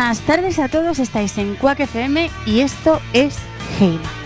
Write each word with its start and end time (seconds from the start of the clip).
Buenas 0.00 0.20
tardes 0.22 0.58
a 0.58 0.66
todos, 0.66 0.98
estáis 0.98 1.36
en 1.36 1.56
Quack 1.56 1.80
FM 1.80 2.30
y 2.46 2.60
esto 2.60 3.02
es 3.12 3.36
Heima. 3.78 4.19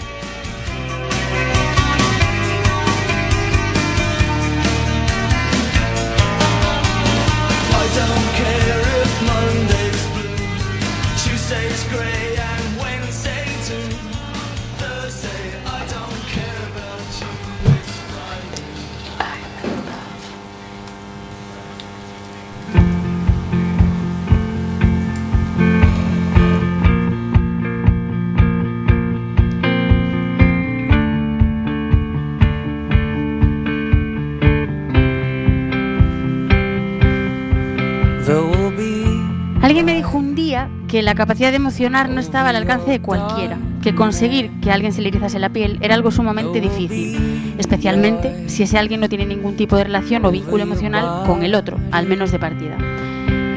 La 41.14 41.18
capacidad 41.18 41.50
de 41.50 41.58
emocionar 41.58 42.08
no 42.08 42.18
estaba 42.18 42.48
al 42.48 42.56
alcance 42.56 42.90
de 42.90 43.00
cualquiera, 43.00 43.56
que 43.80 43.94
conseguir 43.94 44.50
que 44.60 44.72
alguien 44.72 44.92
se 44.92 45.00
le 45.00 45.10
erizase 45.10 45.38
la 45.38 45.48
piel 45.48 45.78
era 45.80 45.94
algo 45.94 46.10
sumamente 46.10 46.60
difícil, 46.60 47.54
especialmente 47.56 48.48
si 48.48 48.64
ese 48.64 48.78
alguien 48.78 48.98
no 48.98 49.08
tiene 49.08 49.24
ningún 49.24 49.54
tipo 49.54 49.76
de 49.76 49.84
relación 49.84 50.24
o 50.24 50.32
vínculo 50.32 50.64
emocional 50.64 51.24
con 51.24 51.44
el 51.44 51.54
otro, 51.54 51.78
al 51.92 52.08
menos 52.08 52.32
de 52.32 52.40
partida. 52.40 52.76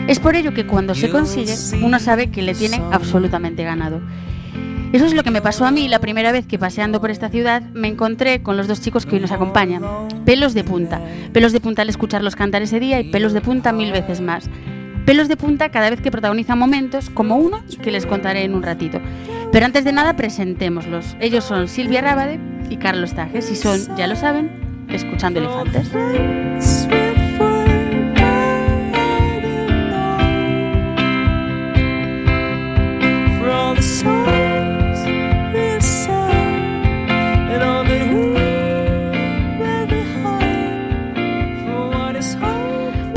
Es 0.08 0.20
por 0.20 0.36
ello 0.36 0.54
que 0.54 0.68
cuando 0.68 0.94
se 0.94 1.10
consigue, 1.10 1.56
uno 1.84 1.98
sabe 1.98 2.30
que 2.30 2.44
le 2.44 2.54
tienen 2.54 2.84
absolutamente 2.92 3.64
ganado. 3.64 4.02
Eso 4.94 5.08
es 5.08 5.16
lo 5.16 5.24
que 5.24 5.32
me 5.32 5.42
pasó 5.42 5.66
a 5.66 5.72
mí 5.72 5.88
la 5.88 5.98
primera 5.98 6.32
vez 6.32 6.46
que 6.46 6.60
paseando 6.60 7.02
por 7.02 7.10
esta 7.10 7.30
ciudad 7.30 7.64
me 7.74 7.88
encontré 7.88 8.44
con 8.44 8.56
los 8.56 8.68
dos 8.68 8.82
chicos 8.82 9.08
que 9.08 9.16
hoy 9.16 9.22
nos 9.22 9.32
acompañan. 9.32 9.82
Pelos 10.26 10.54
de 10.54 10.64
punta. 10.64 11.02
Pelos 11.34 11.54
de 11.54 11.60
punta 11.60 11.82
al 11.82 11.90
escucharlos 11.90 12.36
cantar 12.36 12.62
ese 12.62 12.80
día 12.80 13.00
y 13.00 13.10
pelos 13.10 13.34
de 13.34 13.42
punta 13.42 13.74
mil 13.74 13.92
veces 13.92 14.22
más. 14.22 14.48
Pelos 15.08 15.30
de 15.30 15.38
punta 15.38 15.70
cada 15.70 15.90
vez 15.90 16.02
que 16.02 16.12
protagonizan 16.12 16.60
momentos 16.60 17.10
como 17.10 17.38
uno 17.38 17.64
que 17.82 17.92
les 17.92 18.06
contaré 18.06 18.44
en 18.44 18.54
un 18.54 18.62
ratito. 18.62 19.00
Pero 19.54 19.66
antes 19.66 19.86
de 19.86 19.94
nada 19.94 20.18
presentémoslos. 20.18 21.16
Ellos 21.22 21.46
son 21.46 21.70
Silvia 21.70 22.02
Rábade 22.02 22.42
y 22.70 22.76
Carlos 22.76 23.14
Tajes 23.14 23.50
y 23.50 23.56
son, 23.56 23.80
ya 23.96 24.06
lo 24.06 24.18
saben, 24.18 24.86
escuchando 24.90 25.40
elefantes. 25.40 27.07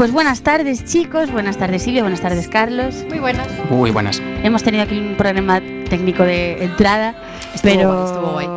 Pues 0.01 0.13
buenas 0.13 0.41
tardes 0.41 0.83
chicos, 0.87 1.31
buenas 1.31 1.59
tardes 1.59 1.83
Silvia, 1.83 2.01
buenas 2.01 2.23
tardes 2.23 2.49
Carlos. 2.49 3.05
Muy 3.11 3.19
buenas. 3.19 3.47
Muy 3.69 3.91
buenas. 3.91 4.23
Hemos 4.43 4.63
tenido 4.63 4.85
aquí 4.85 4.99
un 4.99 5.15
problema 5.15 5.61
técnico 5.91 6.23
de 6.23 6.65
entrada, 6.65 7.15
Estuvo 7.55 7.71
pero 7.71 7.89
guay, 7.93 8.05
estuvo 8.07 8.33
guay. 8.33 8.49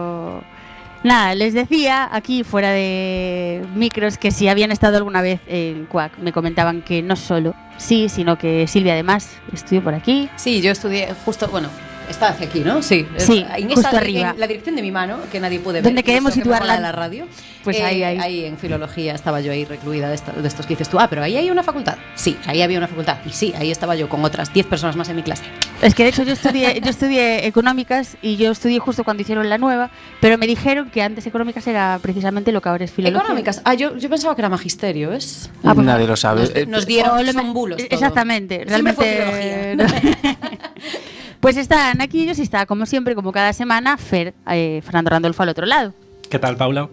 nada, 1.03 1.35
les 1.35 1.53
decía 1.53 2.07
aquí 2.13 2.45
fuera 2.45 2.71
de 2.71 3.61
micros 3.75 4.17
que 4.17 4.31
si 4.31 4.47
habían 4.47 4.71
estado 4.71 4.95
alguna 4.95 5.21
vez 5.21 5.41
en 5.45 5.85
Quack, 5.87 6.17
me 6.19 6.31
comentaban 6.31 6.81
que 6.81 7.01
no 7.01 7.17
solo 7.17 7.53
sí, 7.75 8.07
sino 8.07 8.37
que 8.37 8.65
Silvia 8.65 8.93
además 8.93 9.29
estudió 9.51 9.83
por 9.83 9.95
aquí. 9.95 10.29
Sí, 10.37 10.61
yo 10.61 10.71
estudié 10.71 11.09
justo, 11.25 11.49
bueno, 11.49 11.67
está 12.13 12.29
hacia 12.29 12.47
aquí, 12.47 12.59
¿no? 12.61 12.81
Sí, 12.81 13.05
es- 13.15 13.23
Sí, 13.25 13.45
en 13.55 13.67
justo 13.69 13.81
esa- 13.89 13.97
arriba. 13.97 14.29
en 14.31 14.39
la 14.39 14.47
dirección 14.47 14.75
de 14.75 14.81
mi 14.81 14.91
mano, 14.91 15.19
que 15.31 15.39
nadie 15.39 15.59
puede 15.59 15.77
ver. 15.77 15.83
Donde 15.83 16.01
y 16.01 16.03
queremos 16.03 16.33
que 16.33 16.41
situarla. 16.41 16.75
de 16.75 16.81
la 16.81 16.91
radio. 16.91 17.27
Pues 17.63 17.77
Eh, 17.77 17.83
ahí, 17.83 18.03
ahí. 18.03 18.17
Ahí 18.19 18.45
en 18.45 18.57
filología 18.57 19.13
estaba 19.15 19.39
yo 19.41 19.51
ahí 19.51 19.63
recluida 19.65 20.09
de, 20.09 20.15
esta- 20.15 20.31
de 20.33 20.47
estos 20.47 20.65
que 20.65 20.73
dices 20.73 20.89
tú. 20.89 20.99
Ah, 20.99 21.07
pero 21.09 21.23
ahí 21.23 21.37
hay 21.37 21.49
una 21.49 21.63
facultad. 21.63 21.97
Sí, 22.15 22.37
ahí 22.45 22.61
había 22.61 22.77
una 22.77 22.87
facultad. 22.87 23.17
Y 23.25 23.29
sí, 23.29 23.53
ahí 23.57 23.71
estaba 23.71 23.95
yo 23.95 24.09
con 24.09 24.23
otras 24.25 24.51
10 24.53 24.65
personas 24.67 24.95
más 24.95 25.07
en 25.09 25.15
mi 25.15 25.23
clase. 25.23 25.43
Es 25.81 25.95
que 25.95 26.03
de 26.03 26.09
hecho 26.09 26.23
yo 26.23 26.33
estudié, 26.33 26.79
yo 26.81 26.89
estudié 26.89 27.45
económicas 27.47 28.17
y 28.21 28.35
yo 28.37 28.51
estudié 28.51 28.79
justo 28.79 29.03
cuando 29.03 29.21
hicieron 29.21 29.49
la 29.49 29.57
nueva, 29.57 29.91
pero 30.21 30.37
me 30.37 30.47
dijeron 30.47 30.89
que 30.89 31.01
antes 31.01 31.25
económicas 31.25 31.65
era 31.67 31.99
precisamente 32.01 32.51
lo 32.51 32.61
que 32.61 32.69
ahora 32.69 32.85
es 32.85 32.91
filología. 32.91 33.21
Económicas. 33.21 33.61
Ah, 33.65 33.73
yo, 33.73 33.97
yo 33.97 34.09
pensaba 34.09 34.35
que 34.35 34.41
era 34.41 34.49
magisterio, 34.49 35.09
¿ves? 35.11 35.49
Ah, 35.63 35.73
pues 35.73 35.85
Nadie 35.85 36.07
lo 36.07 36.15
sabe. 36.15 36.41
Nos, 36.41 36.67
nos 36.67 36.85
dieron 36.85 37.25
son 37.33 37.53
bulos. 37.53 37.77
todo. 37.77 37.87
Exactamente, 37.89 38.65
Siempre 38.67 38.93
fue 38.93 39.75
realmente. 39.75 40.17
pues 41.43 41.57
están 41.57 41.99
aquí 41.99 42.21
ellos 42.23 42.39
y 42.39 42.41
está, 42.41 42.65
como 42.65 42.85
siempre, 42.85 43.15
como 43.15 43.33
cada 43.33 43.51
semana, 43.51 43.97
Fer, 43.97 44.33
eh, 44.49 44.81
Fernando 44.81 45.09
Randolfo 45.09 45.43
al 45.43 45.49
otro 45.49 45.65
lado. 45.65 45.93
¿Qué 46.29 46.39
tal, 46.39 46.55
Paula? 46.55 46.87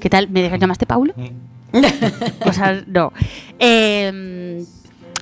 ¿Qué 0.00 0.10
tal? 0.10 0.28
¿Me 0.28 0.42
dejas 0.42 0.60
llamaste 0.60 0.84
Paulo? 0.84 1.14
Mm. 1.16 1.80
Cosas, 2.44 2.86
no. 2.86 3.10
Eh, 3.58 4.66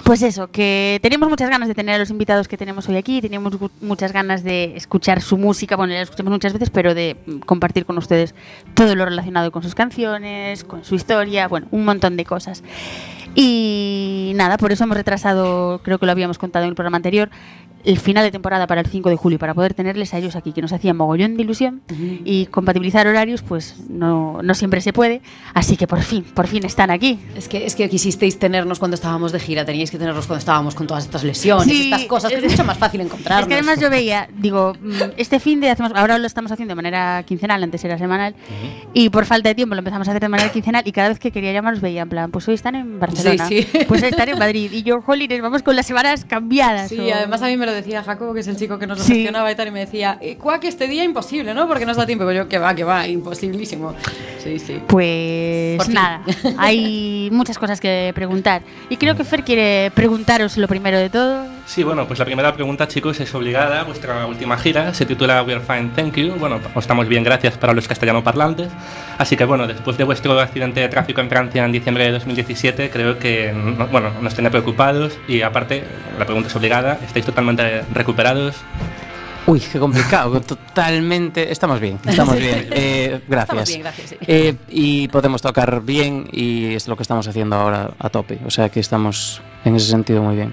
pues 0.02 0.22
eso, 0.22 0.48
que 0.50 0.98
teníamos 1.02 1.30
muchas 1.30 1.48
ganas 1.48 1.68
de 1.68 1.74
tener 1.74 1.94
a 1.94 1.98
los 1.98 2.10
invitados 2.10 2.48
que 2.48 2.56
tenemos 2.58 2.88
hoy 2.88 2.96
aquí, 2.96 3.20
teníamos 3.22 3.54
gu- 3.54 3.70
muchas 3.80 4.12
ganas 4.12 4.42
de 4.42 4.76
escuchar 4.76 5.22
su 5.22 5.38
música, 5.38 5.76
bueno, 5.76 5.92
ya 5.92 5.98
la 6.00 6.02
escuchamos 6.02 6.32
muchas 6.32 6.52
veces, 6.52 6.68
pero 6.70 6.94
de 6.94 7.16
mm, 7.26 7.38
compartir 7.38 7.86
con 7.86 7.96
ustedes 7.96 8.34
todo 8.74 8.96
lo 8.96 9.04
relacionado 9.04 9.50
con 9.52 9.62
sus 9.62 9.74
canciones, 9.76 10.64
con 10.64 10.84
su 10.84 10.96
historia, 10.96 11.46
bueno, 11.48 11.68
un 11.70 11.84
montón 11.84 12.16
de 12.16 12.24
cosas. 12.24 12.62
Y 13.34 14.32
nada, 14.36 14.56
por 14.56 14.72
eso 14.72 14.84
hemos 14.84 14.96
retrasado, 14.96 15.80
creo 15.82 15.98
que 15.98 16.06
lo 16.06 16.12
habíamos 16.12 16.38
contado 16.38 16.64
en 16.64 16.70
el 16.70 16.74
programa 16.74 16.96
anterior, 16.96 17.30
el 17.84 17.98
final 17.98 18.24
de 18.24 18.30
temporada 18.30 18.66
para 18.66 18.80
el 18.80 18.86
5 18.86 19.10
de 19.10 19.16
julio, 19.16 19.38
para 19.38 19.52
poder 19.52 19.74
tenerles 19.74 20.14
a 20.14 20.18
ellos 20.18 20.36
aquí, 20.36 20.52
que 20.54 20.62
nos 20.62 20.72
hacía 20.72 20.94
mogollón 20.94 21.36
de 21.36 21.42
ilusión 21.42 21.82
y 22.24 22.46
compatibilizar 22.46 23.06
horarios, 23.06 23.42
pues 23.42 23.76
no, 23.90 24.40
no 24.42 24.54
siempre 24.54 24.80
se 24.80 24.94
puede, 24.94 25.20
así 25.52 25.76
que 25.76 25.86
por 25.86 26.00
fin, 26.00 26.22
por 26.24 26.46
fin 26.46 26.64
están 26.64 26.90
aquí. 26.90 27.18
Es 27.36 27.46
que, 27.46 27.66
es 27.66 27.74
que 27.74 27.90
quisisteis 27.90 28.38
tenernos 28.38 28.78
cuando 28.78 28.94
estábamos 28.94 29.32
de 29.32 29.38
gira, 29.40 29.66
teníais 29.66 29.90
que 29.90 29.98
tenernos 29.98 30.26
cuando 30.26 30.38
estábamos 30.38 30.74
con 30.74 30.86
todas 30.86 31.04
estas 31.04 31.24
lesiones, 31.24 31.66
Sí, 31.66 31.82
estas 31.90 32.04
cosas, 32.06 32.30
que 32.32 32.38
es 32.38 32.44
es- 32.44 32.50
mucho 32.52 32.64
más 32.64 32.78
fácil 32.78 33.02
encontrarnos. 33.02 33.42
Es 33.42 33.48
que 33.48 33.54
además 33.54 33.78
yo 33.78 33.90
veía, 33.90 34.28
digo, 34.34 34.72
mm, 34.80 34.92
este 35.18 35.38
fin 35.38 35.60
de 35.60 35.68
hacemos, 35.68 35.92
ahora 35.94 36.16
lo 36.16 36.26
estamos 36.26 36.50
haciendo 36.52 36.72
de 36.72 36.76
manera 36.76 37.22
quincenal, 37.24 37.62
antes 37.62 37.84
era 37.84 37.98
semanal, 37.98 38.34
y 38.94 39.10
por 39.10 39.26
falta 39.26 39.50
de 39.50 39.54
tiempo 39.56 39.74
lo 39.74 39.80
empezamos 39.80 40.08
a 40.08 40.12
hacer 40.12 40.22
de 40.22 40.28
manera 40.30 40.50
quincenal 40.50 40.84
y 40.86 40.92
cada 40.92 41.10
vez 41.10 41.18
que 41.18 41.30
quería 41.30 41.52
llamaros 41.52 41.82
veía 41.82 42.00
en 42.00 42.08
plan, 42.08 42.30
pues 42.30 42.48
hoy 42.48 42.54
están 42.54 42.76
en 42.76 42.98
Barcelona, 42.98 43.23
Sí, 43.32 43.38
sí. 43.72 43.78
pues 43.88 44.02
están 44.02 44.28
en 44.28 44.38
Madrid 44.38 44.70
y 44.72 44.82
yo, 44.82 45.00
jolines, 45.02 45.40
vamos 45.42 45.62
con 45.62 45.74
las 45.76 45.86
semanas 45.86 46.24
cambiadas. 46.24 46.88
Sí, 46.88 46.98
o- 46.98 47.14
además 47.14 47.42
a 47.42 47.46
mí 47.46 47.56
me 47.56 47.66
lo 47.66 47.72
decía 47.72 48.02
Jacobo, 48.02 48.34
que 48.34 48.40
es 48.40 48.48
el 48.48 48.56
chico 48.56 48.78
que 48.78 48.86
nos 48.86 48.98
lo 48.98 49.04
Sí. 49.04 49.14
gestionaba 49.14 49.50
y 49.50 49.54
tal, 49.54 49.68
y 49.68 49.70
me 49.70 49.80
decía, 49.80 50.18
eh, 50.20 50.36
cuac, 50.36 50.64
este 50.64 50.86
día 50.88 51.04
imposible, 51.04 51.54
¿no? 51.54 51.66
Porque 51.68 51.84
no 51.86 51.92
os 51.92 51.96
da 51.96 52.06
tiempo. 52.06 52.30
Y 52.30 52.34
yo, 52.36 52.48
que 52.48 52.58
va, 52.58 52.74
que 52.74 52.84
va, 52.84 53.06
imposibilísimo. 53.08 53.94
Sí, 54.42 54.58
sí. 54.58 54.80
Pues 54.88 55.88
nada, 55.88 56.22
hay 56.58 57.28
muchas 57.32 57.58
cosas 57.58 57.80
que 57.80 58.12
preguntar. 58.14 58.62
Y 58.88 58.96
creo 58.96 59.16
que 59.16 59.24
Fer 59.24 59.44
quiere 59.44 59.90
preguntaros 59.94 60.56
lo 60.56 60.68
primero 60.68 60.98
de 60.98 61.10
todo. 61.10 61.46
Sí, 61.66 61.82
bueno, 61.82 62.06
pues 62.06 62.18
la 62.18 62.26
primera 62.26 62.52
pregunta, 62.52 62.86
chicos, 62.86 63.18
es 63.20 63.34
obligada. 63.34 63.84
Vuestra 63.84 64.26
última 64.26 64.56
gira 64.58 64.92
se 64.92 65.06
titula 65.06 65.42
We're 65.42 65.60
Fine, 65.60 65.90
Thank 65.96 66.16
You. 66.16 66.34
Bueno, 66.36 66.60
os 66.74 66.84
estamos 66.84 67.08
bien, 67.08 67.24
gracias 67.24 67.56
para 67.56 67.72
los 67.72 67.88
castellano 67.88 68.22
parlantes. 68.22 68.68
Así 69.18 69.34
que, 69.36 69.44
bueno, 69.44 69.66
después 69.66 69.96
de 69.96 70.04
vuestro 70.04 70.38
accidente 70.38 70.80
de 70.80 70.88
tráfico 70.88 71.22
en 71.22 71.28
Francia 71.30 71.64
en 71.64 71.72
diciembre 71.72 72.04
de 72.04 72.12
2017, 72.12 72.90
creo 72.90 73.18
que, 73.18 73.52
no- 73.52 73.86
bueno, 73.88 74.10
nos 74.20 74.34
tiene 74.34 74.50
preocupados. 74.50 75.18
Y 75.26 75.40
aparte, 75.40 75.84
la 76.18 76.26
pregunta 76.26 76.48
es 76.48 76.54
obligada. 76.56 76.98
¿Estáis 77.04 77.24
totalmente 77.24 77.82
recuperados? 77.94 78.56
Uy, 79.46 79.60
qué 79.60 79.78
complicado. 79.78 80.38
Totalmente. 80.46 81.50
Estamos 81.50 81.80
bien. 81.80 81.98
Estamos 82.06 82.36
bien. 82.38 82.68
Eh, 82.72 83.20
gracias. 83.26 83.48
Estamos 83.48 83.68
bien, 83.68 83.80
gracias. 83.80 84.10
sí. 84.10 84.16
Eh, 84.26 84.54
y 84.68 85.08
podemos 85.08 85.40
tocar 85.40 85.80
bien 85.82 86.28
y 86.30 86.74
es 86.74 86.86
lo 86.88 86.96
que 86.96 87.02
estamos 87.02 87.26
haciendo 87.26 87.56
ahora 87.56 87.90
a 87.98 88.10
tope. 88.10 88.38
O 88.46 88.50
sea 88.50 88.68
que 88.68 88.80
estamos 88.80 89.40
en 89.64 89.76
ese 89.76 89.90
sentido 89.90 90.22
muy 90.22 90.36
bien. 90.36 90.52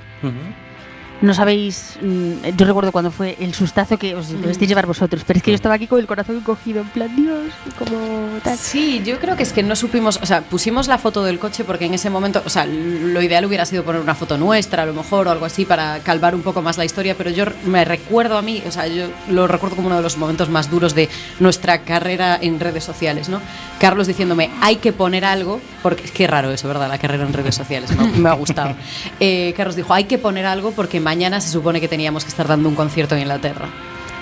No 1.21 1.35
sabéis, 1.35 1.99
mm, 2.01 2.57
yo 2.57 2.65
recuerdo 2.65 2.91
cuando 2.91 3.11
fue 3.11 3.37
el 3.39 3.53
sustazo 3.53 3.97
que 3.99 4.15
os 4.15 4.29
debisteis 4.29 4.67
llevar 4.67 4.87
vosotros, 4.87 5.23
pero 5.25 5.37
es 5.37 5.43
que 5.43 5.51
yo 5.51 5.55
estaba 5.55 5.75
aquí 5.75 5.85
con 5.85 5.99
el 5.99 6.07
corazón 6.07 6.37
encogido, 6.37 6.81
en 6.81 6.89
plan, 6.89 7.15
Dios, 7.15 7.53
como 7.77 8.39
tal. 8.43 8.57
Sí, 8.57 9.03
yo 9.05 9.19
creo 9.19 9.35
que 9.35 9.43
es 9.43 9.53
que 9.53 9.61
no 9.61 9.75
supimos, 9.75 10.19
o 10.21 10.25
sea, 10.25 10.41
pusimos 10.41 10.87
la 10.87 10.97
foto 10.97 11.23
del 11.23 11.37
coche 11.37 11.63
porque 11.63 11.85
en 11.85 11.93
ese 11.93 12.09
momento, 12.09 12.41
o 12.43 12.49
sea, 12.49 12.65
lo 12.65 13.21
ideal 13.21 13.45
hubiera 13.45 13.67
sido 13.67 13.83
poner 13.83 14.01
una 14.01 14.15
foto 14.15 14.35
nuestra, 14.37 14.81
a 14.81 14.85
lo 14.87 14.93
mejor, 14.93 15.27
o 15.27 15.31
algo 15.31 15.45
así, 15.45 15.63
para 15.63 15.99
calvar 15.99 16.33
un 16.33 16.41
poco 16.41 16.63
más 16.63 16.79
la 16.79 16.85
historia, 16.85 17.15
pero 17.15 17.29
yo 17.29 17.45
me 17.65 17.85
recuerdo 17.85 18.35
a 18.35 18.41
mí, 18.41 18.63
o 18.65 18.71
sea, 18.71 18.87
yo 18.87 19.07
lo 19.29 19.47
recuerdo 19.47 19.75
como 19.75 19.89
uno 19.89 19.97
de 19.97 20.03
los 20.03 20.17
momentos 20.17 20.49
más 20.49 20.71
duros 20.71 20.95
de 20.95 21.07
nuestra 21.39 21.83
carrera 21.83 22.39
en 22.41 22.59
redes 22.59 22.83
sociales, 22.83 23.29
¿no? 23.29 23.41
Carlos 23.79 24.07
diciéndome, 24.07 24.49
hay 24.59 24.77
que 24.77 24.91
poner 24.91 25.23
algo, 25.23 25.61
porque 25.83 26.05
es 26.05 26.11
que 26.11 26.25
raro 26.25 26.51
eso, 26.51 26.67
¿verdad? 26.67 26.89
La 26.89 26.97
carrera 26.97 27.25
en 27.25 27.33
redes 27.33 27.53
sociales, 27.53 27.95
¿no? 27.95 28.07
me 28.17 28.29
ha 28.29 28.33
gustado. 28.33 28.75
Eh, 29.19 29.53
Carlos 29.55 29.75
dijo, 29.75 29.93
hay 29.93 30.05
que 30.05 30.17
poner 30.17 30.47
algo 30.47 30.71
porque 30.71 30.99
mañana 31.11 31.41
se 31.41 31.49
supone 31.49 31.81
que 31.81 31.89
teníamos 31.89 32.23
que 32.23 32.29
estar 32.29 32.47
dando 32.47 32.69
un 32.69 32.75
concierto 32.75 33.15
en 33.15 33.23
Inglaterra. 33.23 33.67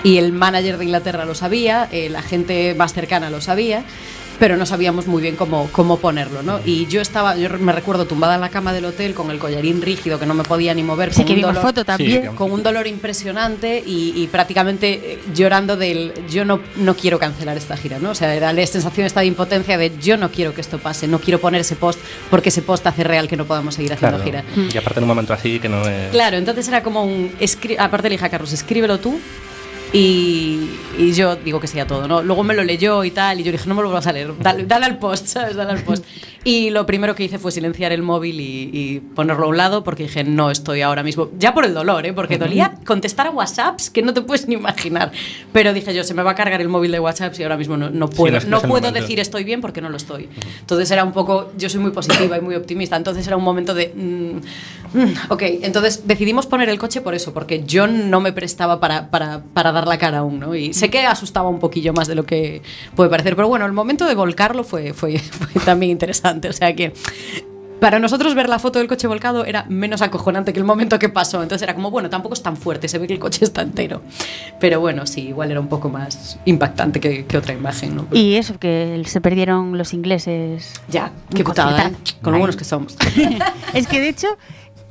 Y 0.02 0.16
el 0.18 0.32
manager 0.32 0.78
de 0.78 0.84
Inglaterra 0.84 1.24
lo 1.24 1.34
sabía, 1.34 1.88
eh, 1.92 2.08
la 2.08 2.22
gente 2.22 2.74
más 2.76 2.92
cercana 2.94 3.30
lo 3.30 3.40
sabía. 3.40 3.84
pero 4.38 4.56
no 4.56 4.64
sabíamos 4.64 5.06
muy 5.06 5.20
bien 5.20 5.36
cómo, 5.36 5.68
cómo 5.70 5.98
ponerlo, 5.98 6.42
¿no? 6.42 6.60
Y 6.64 6.86
yo 6.86 7.02
estaba, 7.02 7.36
yo 7.36 7.50
me 7.58 7.72
recuerdo 7.72 8.06
tumbada 8.06 8.36
en 8.36 8.40
la 8.40 8.48
cama 8.48 8.72
del 8.72 8.86
hotel 8.86 9.12
con 9.12 9.30
el 9.30 9.38
collarín 9.38 9.82
rígido 9.82 10.18
que 10.18 10.24
no 10.24 10.32
me 10.32 10.44
podía 10.44 10.72
ni 10.72 10.82
mover. 10.82 11.10
Sí 11.12 11.16
con 11.18 11.26
que 11.26 11.32
un 11.34 11.36
vimos 11.40 11.56
dolor- 11.56 11.62
foto 11.62 11.84
también. 11.84 12.22
Sí, 12.22 12.28
con 12.36 12.50
un 12.50 12.62
dolor 12.62 12.86
impresionante 12.86 13.82
y, 13.84 14.14
y 14.16 14.28
prácticamente 14.28 15.12
eh, 15.12 15.18
llorando 15.34 15.76
del 15.76 16.14
yo 16.30 16.46
no, 16.46 16.58
no 16.76 16.96
quiero 16.96 17.18
cancelar 17.18 17.58
esta 17.58 17.76
gira, 17.76 17.98
¿no? 17.98 18.12
O 18.12 18.14
sea, 18.14 18.34
era 18.34 18.50
la 18.54 18.66
sensación 18.66 19.06
esta 19.06 19.20
de 19.20 19.26
impotencia 19.26 19.76
de 19.76 19.92
yo 20.00 20.16
no 20.16 20.30
quiero 20.30 20.54
que 20.54 20.62
esto 20.62 20.78
pase, 20.78 21.06
no 21.06 21.20
quiero 21.20 21.38
poner 21.38 21.60
ese 21.60 21.76
post 21.76 22.00
porque 22.30 22.48
ese 22.48 22.62
post 22.62 22.86
hace 22.86 23.04
real 23.04 23.28
que 23.28 23.36
no 23.36 23.44
podamos 23.44 23.74
seguir 23.74 23.92
haciendo 23.92 24.22
Claro. 24.22 24.42
gira. 24.46 24.70
Y 24.72 24.78
aparte 24.78 25.00
en 25.00 25.04
un 25.04 25.08
momento 25.08 25.34
así 25.34 25.60
que 25.60 25.68
no 25.68 25.86
es... 25.86 26.12
Claro, 26.12 26.38
entonces 26.38 26.66
era 26.66 26.82
como 26.82 27.04
un. 27.04 27.30
Aparte 27.78 28.08
le 28.08 28.14
dije 28.14 28.24
a 28.24 28.30
Carlos, 28.30 28.54
escríbelo 28.54 29.00
tú. 29.00 29.20
Y, 29.92 30.80
y 30.96 31.12
yo 31.14 31.36
digo 31.36 31.58
que 31.58 31.66
sí 31.66 31.78
a 31.80 31.86
todo, 31.86 32.06
¿no? 32.06 32.22
Luego 32.22 32.44
me 32.44 32.54
lo 32.54 32.62
leyó 32.62 33.02
y 33.04 33.10
tal, 33.10 33.40
y 33.40 33.42
yo 33.42 33.50
dije, 33.52 33.68
no 33.68 33.74
me 33.74 33.82
lo 33.82 33.88
vuelvas 33.88 34.06
a 34.06 34.12
leer, 34.12 34.32
dale, 34.38 34.64
dale 34.64 34.86
al 34.86 34.98
post, 34.98 35.26
¿sabes? 35.26 35.56
Dale 35.56 35.72
al 35.72 35.82
post. 35.82 36.04
Y 36.44 36.70
lo 36.70 36.86
primero 36.86 37.14
que 37.14 37.24
hice 37.24 37.38
fue 37.38 37.52
silenciar 37.52 37.92
el 37.92 38.02
móvil 38.02 38.40
y, 38.40 38.70
y 38.72 39.00
ponerlo 39.00 39.46
a 39.46 39.48
un 39.48 39.56
lado 39.56 39.82
porque 39.84 40.04
dije, 40.04 40.24
no 40.24 40.50
estoy 40.50 40.80
ahora 40.80 41.02
mismo, 41.02 41.28
ya 41.38 41.52
por 41.52 41.64
el 41.64 41.74
dolor, 41.74 42.06
¿eh? 42.06 42.12
Porque 42.12 42.38
dolía 42.38 42.72
contestar 42.86 43.26
a 43.26 43.30
WhatsApps 43.30 43.90
que 43.90 44.00
no 44.02 44.14
te 44.14 44.22
puedes 44.22 44.48
ni 44.48 44.54
imaginar. 44.54 45.10
Pero 45.52 45.72
dije 45.74 45.92
yo, 45.94 46.02
se 46.04 46.14
me 46.14 46.22
va 46.22 46.30
a 46.30 46.34
cargar 46.34 46.60
el 46.60 46.68
móvil 46.68 46.92
de 46.92 47.00
WhatsApps 47.00 47.38
y 47.40 47.42
ahora 47.42 47.56
mismo 47.56 47.76
no, 47.76 47.90
no 47.90 48.08
puedo, 48.08 48.36
es- 48.38 48.46
no 48.46 48.58
puedo 48.68 48.86
decir 49.02 49.20
estoy 49.20 49.44
bien 49.44 49.60
porque 49.60 49.80
no 49.82 49.88
lo 49.90 49.96
estoy. 49.96 50.28
Entonces 50.60 50.90
era 50.90 51.04
un 51.04 51.12
poco, 51.12 51.52
yo 51.58 51.68
soy 51.68 51.80
muy 51.80 51.90
positiva 51.90 52.38
y 52.38 52.40
muy 52.40 52.54
optimista, 52.54 52.96
entonces 52.96 53.26
era 53.26 53.36
un 53.36 53.44
momento 53.44 53.74
de, 53.74 53.92
mm, 53.94 54.98
mm, 54.98 55.12
ok, 55.30 55.42
entonces 55.62 56.06
decidimos 56.06 56.46
poner 56.46 56.68
el 56.68 56.78
coche 56.78 57.00
por 57.02 57.14
eso, 57.14 57.34
porque 57.34 57.64
yo 57.66 57.86
no 57.86 58.20
me 58.20 58.32
prestaba 58.32 58.80
para, 58.80 59.10
para, 59.10 59.42
para 59.52 59.72
dar 59.72 59.79
la 59.86 59.98
cara 59.98 60.18
aún, 60.18 60.40
¿no? 60.40 60.54
Y 60.54 60.72
sé 60.72 60.90
que 60.90 61.06
asustaba 61.06 61.48
un 61.48 61.58
poquillo 61.58 61.92
más 61.92 62.08
de 62.08 62.14
lo 62.14 62.24
que 62.24 62.62
puede 62.94 63.10
parecer, 63.10 63.36
pero 63.36 63.48
bueno, 63.48 63.66
el 63.66 63.72
momento 63.72 64.06
de 64.06 64.14
volcarlo 64.14 64.64
fue, 64.64 64.92
fue, 64.92 65.18
fue 65.18 65.60
también 65.62 65.92
interesante, 65.92 66.48
o 66.48 66.52
sea 66.52 66.74
que... 66.74 66.92
Para 67.80 67.98
nosotros 67.98 68.34
ver 68.34 68.50
la 68.50 68.58
foto 68.58 68.78
del 68.78 68.88
coche 68.88 69.06
volcado 69.06 69.46
era 69.46 69.64
menos 69.70 70.02
acojonante 70.02 70.52
que 70.52 70.58
el 70.58 70.66
momento 70.66 70.98
que 70.98 71.08
pasó. 71.08 71.42
Entonces 71.42 71.62
era 71.62 71.74
como, 71.74 71.90
bueno, 71.90 72.10
tampoco 72.10 72.34
es 72.34 72.42
tan 72.42 72.58
fuerte, 72.58 72.88
se 72.88 72.98
ve 72.98 73.06
que 73.06 73.14
el 73.14 73.18
coche 73.18 73.42
está 73.42 73.62
entero. 73.62 74.02
Pero 74.60 74.80
bueno, 74.80 75.06
sí, 75.06 75.28
igual 75.28 75.50
era 75.50 75.60
un 75.60 75.68
poco 75.68 75.88
más 75.88 76.38
impactante 76.44 77.00
que, 77.00 77.24
que 77.24 77.38
otra 77.38 77.54
imagen, 77.54 77.96
¿no? 77.96 78.06
Y 78.12 78.34
eso, 78.34 78.58
que 78.58 79.02
se 79.06 79.22
perdieron 79.22 79.78
los 79.78 79.94
ingleses. 79.94 80.74
Ya, 80.90 81.10
qué 81.34 81.42
putada, 81.42 81.88
¿eh? 81.88 81.92
Con 82.20 82.34
lo 82.34 82.38
buenos 82.38 82.56
que 82.56 82.64
somos. 82.64 82.98
Es 83.72 83.86
que 83.86 84.00
de 84.00 84.10
hecho, 84.10 84.28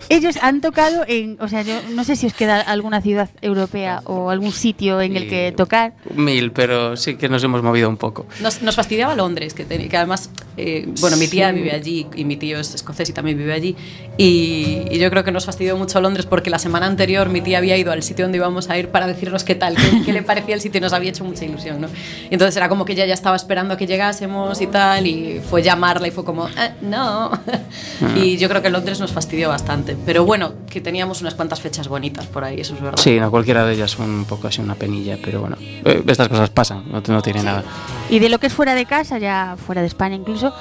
ellos 0.07 0.37
han 0.41 0.61
tocado 0.61 1.03
en. 1.07 1.37
O 1.41 1.47
sea, 1.47 1.61
yo 1.63 1.73
no 1.93 2.03
sé 2.03 2.15
si 2.15 2.25
os 2.25 2.33
queda 2.33 2.61
alguna 2.61 3.01
ciudad 3.01 3.29
europea 3.41 4.01
o 4.05 4.29
algún 4.29 4.51
sitio 4.51 5.01
en 5.01 5.17
el 5.17 5.27
que 5.29 5.53
tocar. 5.55 5.93
Mil, 6.15 6.51
pero 6.51 6.95
sí 6.95 7.15
que 7.15 7.27
nos 7.29 7.43
hemos 7.43 7.61
movido 7.61 7.89
un 7.89 7.97
poco. 7.97 8.25
Nos, 8.41 8.61
nos 8.61 8.75
fastidiaba 8.75 9.15
Londres, 9.15 9.53
que, 9.53 9.65
ten- 9.65 9.89
que 9.89 9.97
además, 9.97 10.29
eh, 10.57 10.87
bueno, 11.01 11.17
mi 11.17 11.27
tía 11.27 11.49
Sí. 11.49 11.55
vive 11.55 11.71
allí 11.71 12.07
y 12.15 12.23
mi 12.25 12.37
tío 12.37 12.59
es 12.59 12.73
escocés 12.73 13.09
y 13.09 13.13
también 13.13 13.37
vive 13.37 13.53
allí. 13.53 13.75
Y, 14.17 14.83
y 14.91 14.99
yo 14.99 15.09
creo 15.09 15.23
que 15.23 15.31
nos 15.31 15.45
fastidió 15.45 15.75
mucho 15.77 15.99
Londres 16.01 16.25
porque 16.25 16.49
la 16.49 16.59
semana 16.59 16.85
anterior 16.85 17.29
mi 17.29 17.41
tía 17.41 17.57
había 17.59 17.77
ido 17.77 17.91
al 17.91 18.03
sitio 18.03 18.25
donde 18.25 18.37
íbamos 18.37 18.69
a 18.69 18.77
ir 18.77 18.89
para 18.89 19.07
decirnos 19.07 19.43
qué 19.43 19.55
tal, 19.55 19.75
qué, 19.75 20.01
qué 20.05 20.13
le 20.13 20.21
parecía 20.23 20.55
el 20.55 20.61
sitio 20.61 20.79
y 20.79 20.81
nos 20.81 20.93
había 20.93 21.09
hecho 21.09 21.23
mucha 21.23 21.45
ilusión, 21.45 21.81
¿no? 21.81 21.87
Y 22.29 22.33
entonces 22.33 22.55
era 22.57 22.69
como 22.69 22.85
que 22.85 22.93
ella 22.93 23.05
ya 23.05 23.13
estaba 23.13 23.35
esperando 23.35 23.73
a 23.73 23.77
que 23.77 23.87
llegásemos 23.87 24.61
y 24.61 24.67
tal, 24.67 25.07
y 25.07 25.39
fue 25.49 25.61
llamarla 25.63 26.07
y 26.07 26.11
fue 26.11 26.23
como, 26.25 26.47
"Eh, 26.47 26.71
no. 26.81 27.31
y 28.15 28.37
yo 28.37 28.49
creo 28.49 28.61
que 28.61 28.69
Londres 28.69 28.99
nos 28.99 29.11
fastidió 29.11 29.49
bastante. 29.49 29.88
Pero 30.05 30.25
bueno, 30.25 30.53
que 30.69 30.81
teníamos 30.81 31.21
unas 31.21 31.35
cuantas 31.35 31.61
fechas 31.61 31.87
bonitas 31.87 32.25
por 32.27 32.43
ahí, 32.43 32.59
eso 32.59 32.73
es 32.75 32.81
verdad. 32.81 32.97
Sí, 32.97 33.19
no, 33.19 33.29
cualquiera 33.31 33.65
de 33.65 33.73
ellas 33.73 33.97
un 33.99 34.25
poco 34.25 34.47
así 34.47 34.61
una 34.61 34.75
penilla, 34.75 35.17
pero 35.23 35.41
bueno, 35.41 35.57
eh, 35.59 36.03
estas 36.07 36.27
cosas 36.27 36.49
pasan, 36.49 36.83
no, 36.91 37.01
no 37.05 37.21
tiene 37.21 37.43
nada. 37.43 37.63
Y 38.09 38.19
de 38.19 38.29
lo 38.29 38.39
que 38.39 38.47
es 38.47 38.53
fuera 38.53 38.75
de 38.75 38.85
casa, 38.85 39.17
ya 39.17 39.55
fuera 39.65 39.81
de 39.81 39.87
España 39.87 40.15
incluso, 40.15 40.53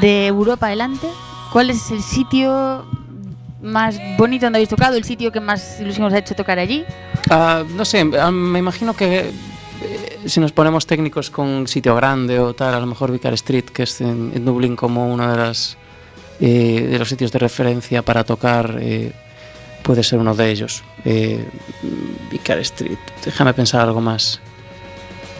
de 0.00 0.26
Europa 0.26 0.66
adelante, 0.66 1.08
¿cuál 1.52 1.70
es 1.70 1.90
el 1.90 2.02
sitio 2.02 2.84
más 3.62 3.98
bonito 4.16 4.46
donde 4.46 4.58
habéis 4.58 4.68
tocado? 4.68 4.96
¿El 4.96 5.04
sitio 5.04 5.32
que 5.32 5.40
más 5.40 5.80
ilusión 5.80 6.06
os 6.06 6.12
ha 6.12 6.18
hecho 6.18 6.34
tocar 6.34 6.58
allí? 6.58 6.84
Ah, 7.30 7.64
no 7.74 7.84
sé, 7.84 8.08
ah, 8.18 8.30
me 8.30 8.58
imagino 8.58 8.94
que 8.94 9.30
eh, 9.82 10.18
si 10.26 10.40
nos 10.40 10.52
ponemos 10.52 10.86
técnicos 10.86 11.30
con 11.30 11.66
sitio 11.66 11.94
grande 11.94 12.38
o 12.38 12.54
tal, 12.54 12.74
a 12.74 12.80
lo 12.80 12.86
mejor 12.86 13.12
Vicar 13.12 13.32
Street, 13.34 13.64
que 13.64 13.84
es 13.84 14.00
en, 14.00 14.32
en 14.34 14.44
Dublín 14.44 14.76
como 14.76 15.12
uno 15.12 15.30
de, 15.30 15.36
las, 15.36 15.76
eh, 16.40 16.86
de 16.90 16.98
los 16.98 17.08
sitios 17.08 17.30
de 17.32 17.38
referencia 17.38 18.02
para 18.02 18.24
tocar, 18.24 18.78
eh, 18.80 19.12
puede 19.82 20.02
ser 20.02 20.18
uno 20.18 20.34
de 20.34 20.50
ellos. 20.50 20.82
Eh, 21.04 21.44
Vicar 22.30 22.58
Street, 22.58 22.98
déjame 23.24 23.52
pensar 23.54 23.80
algo 23.82 24.00
más. 24.00 24.40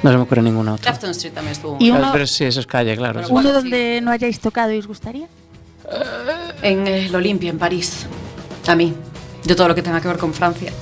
No 0.02 0.11
se 0.11 0.17
me 0.17 0.23
ocurre 0.23 0.43
ninguna 0.43 0.75
otra. 0.75 0.91
Grafton 0.93 1.11
Street 1.11 1.35
también 1.35 1.52
estuvo 1.52 1.76
Y 1.79 1.91
uno- 1.91 2.11
Pero 2.12 2.26
sí, 2.26 2.44
eso 2.44 2.61
es 2.61 2.67
calle, 2.67 2.97
claro. 2.97 3.20
¿Uno 3.29 3.49
sí. 3.49 3.55
donde 3.55 4.00
no 4.02 4.11
hayáis 4.11 4.41
tocado 4.41 4.73
y 4.73 4.79
os 4.79 4.87
gustaría? 4.87 5.26
En 6.62 6.87
el 6.87 7.14
Olimpia, 7.14 7.50
en 7.50 7.58
París. 7.58 8.06
A 8.67 8.75
mí. 8.75 8.94
De 9.44 9.55
todo 9.55 9.69
lo 9.69 9.75
que 9.75 9.82
tenga 9.82 10.00
que 10.00 10.08
ver 10.08 10.19
con 10.19 10.32
Francia. 10.32 10.73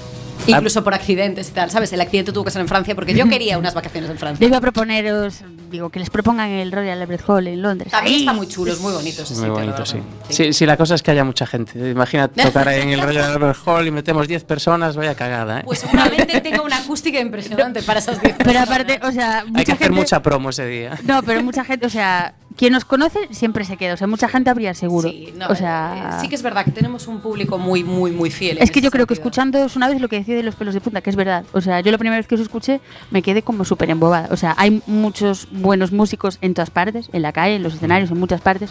Incluso 0.53 0.83
por 0.85 0.95
accidentes 0.95 1.49
y 1.49 1.53
tal. 1.53 1.71
¿Sabes? 1.71 1.93
El 1.93 2.01
accidente 2.01 2.33
tuvo 2.33 2.45
que 2.45 2.51
ser 2.51 2.61
en 2.63 2.69
Francia 2.69 2.95
porque 2.95 3.15
yo 3.15 3.29
quería 3.29 3.59
unas 3.59 3.75
vacaciones 3.75 4.11
en 4.11 4.19
Francia. 4.19 4.41
Yo 4.41 4.49
iba 4.49 4.59
a 4.59 4.61
proponeros, 4.61 5.43
digo, 5.71 5.91
que 5.91 5.99
les 5.99 6.11
propongan 6.11 6.49
el 6.51 6.73
Royal 6.73 7.01
Albert 7.01 7.25
Hall 7.29 7.47
en 7.47 7.63
Londres. 7.63 7.91
También 7.91 8.21
está 8.21 8.33
muy 8.33 8.49
chulo, 8.49 8.73
es 8.73 8.81
muy 8.81 8.93
bonito 8.93 9.23
ese 9.23 9.35
Muy 9.35 9.41
sitio, 9.43 9.53
bonito, 9.55 9.87
sí. 9.87 9.99
sí. 10.31 10.53
Sí, 10.53 10.67
la 10.67 10.77
cosa 10.77 10.95
es 10.95 11.03
que 11.03 11.11
haya 11.11 11.25
mucha 11.25 11.47
gente. 11.47 11.91
Imagina 11.91 12.29
tocar 12.29 12.69
en 12.69 12.91
el 12.91 13.01
Royal 13.01 13.33
Albert 13.33 13.59
Hall 13.67 13.87
y 13.87 13.91
metemos 13.91 14.27
10 14.29 14.45
personas, 14.45 14.97
vaya 14.97 15.15
cagada, 15.15 15.61
¿eh? 15.61 15.63
Pues 15.65 15.81
seguramente 15.81 16.41
tenga 16.41 16.63
una 16.63 16.79
acústica 16.79 17.21
impresionante 17.21 17.83
para 17.83 17.99
esas 18.01 18.21
10 18.21 18.37
Pero 18.39 18.61
aparte, 18.61 19.01
o 19.03 19.13
sea, 19.13 19.45
mucha 19.47 19.59
Hay 19.59 19.65
que 19.65 19.73
hacer 19.73 19.87
gente- 19.89 20.01
mucha 20.01 20.23
promo 20.23 20.51
ese 20.51 20.67
día. 20.67 20.99
No, 21.05 21.23
pero 21.23 21.43
mucha 21.43 21.65
gente, 21.65 21.87
o 21.87 21.91
sea, 21.91 22.35
quien 22.59 22.73
nos 22.75 22.85
conoce 22.85 23.21
siempre 23.31 23.65
se 23.65 23.77
queda. 23.79 23.95
O 23.95 23.97
sea, 23.97 24.07
mucha 24.07 24.29
gente 24.29 24.51
habría 24.51 24.75
seguro. 24.75 25.09
Sí, 25.09 25.33
no, 25.37 25.47
o 25.47 25.55
sea, 25.55 26.17
eh, 26.19 26.21
sí 26.21 26.29
que 26.29 26.35
es 26.35 26.43
verdad 26.43 26.65
que 26.65 26.73
tenemos 26.73 27.07
un 27.07 27.21
público 27.21 27.57
muy, 27.57 27.85
muy, 27.85 28.11
muy 28.11 28.31
fiel. 28.31 28.59
es 28.61 28.71
que 28.71 28.81
yo 28.81 28.91
creo 28.91 29.07
que 29.07 29.15
escuchándoos 29.15 29.77
una 29.77 29.89
vez 29.89 30.01
lo 30.01 30.09
que 30.09 30.17
decía 30.19 30.35
de 30.37 30.43
los 30.43 30.57
pelos 30.57 30.75
de 30.75 30.81
punta, 30.81 31.01
que 31.01 31.09
es 31.11 31.17
verdad. 31.17 31.45
O 31.53 31.61
sea, 31.61 31.81
yo 31.81 31.91
la 31.93 31.99
primera 31.99 32.17
vez 32.19 32.27
que 32.27 32.35
os 32.35 32.41
escuché 32.41 32.81
me 33.11 33.23
quedé 33.23 33.43
como 33.43 33.65
súper 33.65 33.89
embobada. 33.91 34.29
O 34.33 34.37
sea, 34.37 34.55
hay 34.59 34.83
muchos 34.87 35.49
buenos 35.53 35.93
músicos 35.93 36.39
en 36.43 36.53
todas 36.53 36.71
partes, 36.71 37.09
en 37.13 37.23
la 37.23 37.33
calle, 37.33 37.55
en 37.57 37.63
los 37.63 37.75
escenarios, 37.75 38.11
en 38.11 38.19
muchas 38.19 38.41
partes, 38.41 38.71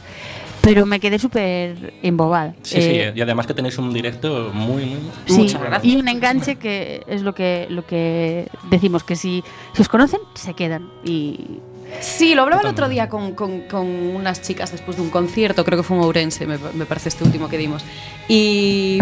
pero 0.61 0.85
me 0.85 0.99
quedé 0.99 1.17
súper 1.17 1.93
embobada. 2.03 2.53
Sí, 2.63 2.75
Eh, 2.79 3.11
sí, 3.13 3.17
y 3.17 3.21
además 3.21 3.47
que 3.47 3.53
tenéis 3.53 3.77
un 3.77 3.93
directo 3.93 4.51
muy, 4.53 4.85
muy... 4.85 4.99
Sí, 5.27 5.37
Muchas 5.43 5.61
gracias. 5.61 5.85
y 5.85 5.95
un 5.95 6.09
enganche 6.09 6.57
que 6.57 7.03
es 7.07 7.21
lo 7.21 7.33
que 7.33 7.67
lo 7.69 7.85
que 7.85 8.49
decimos, 8.69 9.05
que 9.05 9.15
si, 9.15 9.43
si 9.73 9.81
os 9.81 9.87
conocen, 9.87 10.19
se 10.33 10.53
quedan. 10.55 10.89
Y 11.05 11.59
Sí, 12.01 12.35
lo 12.35 12.43
hablaba 12.43 12.61
el 12.61 12.67
otro 12.67 12.89
día 12.89 13.09
con, 13.09 13.33
con- 13.33 13.61
con 13.61 13.85
unas 13.87 14.41
chicas 14.41 14.71
después 14.71 14.97
de 14.97 15.03
un 15.03 15.09
concierto, 15.09 15.63
creo 15.65 15.77
que 15.77 15.83
fue 15.83 15.97
en 15.97 16.03
Ourense, 16.03 16.45
me, 16.45 16.57
me 16.73 16.85
parece 16.85 17.09
este 17.09 17.23
último 17.23 17.47
que 17.49 17.57
dimos. 17.57 17.83
Y, 18.27 18.99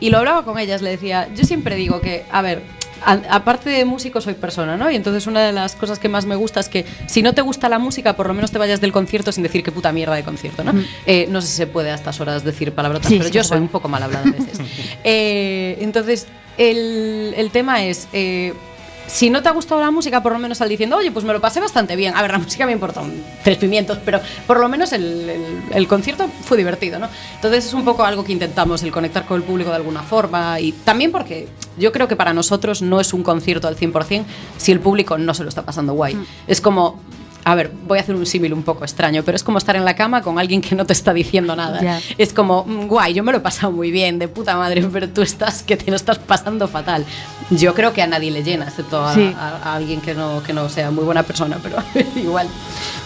y 0.00 0.10
lo 0.10 0.18
hablaba 0.18 0.44
con 0.44 0.58
ellas, 0.58 0.80
le 0.82 0.90
decía, 0.90 1.28
yo 1.34 1.44
siempre 1.44 1.76
digo 1.76 2.00
que, 2.00 2.24
a 2.30 2.40
ver, 2.42 2.62
a- 3.04 3.20
aparte 3.30 3.68
de 3.68 3.84
músico 3.84 4.20
soy 4.20 4.34
persona, 4.34 4.76
¿no? 4.76 4.90
Y 4.90 4.96
entonces 4.96 5.26
una 5.26 5.42
de 5.44 5.52
las 5.52 5.74
cosas 5.74 5.98
que 5.98 6.08
más 6.08 6.24
me 6.24 6.36
gusta 6.36 6.60
es 6.60 6.68
que 6.68 6.86
si 7.06 7.20
no 7.22 7.34
te 7.34 7.42
gusta 7.42 7.68
la 7.68 7.78
música, 7.78 8.14
por 8.16 8.26
lo 8.28 8.34
menos 8.34 8.50
te 8.50 8.58
vayas 8.58 8.80
del 8.80 8.92
concierto 8.92 9.30
sin 9.32 9.42
decir 9.42 9.62
qué 9.62 9.72
puta 9.72 9.92
mierda 9.92 10.14
de 10.14 10.22
concierto, 10.24 10.64
¿no? 10.64 10.72
Mm. 10.72 10.84
Eh, 11.06 11.26
no 11.28 11.40
sé 11.42 11.48
si 11.48 11.54
se 11.56 11.66
puede 11.66 11.90
a 11.90 11.94
estas 11.94 12.20
horas 12.20 12.44
decir 12.44 12.72
palabrotas, 12.72 13.08
Sí, 13.10 13.18
pero 13.18 13.28
sí 13.28 13.34
yo 13.34 13.44
soy 13.44 13.58
un 13.58 13.68
poco 13.68 13.88
mal 13.88 14.02
hablada 14.02 14.28
a 14.28 14.32
veces. 14.32 14.58
Eh, 15.04 15.76
entonces, 15.80 16.26
el, 16.56 17.34
el 17.36 17.50
tema 17.50 17.84
es... 17.84 18.08
eh, 18.12 18.54
si 19.06 19.30
no 19.30 19.42
te 19.42 19.48
ha 19.48 19.52
gustado 19.52 19.80
la 19.80 19.90
música, 19.90 20.22
por 20.22 20.32
lo 20.32 20.38
menos 20.38 20.60
al 20.60 20.68
diciendo, 20.68 20.96
oye, 20.96 21.10
pues 21.12 21.24
me 21.24 21.32
lo 21.32 21.40
pasé 21.40 21.60
bastante 21.60 21.96
bien. 21.96 22.14
A 22.16 22.22
ver, 22.22 22.30
la 22.32 22.38
música 22.44 22.66
me 22.66 22.72
importa 22.72 23.00
un 23.00 23.24
tres 23.42 23.58
pimientos, 23.58 23.98
pero 24.04 24.20
por 24.46 24.60
lo 24.60 24.68
menos 24.68 24.92
el, 24.92 25.28
el- 25.28 25.62
el 25.72 25.88
concierto 25.88 26.30
fue 26.40 26.56
divertido, 26.56 26.98
¿no? 26.98 27.08
Entonces 27.34 27.66
es 27.66 27.74
un 27.74 27.84
poco 27.84 28.04
algo 28.04 28.24
que 28.24 28.32
intentamos, 28.32 28.82
el 28.82 28.90
conectar 28.92 29.24
con 29.24 29.36
el 29.38 29.42
público 29.42 29.70
de 29.70 29.76
alguna 29.76 30.02
forma 30.02 30.60
y 30.60 30.72
también 30.72 31.12
porque 31.12 31.48
yo 31.76 31.92
creo 31.92 32.08
que 32.08 32.16
para 32.16 32.32
nosotros 32.32 32.82
no 32.82 33.00
es 33.00 33.12
un 33.12 33.22
concierto 33.22 33.68
al 33.68 33.76
100% 33.76 34.24
si 34.56 34.72
el 34.72 34.80
público 34.80 35.18
no 35.18 35.34
se 35.34 35.42
lo 35.42 35.48
está 35.48 35.62
pasando 35.62 35.92
guay. 35.94 36.14
Mm. 36.14 36.24
Es 36.46 36.60
como... 36.60 37.00
A 37.46 37.54
ver, 37.54 37.70
voy 37.86 37.98
a 37.98 38.00
hacer 38.00 38.14
un 38.14 38.24
símil 38.24 38.54
un 38.54 38.62
poco 38.62 38.84
extraño, 38.84 39.22
pero 39.22 39.36
es 39.36 39.42
como 39.44 39.58
estar 39.58 39.76
en 39.76 39.84
la 39.84 39.94
cama 39.94 40.22
con 40.22 40.38
alguien 40.38 40.62
que 40.62 40.74
no 40.74 40.86
te 40.86 40.94
está 40.94 41.12
diciendo 41.12 41.54
nada. 41.54 41.80
Ya. 41.82 42.00
Es 42.16 42.32
como, 42.32 42.64
mm, 42.64 42.86
guay, 42.86 43.12
yo 43.12 43.22
me 43.22 43.32
lo 43.32 43.38
he 43.38 43.40
pasado 43.42 43.70
muy 43.70 43.90
bien, 43.90 44.18
de 44.18 44.28
puta 44.28 44.56
madre, 44.56 44.82
pero 44.92 45.08
tú 45.10 45.20
estás 45.20 45.62
que 45.62 45.76
te 45.76 45.90
lo 45.90 45.96
estás 45.96 46.18
pasando 46.18 46.66
fatal. 46.68 47.04
Yo 47.50 47.74
creo 47.74 47.92
que 47.92 48.00
a 48.00 48.06
nadie 48.06 48.30
le 48.30 48.42
llena, 48.42 48.64
excepto 48.64 49.04
a, 49.04 49.14
Sí. 49.14 49.34
a- 49.38 49.56
a 49.62 49.74
alguien 49.74 50.00
que 50.00 50.14
no, 50.14 50.42
que 50.42 50.54
no 50.54 50.68
sea 50.70 50.90
muy 50.90 51.04
buena 51.04 51.22
persona, 51.22 51.58
pero 51.62 51.76
igual, 52.16 52.48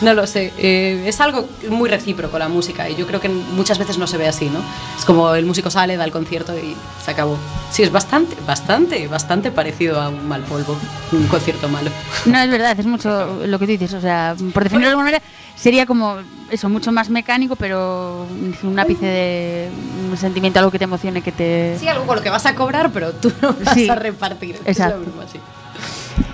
no 0.03 0.15
lo 0.15 0.25
sé. 0.27 0.53
Eh, 0.57 1.03
es 1.07 1.21
algo 1.21 1.49
muy 1.69 1.89
recíproco 1.91 2.39
la 2.39 2.49
música 2.49 2.89
y 2.89 2.95
yo 2.95 3.07
creo 3.09 3.21
que 3.21 3.29
muchas 3.29 3.79
veces 3.79 3.99
no 3.99 4.07
se 4.07 4.19
ve 4.19 4.29
así, 4.29 4.47
¿no? 4.51 4.61
Es 4.97 5.05
como 5.05 5.35
el 5.35 5.45
músico 5.47 5.69
sale, 5.71 5.97
da 5.97 6.05
el 6.05 6.13
concierto 6.13 6.57
y 6.57 6.77
se 7.05 7.11
acabó. 7.11 7.37
Sí, 7.73 7.83
es 7.83 7.91
bastante, 7.91 8.37
bastante, 8.47 9.09
bastante 9.09 9.51
parecido 9.51 10.01
a 10.01 10.09
un 10.11 10.29
mal 10.29 10.43
polvo, 10.43 10.77
un 11.13 11.27
concierto 11.27 11.69
malo. 11.69 11.91
no 12.27 12.39
es 12.39 12.51
verdad, 12.51 12.79
es 12.79 12.87
mucho 12.87 13.41
lo 13.45 13.59
que 13.59 13.67
tú 13.67 13.73
dices. 13.73 13.93
O 13.95 14.01
sea, 14.01 14.28
por 14.37 14.65
definirlo 14.65 14.87
de 14.87 14.91
alguna 14.91 15.05
manera, 15.11 15.23
sería 15.57 15.87
como 15.87 16.17
eso, 16.51 16.69
mucho 16.69 16.93
más 16.93 17.11
mecánico, 17.11 17.57
pero 17.57 18.27
un 18.63 18.79
ápice 18.79 19.07
de 19.07 19.69
un 20.11 20.17
sentimiento, 20.17 20.59
algo 20.59 20.71
que 20.71 20.79
te 20.79 20.85
emocione, 20.85 21.23
que 21.23 21.33
te. 21.33 21.77
Sí, 21.79 21.89
algo 21.89 22.07
con 22.07 22.17
lo 22.17 22.23
que 22.23 22.31
vas 22.31 22.47
a 22.47 22.55
cobrar, 22.55 22.91
pero 22.93 23.13
tú 23.13 23.33
no 23.43 23.55
vas 23.65 23.75
Sí, 23.75 23.89
a 23.89 23.95
repartir. 23.95 24.57
exacto. 24.65 24.95
Es 24.97 25.01
lo 25.01 25.07
mismo 25.07 25.23
así. 25.23 25.39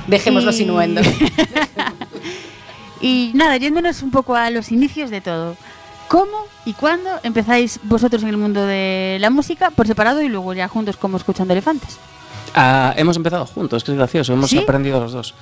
Dejémoslo 0.06 0.50
Y-. 0.52 1.00
Y 3.00 3.32
nada, 3.34 3.56
yéndonos 3.58 4.02
un 4.02 4.10
poco 4.10 4.34
a 4.34 4.50
los 4.50 4.72
inicios 4.72 5.10
de 5.10 5.20
todo. 5.20 5.56
¿Cómo 6.08 6.46
y 6.64 6.74
cuándo 6.74 7.10
empezáis 7.22 7.80
vosotros 7.82 8.22
en 8.22 8.28
el 8.28 8.36
mundo 8.36 8.64
de 8.66 9.18
la 9.20 9.30
música 9.30 9.70
por 9.70 9.86
separado 9.86 10.22
y 10.22 10.28
luego 10.28 10.54
ya 10.54 10.68
juntos 10.68 10.96
como 10.96 11.16
escuchando 11.16 11.52
elefantes? 11.52 11.98
Ah, 12.54 12.94
hemos 12.96 13.16
empezado 13.16 13.46
juntos, 13.46 13.82
que 13.84 13.90
es 13.90 13.96
gracioso, 13.98 14.32
hemos 14.32 14.50
¿Sí? 14.50 14.58
aprendido 14.58 15.00
los 15.00 15.12
dos. 15.12 15.34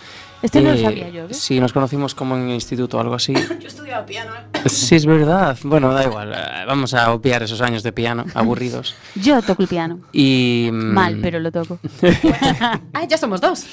Este 0.43 0.61
no 0.61 0.71
lo 0.71 0.75
Eh, 0.77 0.83
sabía 0.83 1.09
yo, 1.09 1.29
¿ves? 1.29 1.39
Sí, 1.39 1.61
nos 1.61 1.73
conocimos 1.73 2.15
como 2.15 2.37
en 2.37 2.49
el 2.49 2.55
instituto 2.55 2.99
o 2.99 3.01
algo 3.01 3.15
así. 3.15 3.33
Yo 3.61 3.69
estudiaba 3.69 4.05
piano. 4.05 4.33
¿eh? 4.35 4.69
Sí, 4.69 4.97
es 4.97 5.07
verdad. 5.07 5.57
Bueno, 5.63 5.93
da 5.93 6.05
igual. 6.05 6.33
eh, 6.35 6.65
Vamos 6.67 6.95
a 6.95 7.13
obviar 7.13 7.43
esos 7.43 7.61
años 7.61 7.83
de 7.83 7.93
piano, 7.93 8.25
aburridos. 8.35 8.95
Yo 9.15 9.41
toco 9.43 9.63
el 9.63 9.69
piano. 9.69 10.01
Y. 10.13 10.69
mm, 10.73 10.77
Mal, 10.95 11.19
pero 11.23 11.39
lo 11.41 11.51
toco. 11.53 11.79
Ah, 12.95 13.05
ya 13.09 13.17
somos 13.19 13.41
dos. 13.41 13.67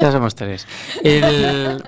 Ya 0.00 0.12
somos 0.12 0.34
tres. 0.34 0.66
El, 1.02 1.82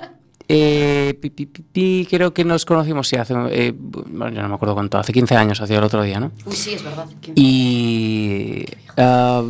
eh, 0.49 1.19
pi, 1.21 1.31
pi, 1.31 1.47
pi, 1.47 2.07
creo 2.09 2.33
que 2.35 2.45
nos 2.45 2.65
conocimos, 2.65 3.09
sí, 3.09 3.17
hace. 3.17 3.35
eh, 3.51 3.73
bueno, 3.77 4.31
yo 4.37 4.43
no 4.43 4.49
me 4.49 4.55
acuerdo 4.55 4.75
cuánto, 4.75 4.99
hace 4.99 5.13
15 5.13 5.37
años, 5.37 5.61
hacía 5.61 5.79
el 5.79 5.85
otro 5.85 6.03
día, 6.03 6.21
¿no? 6.21 6.33
Uy, 6.47 6.55
sí, 6.55 6.73
es 6.75 6.83
verdad. 6.85 7.07
Y 7.37 8.65
ah, 8.97 9.43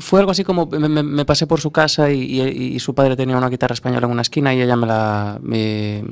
fue 0.00 0.20
algo 0.20 0.32
así 0.32 0.44
como 0.44 0.66
me, 0.66 0.88
me- 0.88 1.02
me 1.02 1.24
pasé 1.24 1.46
por 1.46 1.60
su 1.60 1.70
casa 1.70 2.10
y, 2.10 2.40
y- 2.40 2.74
y 2.76 2.78
su 2.80 2.94
padre 2.94 3.16
tenía 3.16 3.36
una 3.36 3.48
guitarra 3.48 3.74
española 3.74 4.06
en 4.06 4.12
una 4.12 4.22
esquina 4.22 4.54
y 4.54 4.60
ella 4.62 4.76
me 4.76 4.86
la. 4.86 5.38
me- 5.42 6.02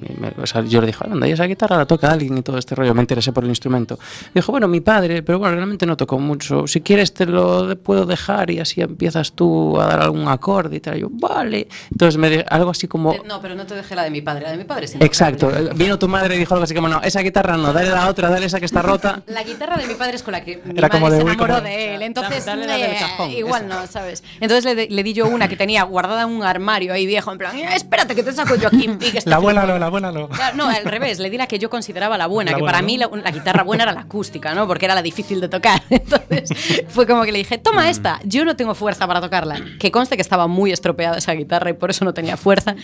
o 0.42 0.46
sea, 0.46 0.62
yo 0.62 0.80
le 0.80 0.88
dije, 0.88 1.04
anda, 1.10 1.26
¿y 1.28 1.32
esa 1.32 1.44
guitarra 1.44 1.76
la 1.76 1.86
toca 1.86 2.10
alguien 2.10 2.38
y 2.38 2.42
todo 2.42 2.58
este 2.58 2.74
rollo. 2.74 2.94
Me 2.94 3.00
interesé 3.02 3.32
por 3.32 3.44
el 3.44 3.50
instrumento. 3.50 3.98
Dijo, 4.34 4.52
bueno, 4.52 4.68
mi 4.68 4.80
padre, 4.80 5.22
pero 5.22 5.38
bueno, 5.38 5.54
realmente 5.56 5.86
no 5.86 5.96
tocó 5.96 6.18
mucho. 6.18 6.66
Si 6.66 6.80
quieres, 6.80 7.12
te 7.14 7.26
lo 7.26 7.76
puedo 7.82 8.06
dejar 8.06 8.50
y 8.50 8.58
así 8.60 8.80
empiezas 8.80 9.32
tú 9.32 9.80
a 9.80 9.86
dar 9.86 10.00
algún 10.02 10.28
acorde 10.28 10.76
y 10.76 10.80
tal. 10.80 10.96
Y 10.98 11.00
yo, 11.00 11.08
vale. 11.10 11.68
Entonces, 11.90 12.18
me 12.18 12.44
algo 12.48 12.70
así 12.70 12.86
como. 12.88 13.14
No, 13.26 13.40
pero 13.40 13.54
no 13.54 13.66
te 13.66 13.74
dejé 13.74 13.94
la 13.94 14.02
de 14.04 14.10
mi 14.10 14.20
padre, 14.26 14.42
la 14.44 14.50
de 14.50 14.56
mi 14.58 14.64
padre 14.64 14.86
sí. 14.88 14.98
Exacto. 15.00 15.50
Vino 15.74 15.98
tu 15.98 16.08
madre 16.08 16.36
y 16.36 16.38
dijo 16.38 16.52
algo 16.54 16.64
así 16.64 16.74
como, 16.74 16.88
no, 16.88 17.00
esa 17.02 17.20
guitarra 17.22 17.56
no, 17.56 17.72
dale 17.72 17.88
la 17.90 18.08
otra, 18.10 18.28
dale 18.28 18.44
esa 18.46 18.58
que 18.60 18.66
está 18.66 18.82
rota. 18.82 19.22
La 19.26 19.42
guitarra 19.42 19.76
de 19.78 19.86
mi 19.86 19.94
padre 19.94 20.16
es 20.16 20.22
con 20.22 20.32
la 20.32 20.42
que 20.44 20.60
mi 20.64 20.76
Era 20.78 20.88
madre 20.88 20.90
como 20.90 21.10
de, 21.10 21.16
se 21.16 21.22
enamoró 21.22 21.54
como- 21.54 21.66
de 21.66 21.94
él. 21.94 22.02
Entonces, 22.02 22.44
Dale 22.44 22.66
la 22.66 22.74
del 22.74 22.90
eh, 22.92 22.96
cajón, 23.00 23.30
igual 23.30 23.64
esa. 23.66 23.74
no, 23.80 23.86
¿sabes? 23.86 24.22
Entonces 24.40 24.64
le, 24.66 24.74
de- 24.74 24.88
le 24.90 25.02
di 25.02 25.12
yo 25.14 25.26
una 25.28 25.48
que 25.48 25.56
tenía 25.56 25.82
guardada 25.84 26.22
en 26.22 26.28
un 26.28 26.42
armario 26.42 26.92
ahí 26.92 27.06
viejo, 27.06 27.32
en 27.32 27.38
plan, 27.38 27.56
"Eh, 27.56 27.68
espérate 27.74 28.14
que 28.14 28.22
te 28.22 28.32
saco 28.32 28.56
yo 28.56 28.68
aquí. 28.68 28.90
y 29.00 29.10
que 29.12 29.18
este 29.18 29.30
La 29.30 29.38
buena 29.38 29.62
flipo". 29.62 29.74
no, 29.74 29.78
la 29.78 29.88
buena 29.88 30.12
no. 30.12 30.28
Claro, 30.28 30.56
no, 30.56 30.68
al 30.68 30.84
revés, 30.84 31.18
le 31.20 31.30
di 31.30 31.38
la 31.38 31.46
que 31.46 31.58
yo 31.58 31.70
consideraba 31.70 32.18
la 32.18 32.26
buena, 32.26 32.50
La 32.50 32.56
que 32.56 32.62
buena, 32.62 32.72
para 32.72 32.82
¿no? 32.82 32.86
mí 32.86 32.98
la, 32.98 33.08
la 33.22 33.30
guitarra 33.30 33.62
buena 33.62 33.84
era 33.84 33.92
la 33.92 34.00
acústica, 34.02 34.54
¿no? 34.54 34.66
Porque 34.66 34.84
era 34.86 34.94
la 34.94 35.02
difícil 35.02 35.40
de 35.40 35.48
tocar. 35.48 35.80
Entonces 35.90 36.50
fue 36.88 37.06
como 37.06 37.22
que 37.24 37.32
le 37.32 37.38
dije, 37.38 37.58
Mm. 37.58 37.62
toma 37.62 37.88
esta, 37.90 38.20
yo 38.24 38.44
no 38.44 38.56
tengo 38.56 38.74
fuerza 38.74 39.06
para 39.06 39.20
tocarla. 39.20 39.60
Que 39.78 39.90
conste 39.92 40.16
que 40.16 40.22
estaba 40.22 40.46
muy 40.48 40.72
estropeada 40.72 41.18
esa 41.18 41.32
guitarra 41.32 41.70
y 41.70 41.74
por 41.74 41.90
eso 41.90 42.04
no 42.04 42.12
tenía 42.14 42.36
fuerza, 42.36 42.74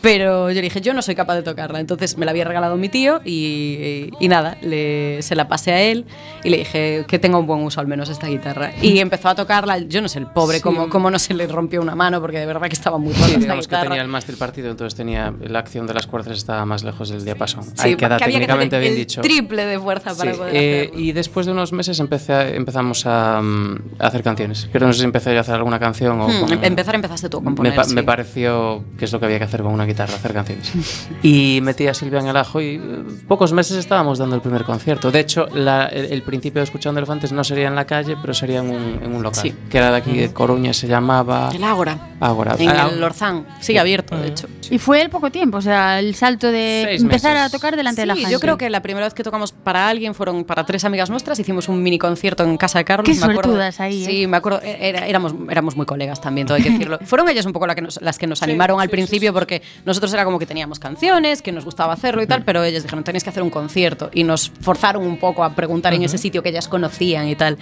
pero 0.00 0.50
yo 0.50 0.54
le 0.56 0.62
dije, 0.62 0.80
yo 0.80 0.91
no 0.94 1.02
soy 1.02 1.14
capaz 1.14 1.34
de 1.36 1.42
tocarla. 1.42 1.80
Entonces 1.80 2.16
me 2.18 2.24
la 2.24 2.30
había 2.32 2.44
regalado 2.44 2.76
mi 2.76 2.88
tío 2.88 3.20
y, 3.24 4.10
y 4.20 4.28
nada, 4.28 4.56
le, 4.62 5.20
se 5.22 5.34
la 5.34 5.48
pasé 5.48 5.72
a 5.72 5.80
él 5.82 6.06
y 6.44 6.50
le 6.50 6.58
dije 6.58 7.04
que 7.08 7.18
tenga 7.18 7.38
un 7.38 7.46
buen 7.46 7.60
uso 7.62 7.80
al 7.80 7.86
menos 7.86 8.08
esta 8.08 8.26
guitarra. 8.28 8.72
Y 8.80 8.98
empezó 8.98 9.28
a 9.28 9.34
tocarla, 9.34 9.78
yo 9.78 10.00
no 10.02 10.08
sé, 10.08 10.18
el 10.18 10.26
pobre, 10.26 10.56
Sí. 10.58 10.62
cómo, 10.62 10.88
cómo 10.88 11.10
no 11.10 11.18
se 11.18 11.34
le 11.34 11.46
rompió 11.46 11.80
una 11.80 11.94
mano, 11.94 12.20
porque 12.20 12.38
de 12.38 12.46
verdad 12.46 12.66
que 12.68 12.74
estaba 12.74 12.98
muy 12.98 13.12
rota 13.12 13.26
Sí, 13.26 13.36
digamos 13.36 13.68
que 13.68 13.76
tenía 13.76 14.02
el 14.02 14.08
mástil 14.08 14.36
partido, 14.36 14.70
entonces 14.70 14.94
tenía 14.96 15.32
la 15.40 15.58
acción 15.58 15.86
de 15.86 15.94
las 15.94 16.06
cuerdas 16.06 16.36
estaba 16.36 16.64
más 16.66 16.82
lejos 16.84 17.08
del 17.08 17.24
diapasón. 17.24 17.64
Sí, 17.64 17.70
Ahí 17.78 17.96
queda 17.96 18.16
que 18.18 18.24
que 18.26 18.30
técnicamente 18.32 18.70
tener 18.76 18.80
bien 18.82 18.92
el 18.92 18.98
dicho. 18.98 19.20
triple 19.22 19.64
de 19.64 19.78
fuerza 19.78 20.14
para 20.14 20.32
poder 20.32 20.54
eh, 20.56 20.80
hacerlo. 20.88 21.00
y 21.00 21.12
después 21.12 21.46
de 21.46 21.52
unos 21.52 21.72
meses 21.72 21.98
empecé 22.00 22.32
a- 22.32 22.48
empezamos 22.48 23.04
a, 23.06 23.40
mm, 23.42 23.76
a 23.98 24.06
hacer 24.06 24.22
canciones. 24.22 24.68
Pero 24.72 24.86
no 24.86 24.92
sé 24.92 25.00
si 25.00 25.04
empecé 25.04 25.36
a 25.36 25.40
hacer 25.40 25.54
alguna 25.54 25.78
canción 25.78 26.20
o... 26.20 26.28
Hmm, 26.28 26.40
con- 26.40 26.52
em- 26.52 26.64
empezar 26.64 26.94
empezaste 26.94 27.28
tú 27.28 27.38
a 27.38 27.40
me, 27.40 27.44
componer. 27.46 27.84
sí. 27.84 27.94
me 27.94 28.02
pareció 28.02 28.84
que 28.98 29.04
es 29.04 29.12
lo 29.12 29.18
que 29.20 29.26
había 29.26 29.38
que 29.38 29.44
hacer 29.44 29.62
con 29.62 29.72
una 29.72 29.84
guitarra, 29.86 30.14
hacer 30.14 30.32
canciones. 30.32 30.72
y 31.22 31.60
metí 31.62 31.86
a 31.86 31.94
Silvia 31.94 32.20
en 32.20 32.26
el 32.28 32.36
ajo 32.36 32.60
y 32.60 32.76
eh, 32.76 32.80
pocos 33.28 33.52
meses 33.52 33.76
estábamos 33.76 34.18
dando 34.18 34.36
el 34.36 34.42
primer 34.42 34.64
concierto. 34.64 35.10
De 35.10 35.20
hecho, 35.20 35.46
la- 35.54 35.86
el, 35.86 36.06
el 36.12 36.22
principio 36.22 36.60
de 36.60 36.64
Escuchando 36.64 36.98
Elefantes 37.00 37.32
no 37.32 37.44
sería 37.44 37.68
en 37.68 37.74
la 37.74 37.84
calle, 37.86 38.16
pero 38.20 38.34
sería 38.34 38.60
en 38.60 38.70
un, 38.70 39.00
en 39.02 39.14
un 39.14 39.22
local, 39.22 39.42
Sí. 39.42 39.54
que 39.70 39.78
era 39.78 39.90
de 39.90 39.96
aquí 39.96 40.16
de 40.16 40.32
Coruña, 40.32 40.72
se 40.72 40.86
llamaba 40.88 41.50
El 41.54 41.64
Ágora, 41.64 42.12
Ágora. 42.20 42.56
en 42.58 42.68
Ah, 42.70 42.88
el 42.92 43.00
Lorzán. 43.00 43.46
Sigue 43.60 43.78
abierto, 43.80 44.16
de 44.16 44.28
hecho. 44.28 44.48
Y 44.70 44.78
fue 44.78 45.02
el 45.02 45.10
poco 45.10 45.30
tiempo, 45.30 45.58
o 45.58 45.62
sea, 45.62 45.98
el 45.98 46.14
salto 46.14 46.46
de 46.50 46.82
Seis 46.86 47.02
empezar 47.02 47.34
meses. 47.34 47.48
a 47.48 47.56
tocar 47.56 47.76
delante 47.76 48.00
de 48.02 48.06
la 48.06 48.14
Sí, 48.14 48.20
gente. 48.20 48.32
yo 48.32 48.40
creo 48.40 48.56
que 48.58 48.70
la 48.70 48.80
primera 48.82 49.06
vez 49.06 49.14
que 49.14 49.22
tocamos 49.22 49.52
para 49.52 49.88
alguien 49.88 50.14
fueron 50.14 50.44
para 50.44 50.64
tres 50.64 50.84
amigas 50.84 51.10
nuestras. 51.10 51.38
Hicimos 51.38 51.68
un 51.68 51.82
mini 51.82 51.98
concierto 51.98 52.42
en 52.44 52.56
casa 52.56 52.78
de 52.78 52.84
Carlos. 52.84 53.08
Qué 53.18 53.26
me 53.26 53.32
acuerdo. 53.32 53.60
ahí, 53.78 54.02
¿eh? 54.02 54.06
Sí, 54.06 54.26
me 54.26 54.36
acuerdo. 54.36 54.60
era- 54.62 55.06
éramos, 55.06 55.34
éramos 55.50 55.76
muy 55.76 55.86
colegas 55.86 56.20
también, 56.20 56.46
todo 56.46 56.56
hay 56.56 56.62
que 56.62 56.70
decirlo. 56.70 56.98
fueron 57.04 57.28
ellas 57.28 57.44
un 57.46 57.52
poco 57.52 57.66
la 57.66 57.74
que 57.74 57.82
nos- 57.82 58.00
las 58.00 58.18
que 58.18 58.26
nos 58.26 58.42
animaron 58.42 58.80
al 58.80 58.88
principio 58.88 59.32
porque 59.32 59.62
nosotros 59.84 60.12
era 60.14 60.24
como 60.24 60.38
que 60.38 60.46
teníamos 60.46 60.71
canciones, 60.78 61.42
que 61.42 61.52
nos 61.52 61.64
gustaba 61.64 61.92
hacerlo 61.92 62.22
y 62.22 62.26
tal, 62.26 62.44
pero 62.44 62.62
ellas 62.64 62.82
dijeron, 62.82 63.04
tenéis 63.04 63.24
que 63.24 63.30
hacer 63.30 63.42
un 63.42 63.50
concierto. 63.50 64.10
Y 64.12 64.24
nos 64.24 64.50
forzaron 64.50 65.06
un 65.06 65.18
poco 65.18 65.44
a 65.44 65.54
preguntar 65.54 65.94
en 65.94 66.02
ese 66.02 66.18
sitio 66.18 66.42
que 66.42 66.50
ellas 66.50 66.68
conocían 66.68 67.28
y 67.28 67.36
tal. 67.36 67.58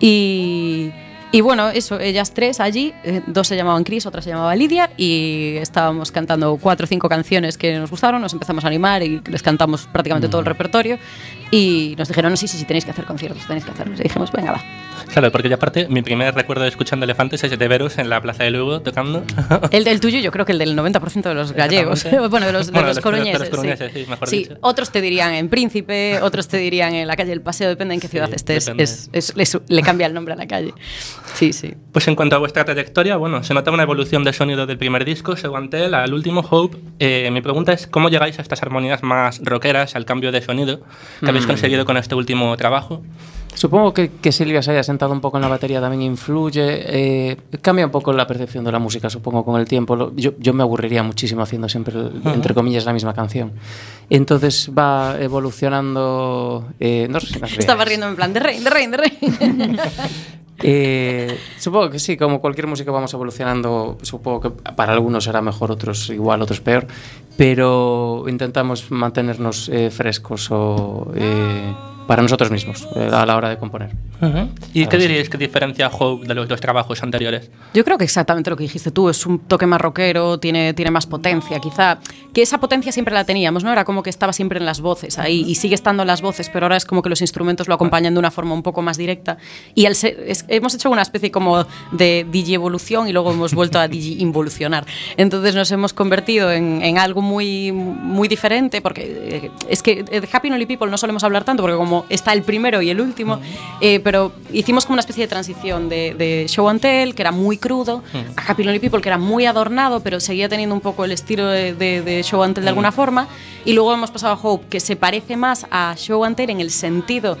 Y. 0.00 0.92
Y 1.32 1.40
bueno, 1.40 1.68
eso, 1.68 1.98
ellas 2.00 2.32
tres 2.32 2.60
allí, 2.60 2.94
eh, 3.04 3.20
dos 3.26 3.48
se 3.48 3.56
llamaban 3.56 3.84
Chris, 3.84 4.06
otra 4.06 4.22
se 4.22 4.30
llamaba 4.30 4.54
Lidia, 4.56 4.90
y 4.96 5.56
estábamos 5.60 6.10
cantando 6.12 6.56
cuatro 6.56 6.84
o 6.84 6.86
cinco 6.86 7.08
canciones 7.08 7.58
que 7.58 7.76
nos 7.78 7.90
gustaron, 7.90 8.22
nos 8.22 8.32
empezamos 8.32 8.64
a 8.64 8.68
animar 8.68 9.02
y 9.02 9.20
les 9.28 9.42
cantamos 9.42 9.86
prácticamente 9.92 10.28
todo 10.28 10.40
el 10.40 10.46
repertorio. 10.46 10.98
Y 11.50 11.94
nos 11.98 12.08
dijeron, 12.08 12.30
no, 12.32 12.36
sí, 12.36 12.48
sí, 12.48 12.56
sí, 12.58 12.64
tenéis 12.64 12.84
que 12.84 12.92
hacer 12.92 13.04
conciertos, 13.04 13.44
tenéis 13.46 13.64
que 13.64 13.70
hacerlos. 13.72 14.00
Y 14.00 14.04
dijimos, 14.04 14.32
venga, 14.32 14.52
va. 14.52 14.64
Claro, 15.12 15.30
porque 15.30 15.48
yo 15.48 15.56
aparte, 15.56 15.88
mi 15.88 16.02
primer 16.02 16.34
recuerdo 16.34 16.62
de 16.62 16.68
escuchando 16.68 17.04
elefantes 17.04 17.42
es 17.44 17.56
de 17.56 17.68
veros 17.68 17.98
en 17.98 18.08
la 18.08 18.20
Plaza 18.20 18.44
de 18.44 18.50
Lugo 18.50 18.80
tocando. 18.80 19.22
El 19.70 19.84
del 19.84 20.00
tuyo, 20.00 20.18
yo 20.20 20.30
creo 20.32 20.44
que 20.44 20.52
el 20.52 20.58
del 20.58 20.76
90% 20.76 21.22
de 21.22 21.34
los 21.34 21.52
gallegos, 21.52 22.04
bueno, 22.30 22.46
de 22.46 22.52
los, 22.52 22.66
de 22.66 22.72
Bueno, 22.72 22.88
los 22.88 22.96
de 22.96 23.00
los- 23.00 23.02
coruñeses. 23.02 23.48
coruñeses, 23.50 23.92
sí, 23.92 24.06
mejor 24.08 24.28
Sí, 24.28 24.38
dicho. 24.38 24.56
otros 24.62 24.90
te 24.90 25.00
dirían 25.00 25.34
en 25.34 25.48
Príncipe, 25.48 26.20
otros 26.22 26.48
te 26.48 26.56
dirían 26.56 26.94
en 26.94 27.06
la 27.06 27.16
calle 27.16 27.30
del 27.30 27.40
Paseo, 27.42 27.68
depende 27.68 27.94
en 27.94 28.00
qué 28.00 28.08
ciudad 28.08 28.28
Sí, 28.28 28.34
estés, 28.36 28.68
es, 28.78 29.10
es- 29.12 29.32
es- 29.36 29.58
le 29.68 29.82
cambia 29.82 30.06
el 30.06 30.14
nombre 30.14 30.34
a 30.34 30.36
la 30.36 30.46
calle. 30.46 30.72
Sí, 31.34 31.52
sí. 31.52 31.74
Pues 31.92 32.06
en 32.08 32.14
cuanto 32.14 32.36
a 32.36 32.38
vuestra 32.38 32.64
trayectoria, 32.64 33.16
bueno, 33.16 33.42
se 33.42 33.52
nota 33.52 33.70
una 33.70 33.82
evolución 33.82 34.24
del 34.24 34.32
sonido 34.34 34.66
del 34.66 34.78
primer 34.78 35.04
disco, 35.04 35.36
Seguantel, 35.36 35.92
al 35.94 36.14
último 36.14 36.40
Hope. 36.48 36.78
Eh, 36.98 37.28
mi 37.32 37.40
pregunta 37.42 37.72
es, 37.72 37.86
¿cómo 37.86 38.08
llegáis 38.08 38.38
a 38.38 38.42
estas 38.42 38.62
armonías 38.62 39.02
más 39.02 39.40
rockeras, 39.44 39.96
al 39.96 40.04
cambio 40.04 40.32
de 40.32 40.40
sonido 40.40 40.80
que 41.20 41.28
habéis 41.28 41.44
Mm. 41.44 41.48
conseguido 41.48 41.84
con 41.84 41.96
este 41.96 42.14
último 42.14 42.56
trabajo? 42.56 43.02
Supongo 43.54 43.94
que, 43.94 44.10
que 44.20 44.32
Silvia 44.32 44.60
se 44.60 44.70
haya 44.72 44.82
sentado 44.82 45.12
un 45.12 45.22
poco 45.22 45.38
en 45.38 45.42
la 45.42 45.48
batería 45.48 45.80
también 45.80 46.02
influye. 46.02 46.60
eh, 46.62 47.36
cambia 47.62 47.86
un 47.86 47.90
poco 47.90 48.12
la 48.12 48.26
percepción 48.26 48.64
de 48.64 48.70
la 48.72 48.78
música, 48.78 49.08
supongo, 49.08 49.46
con 49.46 49.58
el 49.58 49.66
tiempo. 49.66 49.96
Lo- 49.96 50.14
yo, 50.14 50.32
yo 50.38 50.52
me 50.52 50.62
aburriría 50.62 51.02
muchísimo 51.02 51.40
haciendo 51.40 51.66
siempre, 51.66 51.94
el- 51.98 52.20
entre 52.34 52.52
comillas, 52.52 52.84
la 52.84 52.92
misma 52.92 53.14
canción. 53.14 53.52
Entonces 54.10 54.70
va 54.78 55.16
evolucionando. 55.18 56.66
eh, 56.80 57.06
no 57.08 57.18
sé 57.18 57.40
si. 57.48 57.58
Estaba 57.58 57.84
riendo 57.86 58.06
en 58.08 58.16
plan, 58.16 58.32
de 58.34 58.40
rey, 58.40 58.60
de 58.60 58.68
rey, 58.70 58.86
de 58.88 58.96
rey. 58.98 59.18
Eh, 60.62 61.38
supongo 61.58 61.90
que 61.90 61.98
sí, 61.98 62.16
como 62.16 62.40
cualquier 62.40 62.66
música 62.66 62.90
vamos 62.90 63.12
evolucionando. 63.14 63.98
Supongo 64.02 64.40
que 64.40 64.50
para 64.50 64.92
algunos 64.92 65.24
será 65.24 65.40
mejor, 65.42 65.70
otros 65.70 66.10
igual, 66.10 66.42
otros 66.42 66.60
peor. 66.60 66.86
Pero 67.36 68.24
intentamos 68.28 68.90
mantenernos 68.90 69.68
eh, 69.68 69.90
frescos 69.90 70.50
o, 70.50 71.12
eh, 71.14 71.72
para 72.06 72.22
nosotros 72.22 72.50
mismos 72.50 72.86
eh, 72.96 73.10
a 73.12 73.26
la 73.26 73.36
hora 73.36 73.48
de 73.48 73.58
componer. 73.58 73.90
¿Y 74.16 74.20
Claro, 74.20 74.90
qué 74.90 74.96
sí. 74.96 74.96
diríais 74.98 75.28
que 75.28 75.36
diferencia 75.38 75.88
Hope 75.88 76.26
de 76.26 76.34
los 76.34 76.48
dos 76.48 76.60
trabajos 76.60 77.02
anteriores? 77.02 77.50
Yo 77.74 77.84
creo 77.84 77.98
que 77.98 78.04
exactamente 78.04 78.48
lo 78.50 78.56
que 78.56 78.62
dijiste 78.62 78.90
tú, 78.90 79.08
es 79.10 79.26
un 79.26 79.40
toque 79.40 79.66
más 79.66 79.80
rockero, 79.80 80.38
tiene, 80.38 80.72
tiene 80.74 80.90
más 80.90 81.06
potencia, 81.06 81.58
quizá. 81.60 81.98
Que 82.32 82.42
esa 82.42 82.58
potencia 82.58 82.92
siempre 82.92 83.12
la 83.14 83.24
teníamos, 83.24 83.64
¿no? 83.64 83.72
Era 83.72 83.84
como 83.84 84.02
que 84.02 84.10
estaba 84.10 84.32
siempre 84.32 84.58
en 84.58 84.64
las 84.66 84.80
voces 84.80 85.18
ahí 85.18 85.44
y 85.46 85.54
sigue 85.56 85.74
estando 85.74 86.02
en 86.02 86.06
las 86.06 86.22
voces, 86.22 86.48
pero 86.50 86.66
ahora 86.66 86.76
es 86.76 86.84
como 86.84 87.02
que 87.02 87.08
los 87.08 87.20
instrumentos 87.20 87.68
lo 87.68 87.74
acompañan 87.74 88.14
de 88.14 88.20
una 88.20 88.30
forma 88.30 88.54
un 88.54 88.62
poco 88.62 88.82
más 88.82 88.96
directa. 88.96 89.36
Y 89.74 89.86
al 89.86 89.94
ser- 89.94 90.22
es- 90.26 90.44
hemos 90.48 90.74
hecho 90.74 90.90
una 90.90 91.02
especie 91.02 91.30
como 91.30 91.66
de 91.92 92.26
DJ 92.30 92.54
evolución 92.54 93.08
y 93.08 93.12
luego 93.12 93.32
hemos 93.32 93.52
vuelto 93.54 93.78
a 93.78 93.88
DJ 93.88 94.22
involucionar. 94.22 94.86
Entonces 95.16 95.54
nos 95.54 95.70
hemos 95.72 95.92
convertido 95.92 96.50
en, 96.52 96.82
en 96.82 96.98
algo 96.98 97.20
muy, 97.22 97.72
muy 97.72 98.28
diferente, 98.28 98.80
porque 98.80 99.02
eh, 99.06 99.50
es 99.68 99.82
que 99.82 100.02
de 100.04 100.28
Happy 100.30 100.50
Only 100.50 100.66
People 100.66 100.90
no 100.90 100.96
solemos 100.98 101.24
hablar 101.24 101.44
tanto, 101.44 101.62
porque 101.62 101.76
como 101.76 101.95
está 102.10 102.32
el 102.34 102.42
primero 102.42 102.82
y 102.82 102.90
el 102.90 103.00
último, 103.00 103.40
eh, 103.80 104.00
pero 104.00 104.32
hicimos 104.52 104.84
como 104.84 104.94
una 104.94 105.00
especie 105.00 105.24
de 105.24 105.28
transición 105.28 105.88
de, 105.88 106.14
de 106.14 106.46
Show 106.48 106.68
and 106.68 106.80
Tell, 106.80 107.14
que 107.14 107.22
era 107.22 107.32
muy 107.32 107.56
crudo, 107.56 108.02
a 108.36 108.42
Happy 108.50 108.62
Lonely 108.64 108.80
People, 108.80 109.00
que 109.00 109.08
era 109.08 109.16
muy 109.18 109.46
adornado, 109.46 110.00
pero 110.00 110.20
seguía 110.20 110.48
teniendo 110.48 110.74
un 110.74 110.80
poco 110.80 111.04
el 111.04 111.12
estilo 111.12 111.46
de, 111.46 111.72
de- 111.74 112.02
de 112.02 112.22
Show 112.22 112.42
and 112.42 112.54
Tell 112.54 112.64
de 112.64 112.68
alguna 112.70 112.92
forma, 112.92 113.28
y 113.64 113.72
luego 113.72 113.94
hemos 113.94 114.10
pasado 114.10 114.34
a 114.34 114.38
Hope, 114.42 114.66
que 114.68 114.80
se 114.80 114.96
parece 114.96 115.36
más 115.36 115.66
a 115.70 115.94
Show 115.96 116.24
and 116.24 116.36
Tell 116.36 116.50
en 116.50 116.60
el 116.60 116.70
sentido 116.70 117.38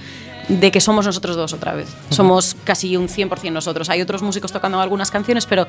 de 0.48 0.70
que 0.70 0.80
somos 0.80 1.06
nosotros 1.06 1.36
dos 1.36 1.52
otra 1.52 1.74
vez. 1.74 1.88
Somos 2.10 2.56
casi 2.64 2.96
un 2.96 3.08
100% 3.08 3.50
nosotros. 3.52 3.90
Hay 3.90 4.00
otros 4.00 4.22
músicos 4.22 4.52
tocando 4.52 4.80
algunas 4.80 5.10
canciones, 5.10 5.44
pero 5.46 5.66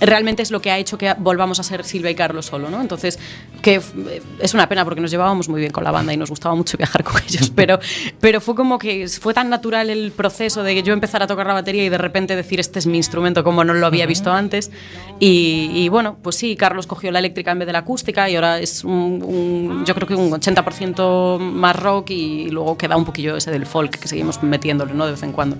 realmente 0.00 0.42
es 0.42 0.50
lo 0.50 0.60
que 0.60 0.70
ha 0.70 0.78
hecho 0.78 0.96
que 0.98 1.12
volvamos 1.18 1.58
a 1.60 1.62
ser 1.62 1.84
Silvia 1.84 2.10
y 2.10 2.14
Carlos 2.14 2.46
solo, 2.46 2.70
¿no? 2.70 2.80
Entonces, 2.80 3.18
que 3.62 3.76
f- 3.76 3.92
es 4.38 4.54
una 4.54 4.68
pena 4.68 4.84
porque 4.84 5.00
nos 5.00 5.10
llevábamos 5.10 5.48
muy 5.48 5.60
bien 5.60 5.72
con 5.72 5.82
la 5.84 5.90
banda 5.90 6.12
y 6.12 6.16
nos 6.16 6.30
gustaba 6.30 6.54
mucho 6.54 6.76
viajar 6.78 7.02
con 7.04 7.20
ellos, 7.22 7.50
pero, 7.54 7.78
pero 8.20 8.40
fue 8.40 8.54
como 8.54 8.78
que 8.78 9.08
fue 9.08 9.34
tan 9.34 9.50
natural 9.50 9.90
el 9.90 10.12
proceso 10.12 10.62
de 10.62 10.74
que 10.74 10.82
yo 10.82 10.92
empezar 10.92 11.22
a 11.22 11.26
tocar 11.26 11.46
la 11.46 11.54
batería 11.54 11.84
y 11.84 11.88
de 11.88 11.98
repente 11.98 12.36
decir 12.36 12.60
este 12.60 12.78
es 12.78 12.86
mi 12.86 12.96
instrumento 12.98 13.42
como 13.44 13.64
no 13.64 13.74
lo 13.74 13.86
había 13.86 14.06
visto 14.06 14.30
antes. 14.32 14.70
Y, 15.18 15.70
y 15.74 15.88
bueno, 15.88 16.16
pues 16.22 16.36
sí, 16.36 16.56
Carlos 16.56 16.86
cogió 16.86 17.10
la 17.10 17.18
eléctrica 17.18 17.50
en 17.50 17.58
vez 17.58 17.66
de 17.66 17.72
la 17.72 17.80
acústica 17.80 18.30
y 18.30 18.36
ahora 18.36 18.58
es 18.60 18.84
un, 18.84 19.22
un- 19.24 19.84
yo 19.84 19.94
creo 19.94 20.06
que 20.06 20.14
un 20.14 20.30
80% 20.30 21.38
más 21.38 21.76
rock 21.76 22.10
y 22.10 22.48
luego 22.50 22.76
queda 22.78 22.96
un 22.96 23.04
poquillo 23.04 23.36
ese 23.36 23.50
del 23.50 23.66
folk 23.66 23.98
que 23.98 24.08
seguimos 24.20 24.42
metiéndole, 24.42 24.92
¿no? 24.92 25.06
De 25.06 25.12
vez 25.12 25.22
en 25.22 25.32
cuando. 25.32 25.56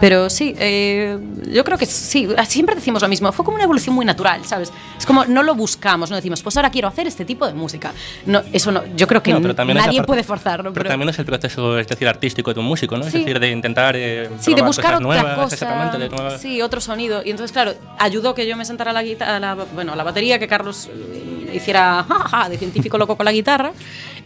Pero 0.00 0.28
sí, 0.28 0.54
eh, 0.58 1.18
yo 1.50 1.64
creo 1.64 1.78
que 1.78 1.86
sí, 1.86 2.28
siempre 2.46 2.74
decimos 2.74 3.00
lo 3.02 3.08
mismo, 3.08 3.32
fue 3.32 3.44
como 3.44 3.54
una 3.56 3.64
evolución 3.64 3.94
muy 3.94 4.04
natural, 4.04 4.44
¿sabes? 4.44 4.70
Es 4.98 5.06
como 5.06 5.24
no 5.24 5.42
lo 5.42 5.54
buscamos, 5.54 6.10
no 6.10 6.16
decimos, 6.16 6.42
pues 6.42 6.56
ahora 6.56 6.70
quiero 6.70 6.88
hacer 6.88 7.06
este 7.06 7.24
tipo 7.24 7.46
de 7.46 7.54
música. 7.54 7.92
No, 8.26 8.42
eso 8.52 8.70
no, 8.70 8.82
yo 8.94 9.06
creo 9.06 9.22
que 9.22 9.32
No, 9.32 9.40
pero 9.40 9.54
también 9.54 9.78
nadie 9.78 10.00
aparte- 10.00 10.06
puede 10.06 10.22
forzarlo. 10.24 10.72
Pero, 10.72 10.90
también 10.90 11.08
es 11.08 11.18
el 11.18 11.24
proceso, 11.24 11.78
es 11.78 11.88
decir, 11.88 12.06
artístico 12.06 12.52
de 12.52 12.60
un 12.60 12.66
músico, 12.66 12.96
¿no? 12.96 13.04
Sí. 13.04 13.08
Es 13.08 13.12
decir, 13.24 13.40
de 13.40 13.50
intentar 13.50 13.94
eh, 13.96 14.28
Sí, 14.40 14.54
de 14.54 14.60
buscar 14.62 14.96
cosas 14.96 15.06
otra 15.06 15.22
nuevas, 15.22 15.38
cosa. 15.52 15.98
de 15.98 16.08
nuevas- 16.10 16.40
Sí, 16.40 16.60
otro 16.60 16.80
sonido. 16.80 17.22
Y 17.24 17.30
entonces, 17.30 17.52
claro, 17.52 17.72
ayudó 17.98 18.34
que 18.34 18.46
yo 18.46 18.56
me 18.56 18.64
sentara 18.66 18.90
a 18.90 18.94
la, 18.94 19.02
guita- 19.02 19.36
a 19.36 19.40
la, 19.40 19.54
bueno, 19.54 19.92
a 19.94 19.96
la 19.96 20.04
batería, 20.04 20.38
que 20.38 20.46
Carlos 20.48 20.88
eh, 20.92 21.52
hiciera 21.54 22.04
ja, 22.06 22.18
ja, 22.28 22.48
de 22.50 22.58
científico 22.58 22.98
loco 22.98 23.16
con 23.16 23.24
la 23.24 23.32
guitarra. 23.32 23.72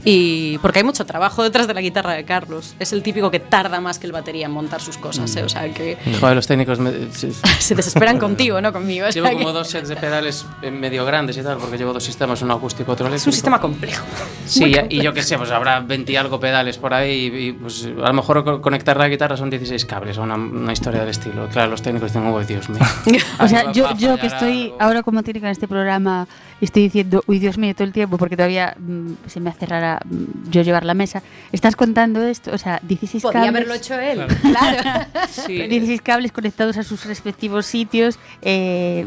Y 0.08 0.58
porque 0.58 0.78
hay 0.78 0.84
mucho 0.84 1.04
trabajo 1.04 1.42
detrás 1.42 1.66
de 1.66 1.75
la 1.75 1.80
guitarra 1.80 2.12
de 2.12 2.25
Carlos. 2.25 2.76
Es 2.78 2.92
el 2.92 3.02
típico 3.02 3.28
que 3.32 3.40
tarda 3.40 3.80
más 3.80 3.98
que 3.98 4.06
el 4.06 4.12
batería 4.12 4.46
en 4.46 4.52
montar 4.52 4.80
sus 4.80 4.96
cosas. 4.98 5.34
Mm. 5.34 5.38
¿eh? 5.38 5.42
O 5.42 5.48
sea, 5.48 5.75
que 5.75 5.98
Joder, 6.20 6.36
los 6.36 6.46
técnicos 6.46 6.78
me- 6.78 6.92
se 7.12 7.75
desesperan 7.75 8.16
contigo, 8.18 8.60
no 8.60 8.72
conmigo. 8.72 9.08
O 9.08 9.10
sea, 9.12 9.20
Llevo 9.20 9.36
que 9.36 9.42
como 9.42 9.52
dos 9.52 9.68
sets 9.68 9.88
de 9.88 9.96
pedales 9.96 10.46
medio 10.70 11.04
grandes 11.04 11.36
y 11.38 11.42
tal, 11.42 11.58
porque 11.58 11.76
llevo 11.76 11.92
dos 11.92 12.04
sistemas, 12.04 12.40
uno 12.42 12.54
acústico 12.54 12.92
y 12.92 12.94
otro 12.94 13.06
es 13.06 13.10
eléctrico. 13.10 13.30
un 13.30 13.32
sistema 13.32 13.60
complejo. 13.60 14.04
Sí, 14.46 14.60
Muy 14.60 14.70
y- 14.70 14.75
complejo. 14.78 15.02
yo 15.02 15.12
qué 15.12 15.22
sé, 15.25 15.36
pues 15.38 15.50
habrá 15.50 15.80
20 15.80 16.12
y 16.12 16.16
algo 16.16 16.38
pedales 16.38 16.78
por 16.78 16.94
ahí 16.94 17.26
y, 17.26 17.48
y, 17.48 17.52
pues 17.52 17.84
a 17.84 18.06
lo 18.06 18.12
mejor 18.12 18.44
co- 18.44 18.62
conectar 18.62 18.96
la 18.96 19.08
guitarra 19.08 19.36
son 19.36 19.50
16 19.50 19.84
cables 19.86 20.18
o 20.18 20.22
una, 20.22 20.36
una 20.36 20.72
historia 20.72 21.00
del 21.00 21.08
estilo. 21.10 21.48
Claro, 21.48 21.72
los 21.72 21.82
técnicos 21.82 22.12
dicen, 22.12 22.28
oh 22.28 22.40
Dios 22.44 22.68
mío. 22.68 22.78
O 23.40 23.48
sea, 23.48 23.72
yo, 23.72 23.92
yo 23.96 24.16
que 24.18 24.28
estoy 24.28 24.64
algo. 24.66 24.76
ahora 24.78 25.02
como 25.02 25.25
técnica 25.25 25.48
en 25.48 25.52
este 25.52 25.66
programa, 25.66 26.28
estoy 26.60 26.84
diciendo, 26.84 27.25
uy, 27.26 27.40
Dios 27.40 27.58
mío, 27.58 27.75
todo 27.75 27.84
el 27.84 27.92
tiempo, 27.92 28.18
porque 28.18 28.36
todavía 28.36 28.76
mm, 28.78 29.14
se 29.26 29.40
me 29.40 29.50
hace 29.50 29.66
rara 29.66 29.95
mm, 30.04 30.50
yo 30.50 30.62
llevar 30.62 30.84
la 30.84 30.94
mesa. 30.94 31.22
Estás 31.52 31.76
contando 31.76 32.22
esto, 32.22 32.50
o 32.52 32.58
sea, 32.58 32.80
16 32.82 33.22
Podía 33.22 33.32
cables. 33.40 33.48
haberlo 33.50 33.74
hecho 33.74 33.94
él. 33.94 34.26
Claro. 34.42 35.06
Sí, 35.30 35.54
16 35.66 36.02
cables 36.02 36.32
conectados 36.32 36.76
a 36.76 36.82
sus 36.82 37.04
respectivos 37.04 37.66
sitios. 37.66 38.18
Eh. 38.42 39.06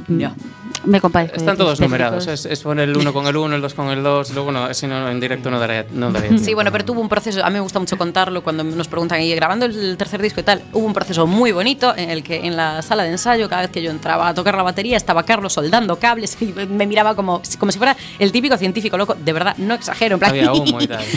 Me 0.86 1.02
compadezco. 1.02 1.36
de 1.36 1.40
Están 1.40 1.58
todos 1.58 1.80
numerados, 1.80 2.28
es, 2.28 2.46
es 2.46 2.62
poner 2.62 2.90
el 2.90 2.98
1 2.98 3.14
con 3.14 3.28
el 3.28 3.36
1, 3.36 3.56
el 3.56 3.62
2 3.62 3.74
con 3.74 3.90
el 3.90 4.04
2, 4.04 4.34
luego 4.34 4.52
no, 4.52 4.74
si 4.74 4.88
no, 4.88 5.10
en 5.10 5.20
directo 5.20 5.50
no 5.50 5.60
daría, 5.60 5.86
no 5.92 6.12
daría 6.12 6.38
Sí, 6.38 6.54
bueno, 6.54 6.72
pero 6.72 6.86
tuvo 6.86 7.02
un 7.02 7.10
proceso, 7.10 7.44
a 7.44 7.50
mí 7.50 7.56
me 7.56 7.60
gusta 7.60 7.80
mucho 7.80 7.98
contarlo 7.98 8.44
cuando 8.44 8.64
nos 8.64 8.88
preguntan, 8.88 9.22
y 9.22 9.34
grabando 9.36 9.66
el 9.66 9.98
tercer 9.98 10.22
disco 10.22 10.40
y 10.40 10.44
tal, 10.44 10.62
hubo 10.74 10.86
un 10.86 10.94
proceso 10.94 11.28
muy 11.28 11.52
bonito 11.52 11.96
en 11.96 12.10
el 12.10 12.24
que 12.24 12.46
en 12.46 12.56
la 12.56 12.82
sala 12.82 13.04
de 13.04 13.12
ensayo, 13.12 13.50
cada 13.50 13.64
vez 13.64 13.72
que 13.72 13.82
yo 13.82 13.92
entraba 13.92 14.30
a 14.30 14.34
tocar 14.34 14.56
la 14.56 14.64
batería, 14.64 14.98
estaba 14.98 15.24
Carlos 15.24 15.54
soldando 15.54 15.98
cables 15.98 16.38
y 16.42 16.54
me 16.54 16.88
miraba 16.88 17.16
como, 17.16 17.42
como 17.58 17.72
si 17.72 17.78
fuera 17.78 17.96
el 18.20 18.32
típico 18.32 18.58
científico 18.58 18.98
loco, 18.98 19.16
de 19.16 19.34
verdad, 19.34 19.56
no 19.58 19.74
exagero, 19.74 20.16
en 20.16 20.20
plan, 20.20 20.32
Había 20.32 20.54
humo 20.54 20.69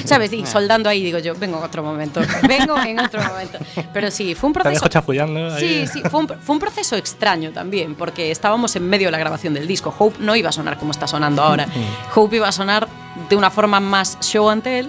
¿sabes? 0.04 0.32
Y 0.32 0.42
Ah. 0.42 0.46
soldando 0.46 0.88
ahí, 0.88 1.02
digo 1.02 1.18
yo, 1.18 1.34
vengo 1.34 1.58
en 1.58 1.64
otro 1.64 1.82
momento, 1.82 2.20
vengo 2.48 2.76
en 2.82 2.98
otro 3.00 3.22
momento. 3.22 3.58
Pero 3.92 4.10
sí, 4.10 4.34
fue 4.34 4.48
un 4.48 4.54
Te 4.54 4.60
proceso... 4.60 4.80
dejo 4.80 4.88
chapullando. 4.88 5.58
Sí, 5.58 5.86
sí, 5.86 6.02
fue 6.10 6.20
un, 6.20 6.28
fue 6.28 6.54
un 6.54 6.60
proceso 6.60 6.96
extraño 6.96 7.52
también, 7.52 7.94
porque 7.94 8.30
estábamos 8.30 8.74
en 8.76 8.88
medio 8.88 9.08
de 9.08 9.12
la 9.12 9.18
grabación 9.18 9.54
del 9.54 9.66
disco. 9.66 9.94
Hope 9.98 10.16
no 10.20 10.34
iba 10.36 10.48
a 10.48 10.52
sonar 10.52 10.78
como 10.78 10.90
está 10.92 11.06
sonando 11.06 11.42
ahora. 11.42 11.66
Hope 12.14 12.36
iba 12.36 12.48
a 12.48 12.52
sonar 12.52 12.88
de 13.28 13.36
una 13.36 13.50
forma 13.50 13.80
más 13.80 14.18
show 14.20 14.48
and 14.48 14.62
tell 14.62 14.88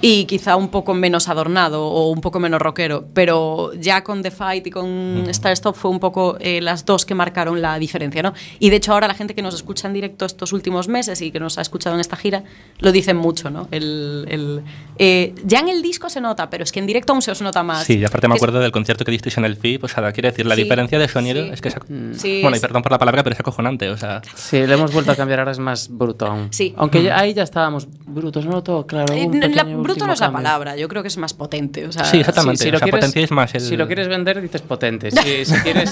y 0.00 0.26
quizá 0.26 0.54
un 0.54 0.68
poco 0.68 0.94
menos 0.94 1.28
adornado 1.28 1.84
o 1.84 2.10
un 2.10 2.20
poco 2.20 2.38
menos 2.38 2.62
rockero, 2.62 3.06
pero 3.14 3.72
ya 3.74 4.04
con 4.04 4.22
The 4.22 4.30
Fight 4.30 4.66
y 4.68 4.70
con 4.70 5.24
Star 5.30 5.52
Stop 5.52 5.74
fue 5.74 5.90
un 5.90 5.98
poco 5.98 6.36
eh, 6.38 6.60
las 6.60 6.84
dos 6.84 7.04
que 7.04 7.14
marcaron 7.16 7.60
la 7.60 7.78
diferencia, 7.80 8.22
¿no? 8.22 8.32
Y 8.60 8.70
de 8.70 8.76
hecho 8.76 8.92
ahora 8.92 9.08
la 9.08 9.14
gente 9.14 9.34
que 9.34 9.42
nos 9.42 9.54
escucha 9.54 9.88
en 9.88 9.94
directo 9.94 10.24
estos 10.24 10.52
últimos 10.52 10.86
meses 10.86 11.20
y 11.20 11.32
que 11.32 11.40
nos 11.40 11.58
ha 11.58 11.62
escuchado 11.62 11.96
en 11.96 12.00
esta 12.00 12.14
gira 12.16 12.44
lo 12.78 12.92
dicen 12.92 13.16
mucho, 13.16 13.50
¿no? 13.50 13.66
El, 13.72 14.24
el- 14.28 14.62
eh, 14.98 15.34
ya 15.44 15.58
en 15.60 15.68
el 15.68 15.82
disco 15.82 16.08
se 16.08 16.20
nota, 16.20 16.48
pero 16.48 16.62
es 16.62 16.70
que 16.70 16.78
en 16.78 16.86
directo 16.86 17.12
aún 17.12 17.22
se 17.22 17.32
os 17.32 17.42
nota 17.42 17.64
más. 17.64 17.84
Sí, 17.84 17.98
y 17.98 18.04
aparte 18.04 18.28
me 18.28 18.34
Que 18.34 18.36
es- 18.36 18.42
acuerdo 18.42 18.60
del 18.60 18.70
concierto 18.72 19.04
que 19.04 19.10
disteis 19.10 19.36
en 19.38 19.44
el 19.46 19.56
FIP, 19.56 19.82
o 19.84 19.88
sea, 19.88 20.12
quiere 20.12 20.30
decir, 20.30 20.46
la 20.46 20.54
Sí, 20.54 20.62
diferencia 20.62 20.98
de 21.00 21.08
sonido 21.08 21.42
sí. 21.44 21.50
es 21.52 21.60
que 21.60 21.68
es, 21.70 21.74
Sí, 22.20 22.40
bueno, 22.42 22.56
y 22.56 22.60
perdón 22.60 22.82
por 22.82 22.92
la 22.92 22.98
palabra, 22.98 23.24
pero 23.24 23.34
es 23.34 23.40
acojonante, 23.40 23.88
o 23.90 23.96
sea, 23.96 24.22
Sí, 24.36 24.64
le 24.64 24.74
hemos 24.74 24.92
vuelto 24.92 25.10
a 25.10 25.16
cambiar, 25.16 25.40
ahora 25.40 25.50
es 25.50 25.58
más 25.58 25.88
bruto 25.90 26.26
aún. 26.26 26.48
Sí. 26.52 26.72
Aunque 26.76 27.02
ya- 27.02 27.18
ahí 27.18 27.34
ya 27.34 27.42
estábamos 27.42 27.88
brutos, 28.06 28.46
no 28.46 28.62
todo, 28.62 28.86
claro. 28.86 29.12
Eh, 29.14 29.26
un 29.26 29.40
la- 29.40 29.64
bruto 29.88 30.06
no 30.06 30.12
es 30.12 30.20
la 30.20 30.32
palabra, 30.32 30.76
yo 30.76 30.88
creo 30.88 31.02
que 31.02 31.08
es 31.08 31.16
más 31.18 31.34
potente. 31.34 31.86
O 31.86 31.92
sea, 31.92 32.04
Sí, 32.04 32.18
exactamente. 32.20 32.62
si 32.64 32.70
o 32.70 32.78
sea, 32.78 32.88
potenciáis 32.88 33.30
más 33.30 33.54
el- 33.54 33.60
Si 33.62 33.76
lo 33.76 33.86
quieres 33.86 34.08
vender, 34.08 34.40
dices 34.40 34.62
potente. 34.62 35.10
Si, 35.10 35.44
si 35.44 35.54
quieres, 35.62 35.90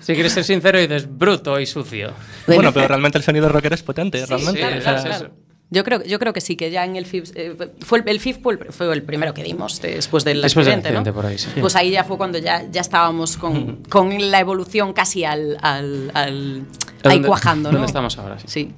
si 0.00 0.14
quieres 0.14 0.32
ser 0.32 0.44
sincero, 0.44 0.78
dices 0.78 1.06
bruto 1.08 1.58
y 1.60 1.66
sucio. 1.66 2.12
bueno, 2.46 2.72
pero 2.72 2.88
realmente 2.88 3.18
el 3.18 3.24
sonido 3.24 3.48
rockero 3.48 3.74
es 3.74 3.82
potente, 3.82 4.24
realmente. 4.26 4.60
sí, 4.60 4.66
o 4.66 4.80
claro, 4.82 4.98
sea, 5.02 5.04
claro. 5.18 5.34
Yo 5.68 5.82
creo, 5.82 6.04
yo 6.04 6.20
creo 6.20 6.32
que 6.32 6.40
sí, 6.40 6.54
que 6.54 6.70
ya 6.70 6.84
en 6.84 6.94
el 6.94 7.06
FIF, 7.06 7.30
eh, 7.34 7.56
fue 7.80 7.98
el, 7.98 8.08
el 8.08 8.20
FIF 8.20 8.38
fue 8.40 8.52
el, 8.54 8.72
fue 8.72 8.92
el 8.92 9.02
primero 9.02 9.34
que 9.34 9.42
dimos 9.42 9.82
después 9.82 10.22
del 10.24 10.40
Después 10.40 10.64
del 10.64 10.74
accidente, 10.76 10.92
¿no? 10.92 11.00
accidente, 11.00 11.12
por 11.12 11.26
ahí, 11.26 11.38
sí. 11.38 11.48
Pues 11.60 11.74
ahí 11.74 11.90
ya 11.90 12.04
fue 12.04 12.16
cuando 12.16 12.38
ya, 12.38 12.62
ya 12.70 12.80
estábamos 12.80 13.36
con, 13.36 13.82
con 13.88 14.30
la 14.30 14.38
evolución 14.38 14.92
casi 14.92 15.24
al, 15.24 15.58
al, 15.62 16.12
al- 16.14 16.62
ahí 17.02 17.14
¿Dónde- 17.14 17.26
cuajando, 17.26 17.70
¿no? 17.70 17.78
dónde 17.78 17.86
estamos 17.88 18.16
ahora? 18.16 18.38
Sí. 18.38 18.46
Sí. 18.46 18.74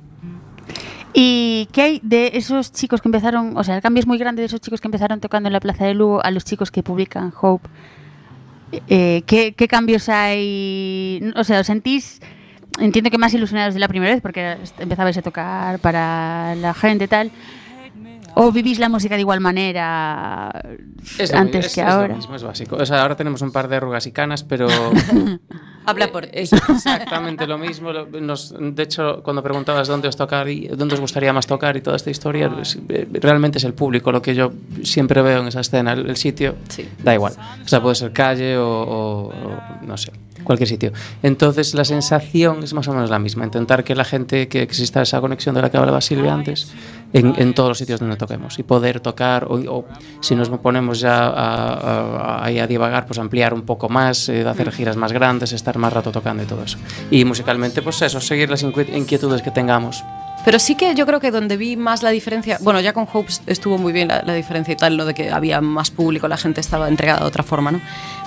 ¿Y 1.15 1.69
qué 1.73 1.83
hay 1.83 2.01
de 2.03 2.33
esos 2.35 2.73
chicos 2.73 3.01
que 3.01 3.09
empezaron, 3.09 3.57
o 3.57 3.65
sea, 3.65 3.77
el 3.77 3.83
cambio 3.83 4.01
es 4.01 4.07
muy 4.07 4.19
grande 4.19 4.43
de 4.43 4.47
esos 4.47 4.61
chicos 4.61 4.81
que 4.81 4.89
empezaron 4.89 5.21
tocando 5.21 5.49
en 5.49 5.53
la 5.53 5.61
Plaza 5.61 5.87
de 5.87 5.95
Lugo 5.95 6.23
a 6.25 6.31
los 6.31 6.45
chicos 6.45 6.71
que 6.71 6.83
publican 6.83 7.33
Hope? 7.41 7.69
Eh, 8.89 9.23
¿qué, 9.27 9.55
qué 9.55 9.69
cambios 9.69 10.09
hay? 10.11 11.33
O 11.37 11.45
sea, 11.45 11.61
¿os 11.61 11.67
sentís, 11.67 12.21
entiendo 12.79 13.11
que 13.11 13.17
más 13.19 13.33
ilusionados 13.33 13.75
de 13.75 13.81
la 13.81 13.89
primera 13.89 14.13
vez 14.13 14.21
porque 14.21 14.59
empezabais 14.79 15.17
a 15.17 15.23
tocar 15.23 15.79
para 15.81 16.55
la 16.57 16.75
gente 16.75 17.05
y 17.05 17.09
tal? 17.09 17.33
¿O 18.41 18.53
vivís 18.53 18.79
la 18.79 18.89
música 18.89 19.17
de 19.17 19.23
igual 19.23 19.41
manera 19.41 20.51
Es 21.19 21.35
antes 21.35 21.67
es- 21.67 21.75
que 21.75 21.81
es 21.81 21.87
lo 21.87 21.93
ahora? 21.93 22.15
mismo, 22.15 22.37
es 22.37 22.43
básico. 22.45 22.77
O 22.77 22.87
sea, 22.87 23.03
ahora 23.03 23.17
tenemos 23.17 23.43
un 23.43 23.51
par 23.51 23.67
de 23.69 23.77
arrugas 23.77 24.07
y 24.07 24.13
canas, 24.13 24.45
pero 24.45 24.69
Habla 25.87 26.13
por 26.13 26.25
ti. 26.27 26.31
es 26.35 26.53
exactamente 26.53 27.47
lo 27.47 27.59
mismo. 27.59 27.93
Nos- 27.93 28.55
de 28.59 28.83
hecho, 28.83 29.23
cuando 29.25 29.43
preguntabas 29.43 29.89
dónde 29.89 30.07
os 30.09 30.17
tocar 30.17 30.49
y 30.49 30.69
dónde 30.69 30.95
os 30.95 31.01
gustaría 31.01 31.33
más 31.33 31.47
tocar 31.47 31.77
y 31.77 31.81
toda 31.81 31.97
esta 31.97 32.11
historia, 32.11 32.51
es- 32.61 32.79
eh, 32.89 33.09
realmente 33.15 33.59
es 33.59 33.65
el 33.65 33.75
público 33.75 34.13
lo 34.13 34.23
que 34.23 34.35
yo 34.35 34.53
siempre 34.83 35.21
veo 35.23 35.41
en 35.41 35.49
esa 35.49 35.61
escena. 35.61 35.93
El, 35.95 36.09
el 36.09 36.17
sitio 36.17 36.57
Sí. 36.69 36.89
da 37.03 37.15
igual. 37.15 37.33
O 37.65 37.69
sea, 37.69 37.83
puede 37.83 37.95
ser 37.97 38.13
calle 38.13 38.57
o, 38.57 38.69
o- 38.69 39.29
o 39.29 39.61
no 39.83 39.97
sé, 39.97 40.13
cualquier 40.45 40.69
sitio. 40.69 40.93
Entonces, 41.23 41.75
la 41.75 41.85
sensación 41.85 42.63
es 42.63 42.73
más 42.75 42.89
o 42.89 42.93
menos 42.93 43.11
la 43.11 43.19
misma. 43.19 43.45
Intentar 43.45 43.85
que 43.85 43.95
la 43.95 44.05
gente, 44.05 44.49
que 44.49 44.63
exista 44.63 45.03
esa 45.03 45.21
conexión 45.21 45.55
de 45.55 45.63
la 45.63 45.71
que 45.71 45.77
hablaba 45.77 46.01
Silvia 46.01 46.35
antes, 46.35 46.73
en, 47.13 47.55
todos 47.55 47.71
los 47.71 47.79
sitios 47.79 48.01
donde 48.01 48.17
toquemos 48.17 48.59
y 48.59 48.63
poder 48.63 49.01
tocar 49.01 49.45
o, 49.45 49.55
o 49.79 49.85
si 50.21 50.35
nos 50.37 50.51
ponemos 50.51 51.01
ya 51.01 51.27
a, 51.27 52.45
a- 52.45 52.45
divagar, 52.67 53.07
pues 53.07 53.19
ampliar 53.19 53.55
un 53.55 53.63
poco 53.63 53.89
más, 53.89 54.29
eh, 54.29 54.47
hacer 54.47 54.71
giras 54.73 54.97
más 54.97 55.13
grandes, 55.13 55.53
estar 55.53 55.79
más 55.79 55.93
rato 55.93 56.13
tocando 56.13 56.43
y 56.43 56.47
todo 56.47 56.63
eso. 56.65 56.79
Y 57.11 57.25
musicalmente, 57.25 57.81
pues 57.83 58.03
eso, 58.03 58.21
seguir 58.21 58.51
las 58.51 58.65
inquie- 58.65 58.95
inquietudes 58.95 59.43
que 59.43 59.51
tengamos. 59.51 60.05
Pero 60.45 60.59
sí 60.59 60.77
que 60.77 60.95
yo 60.95 61.05
creo 61.05 61.21
que 61.21 61.31
donde 61.31 61.57
vi 61.59 61.77
más 61.77 62.03
la 62.03 62.11
diferencia, 62.11 62.59
bueno, 62.63 62.81
ya 62.81 62.93
con 62.95 63.07
Hopes 63.13 63.43
estuvo 63.47 63.77
muy 63.77 63.93
bien 63.93 64.09
la, 64.09 64.23
diferencia 64.35 64.73
y 64.73 64.77
tal, 64.77 64.97
lo 64.97 65.05
de 65.05 65.13
que 65.13 65.31
había 65.31 65.61
más 65.61 65.91
público, 65.91 66.27
la 66.27 66.39
gente 66.39 66.61
estaba 66.61 66.89
entregada 66.89 67.21
de 67.21 67.27
otra 67.27 67.43
forma, 67.43 67.71
¿no? 67.71 67.81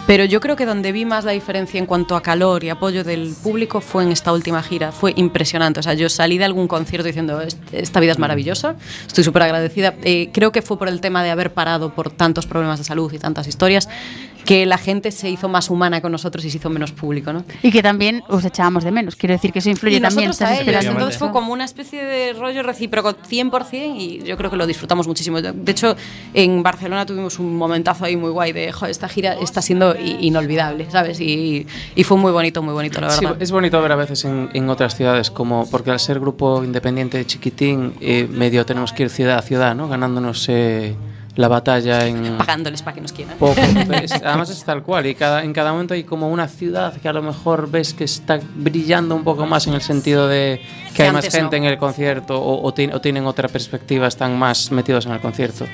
Pero 0.08 0.26
yo 0.26 0.40
creo 0.40 0.56
que 0.56 0.66
donde 0.66 0.92
vi 0.92 1.06
más 1.06 1.26
la 1.26 1.32
diferencia 1.32 1.80
en 1.80 1.86
cuanto 1.86 2.16
a 2.16 2.22
calor 2.22 2.64
y 2.64 2.70
apoyo 2.70 3.04
del 3.04 3.36
público 3.42 3.82
fue 3.82 4.04
en 4.04 4.12
esta 4.12 4.34
última 4.34 4.62
gira, 4.62 4.92
fue 4.92 5.14
impresionante. 5.16 5.80
O 5.80 5.84
sea, 5.84 5.94
yo 5.94 6.10
salí 6.10 6.38
de 6.38 6.46
algún 6.46 6.68
concierto 6.68 7.08
diciendo, 7.08 7.40
"Est- 7.42 7.58
esta 7.72 8.00
vida 8.00 8.12
es 8.12 8.20
maravillosa, 8.20 8.76
estoy 9.08 9.24
súper 9.24 9.44
agradecida. 9.44 9.94
Eh, 10.04 10.30
creo 10.34 10.52
que 10.52 10.62
fue 10.62 10.78
por 10.78 10.90
el 10.90 11.02
tema 11.02 11.24
de 11.24 11.30
haber 11.32 11.54
parado 11.54 11.94
por 11.96 12.12
tantos 12.12 12.46
problemas 12.46 12.78
de 12.80 12.84
salud 12.84 13.12
y 13.14 13.20
tantas 13.20 13.48
historias, 13.48 13.88
que 14.46 14.66
la 14.66 14.78
gente 14.78 15.12
se 15.12 15.30
hizo 15.30 15.48
más 15.50 15.70
humana 15.70 16.02
con 16.02 16.12
nosotros 16.12 16.44
y 16.46 16.50
se 16.50 16.58
hizo 16.58 16.70
menos 16.70 16.92
público, 16.92 17.32
¿no? 17.34 17.44
Y 17.64 17.72
que 17.72 17.84
también 17.84 18.24
os 18.28 18.44
echábamos 18.44 18.84
de 18.84 18.92
menos. 18.92 19.16
Quiero 19.16 19.34
decir 19.34 19.52
que 19.54 19.60
eso 19.60 19.70
influye 19.70 19.98
y 19.98 20.02
también. 20.02 20.28
nosotros 20.30 20.50
a 20.52 20.62
ellos. 20.62 20.86
Entonces 20.86 21.18
fue 21.18 21.32
como 21.32 21.54
una 21.54 21.66
especie 21.66 22.04
de 22.04 22.34
rollo 22.34 22.64
recíproco 22.64 23.14
100% 23.14 23.96
y 23.98 24.24
yo 24.24 24.38
creo 24.38 24.50
que 24.50 24.58
lo 24.58 24.66
disfrutamos 24.68 25.08
muchísimo. 25.08 25.42
De 25.42 25.72
hecho, 25.72 25.96
en 26.34 26.64
Barcelona 26.64 27.06
tuvimos 27.06 27.40
un 27.40 27.56
momentazo 27.58 28.06
ahí 28.06 28.16
muy 28.18 28.32
guay 28.32 28.52
de, 28.52 28.72
"Jo, 28.72 28.86
esta 28.88 29.08
gira 29.08 29.34
está 29.36 29.62
siendo 29.62 29.96
inolvidable, 30.00 30.90
¿sabes? 30.90 31.20
Y, 31.20 31.68
y 31.96 32.04
fue 32.04 32.18
muy 32.18 32.32
bonito, 32.32 32.62
muy 32.62 32.74
bonito, 32.74 33.02
la 33.02 33.10
Sí, 33.12 33.26
verdad. 33.26 33.42
es 33.42 33.52
bonito 33.52 33.82
ver 33.82 33.92
a 33.92 33.96
veces 33.96 34.26
en, 34.26 34.50
en 34.54 34.70
otras 34.70 34.96
ciudades, 34.96 35.32
como 35.32 35.70
porque 35.70 35.92
al 35.92 36.00
ser 36.00 36.20
grupo 36.20 36.64
independiente 36.64 37.24
chiquitín, 37.26 37.94
eh, 38.02 38.28
medio 38.30 38.66
tenemos 38.66 38.94
que 38.94 39.04
ir 39.04 39.10
ciudad 39.10 39.38
a 39.38 39.42
ciudad, 39.42 39.76
¿no? 39.76 39.88
Ganándonos 39.88 40.48
eh, 40.50 40.96
la 41.36 41.48
batalla 41.48 42.06
en 42.08 42.38
Pagándoles 42.38 42.82
para 42.82 42.96
que 42.96 43.02
nos 43.02 43.14
quieran. 43.14 43.38
poco. 43.38 43.60
Además 44.24 44.50
es 44.50 44.64
tal 44.64 44.84
cual 44.84 45.06
y 45.06 45.16
cada, 45.16 45.44
en 45.44 45.54
cada 45.54 45.72
momento 45.72 45.94
hay 45.94 46.04
como 46.04 46.30
una 46.30 46.48
ciudad 46.48 46.94
que 46.96 47.08
a 47.08 47.14
lo 47.14 47.22
mejor 47.22 47.70
ves 47.70 47.94
que 47.94 48.04
está 48.04 48.40
brillando 48.56 49.16
un 49.16 49.24
poco 49.24 49.46
más 49.46 49.68
en 49.68 49.74
el 49.74 49.82
sentido 49.82 50.28
de 50.28 50.62
que 50.94 51.04
hay 51.04 51.12
más 51.12 51.28
gente 51.30 51.60
no. 51.60 51.66
en 51.66 51.72
el 51.72 51.78
concierto 51.78 52.42
o, 52.42 52.68
o 52.68 52.68
o 52.68 53.02
tienen 53.02 53.26
otra 53.26 53.48
perspectiva, 53.48 54.08
están 54.08 54.38
más 54.38 54.72
metidos 54.72 55.06
en 55.06 55.14
el 55.14 55.20
concierto. 55.20 55.66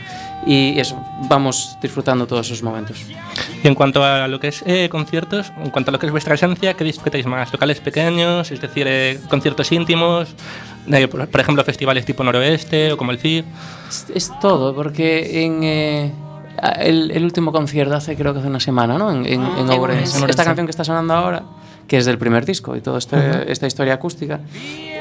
Y 0.45 0.79
eso, 0.79 0.95
vamos 1.29 1.77
disfrutando 1.81 2.25
todos 2.27 2.47
esos 2.47 2.63
momentos. 2.63 3.05
Y 3.63 3.67
en 3.67 3.75
cuanto 3.75 4.03
a 4.03 4.27
lo 4.27 4.39
que 4.39 4.49
es 4.49 4.63
eh, 4.65 4.87
conciertos, 4.89 5.51
en 5.63 5.69
cuanto 5.71 5.91
a 5.91 5.93
lo 5.93 5.99
que 5.99 6.05
es 6.05 6.11
vuestra 6.11 6.35
esencia, 6.35 6.73
¿qué 6.73 6.83
disfrutáis 6.83 7.25
más? 7.25 7.51
¿Locales 7.51 7.79
pequeños? 7.79 8.51
Es 8.51 8.61
decir, 8.61 8.85
eh, 8.87 9.19
conciertos 9.29 9.71
íntimos, 9.71 10.29
eh, 10.91 11.07
por, 11.07 11.27
por 11.27 11.41
ejemplo, 11.41 11.63
festivales 11.63 12.05
tipo 12.05 12.23
Noroeste 12.23 12.93
o 12.93 12.97
como 12.97 13.11
el 13.11 13.17
FIR. 13.17 13.45
Es, 13.89 14.05
es 14.13 14.39
todo, 14.39 14.73
porque 14.73 15.43
en 15.43 15.63
eh, 15.63 16.13
el, 16.79 17.11
el 17.11 17.23
último 17.23 17.51
concierto 17.51 17.95
hace 17.95 18.15
creo 18.15 18.33
que 18.33 18.39
hace 18.39 18.47
una 18.47 18.59
semana, 18.59 18.97
¿no? 18.97 19.11
En, 19.11 19.25
en, 19.25 19.41
Ah, 19.43 19.55
en. 19.59 19.69
Ourense. 19.69 20.25
Esta 20.27 20.45
canción 20.45 20.65
que 20.65 20.71
está 20.71 20.83
sonando 20.83 21.13
ahora, 21.13 21.43
que 21.87 21.97
es 21.97 22.05
del 22.05 22.17
primer 22.17 22.45
disco 22.45 22.75
y 22.75 22.81
toda 22.81 22.97
este- 22.99 23.51
esta 23.51 23.65
historia 23.67 23.93
acústica. 23.95 24.39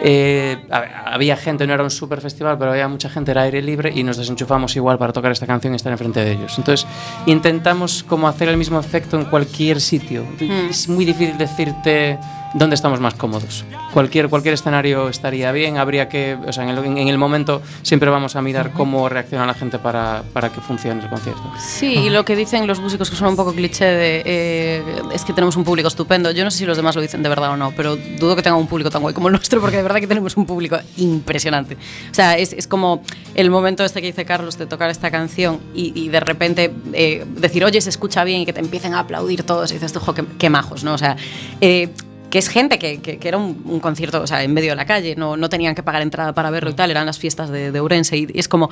eh, 0.03 0.59
había 1.07 1.37
gente, 1.37 1.67
no 1.67 1.73
era 1.75 1.83
un 1.83 1.91
super 1.91 2.21
festival, 2.21 2.59
pero 2.59 2.71
había 2.73 2.87
mucha 2.87 3.09
gente, 3.09 3.31
era 3.31 3.43
aire 3.43 3.63
libre 3.63 3.91
y 3.95 4.03
nos 4.03 4.17
desenchufamos 4.19 4.77
igual 4.77 4.99
para 4.99 5.13
tocar 5.13 5.33
esta 5.33 5.47
canción 5.47 5.73
y 5.73 5.77
estar 5.77 5.91
enfrente 5.91 6.21
de 6.25 6.33
ellos. 6.33 6.55
Entonces 6.59 6.87
intentamos 7.25 8.03
como 8.05 8.29
hacer 8.29 8.49
el 8.49 8.57
mismo 8.57 8.79
efecto 8.79 9.19
en 9.19 9.25
cualquier 9.25 9.81
sitio. 9.81 10.25
Mm. 10.39 10.71
Es 10.71 10.89
muy 10.89 11.05
difícil 11.05 11.37
decirte 11.39 12.19
dónde 12.57 12.75
estamos 12.75 13.01
más 13.01 13.15
cómodos. 13.15 13.65
Cualquier, 13.93 14.29
cualquier 14.29 14.55
escenario 14.55 15.09
estaría 15.09 15.53
bien, 15.53 15.77
habría 15.77 16.09
que, 16.09 16.37
o 16.47 16.53
sea, 16.53 16.65
en 16.65 16.71
el, 16.71 16.85
en 16.85 17.09
el 17.09 17.19
momento 17.19 17.63
siempre 17.83 18.11
vamos 18.11 18.35
a 18.35 18.43
mirar 18.43 18.73
cómo 18.73 19.09
reacciona 19.09 19.47
la 19.47 19.55
gente 19.55 19.79
para, 19.79 20.23
para 20.33 20.51
que 20.51 20.61
funcione 20.61 21.03
el 21.03 21.09
concierto. 21.09 21.43
Sí, 21.59 21.95
y 21.95 22.11
lo 22.11 22.25
que 22.25 22.35
dicen 22.35 22.67
los 22.67 22.81
músicos 22.81 23.11
que 23.11 23.17
son 23.17 23.29
un 23.29 23.37
poco 23.37 23.53
cliché 23.53 23.85
de 23.85 24.23
eh, 24.25 24.83
es 25.13 25.25
que 25.25 25.33
tenemos 25.33 25.57
un 25.57 25.65
público 25.65 25.89
estupendo. 25.89 26.31
Yo 26.31 26.45
no 26.45 26.51
sé 26.51 26.59
si 26.59 26.67
los 26.67 26.77
demás 26.77 26.97
lo 26.97 27.03
dicen 27.03 27.23
de 27.23 27.29
verdad 27.29 27.51
o 27.51 27.57
no, 27.57 27.73
pero 27.77 27.97
dudo 27.97 28.35
que 28.35 28.43
tengan 28.43 28.59
un 28.59 28.67
público 28.67 28.91
tan 28.91 29.03
guay 29.03 29.15
como 29.15 29.29
el 29.29 29.33
nuestro, 29.33 29.61
porque 29.61 29.77
de 29.77 29.83
verdad 29.83 30.01
que 30.01 30.07
tenemos 30.07 30.37
un 30.37 30.47
público 30.47 30.79
impresionante. 30.97 31.77
O 32.11 32.15
sea, 32.15 32.39
es, 32.39 32.53
es 32.53 32.67
como 32.67 33.03
el 33.35 33.51
momento 33.51 33.85
este 33.85 34.01
que 34.01 34.07
dice 34.07 34.25
Carlos 34.25 34.57
de 34.57 34.67
tocar 34.67 34.89
esta 34.91 35.11
canción 35.11 35.61
y, 35.75 35.93
y 35.95 36.09
de 36.09 36.21
repente 36.21 36.73
eh, 36.95 37.25
decir, 37.37 37.65
oye, 37.65 37.81
se 37.81 37.91
escucha 37.91 38.25
bien 38.25 38.41
y 38.41 38.47
que 38.47 38.53
te 38.53 38.61
empiecen 38.61 38.95
a 38.95 39.01
aplaudir 39.01 39.43
todos 39.43 39.71
y 39.71 39.75
dices, 39.75 39.93
tú, 39.93 40.01
jo, 40.01 40.15
qué, 40.15 40.25
qué 40.39 40.49
majos, 40.49 40.85
¿no? 40.85 40.95
O 40.95 40.99
sea, 40.99 41.17
eh, 41.61 41.91
que 42.31 42.39
es 42.39 42.49
gente 42.49 42.79
que, 42.79 43.01
que- 43.01 43.19
que 43.19 43.29
era 43.29 43.37
un, 43.39 43.63
un 43.67 43.81
concierto, 43.81 44.21
o 44.23 44.27
sea, 44.27 44.43
en 44.43 44.53
medio 44.53 44.71
de 44.71 44.77
la 44.77 44.85
calle, 44.85 45.15
no, 45.17 45.37
no 45.37 45.49
tenían 45.49 45.75
que 45.75 45.83
pagar 45.83 46.03
entrada 46.03 46.33
para 46.33 46.51
verlo 46.51 46.71
y 46.71 46.75
tal, 46.75 46.91
eran 46.91 47.07
las 47.07 47.19
fiestas 47.19 47.51
de, 47.51 47.71
de 47.73 47.81
Ourense 47.81 48.17
y, 48.17 48.27
y 48.33 48.39
es 48.39 48.49
como, 48.49 48.69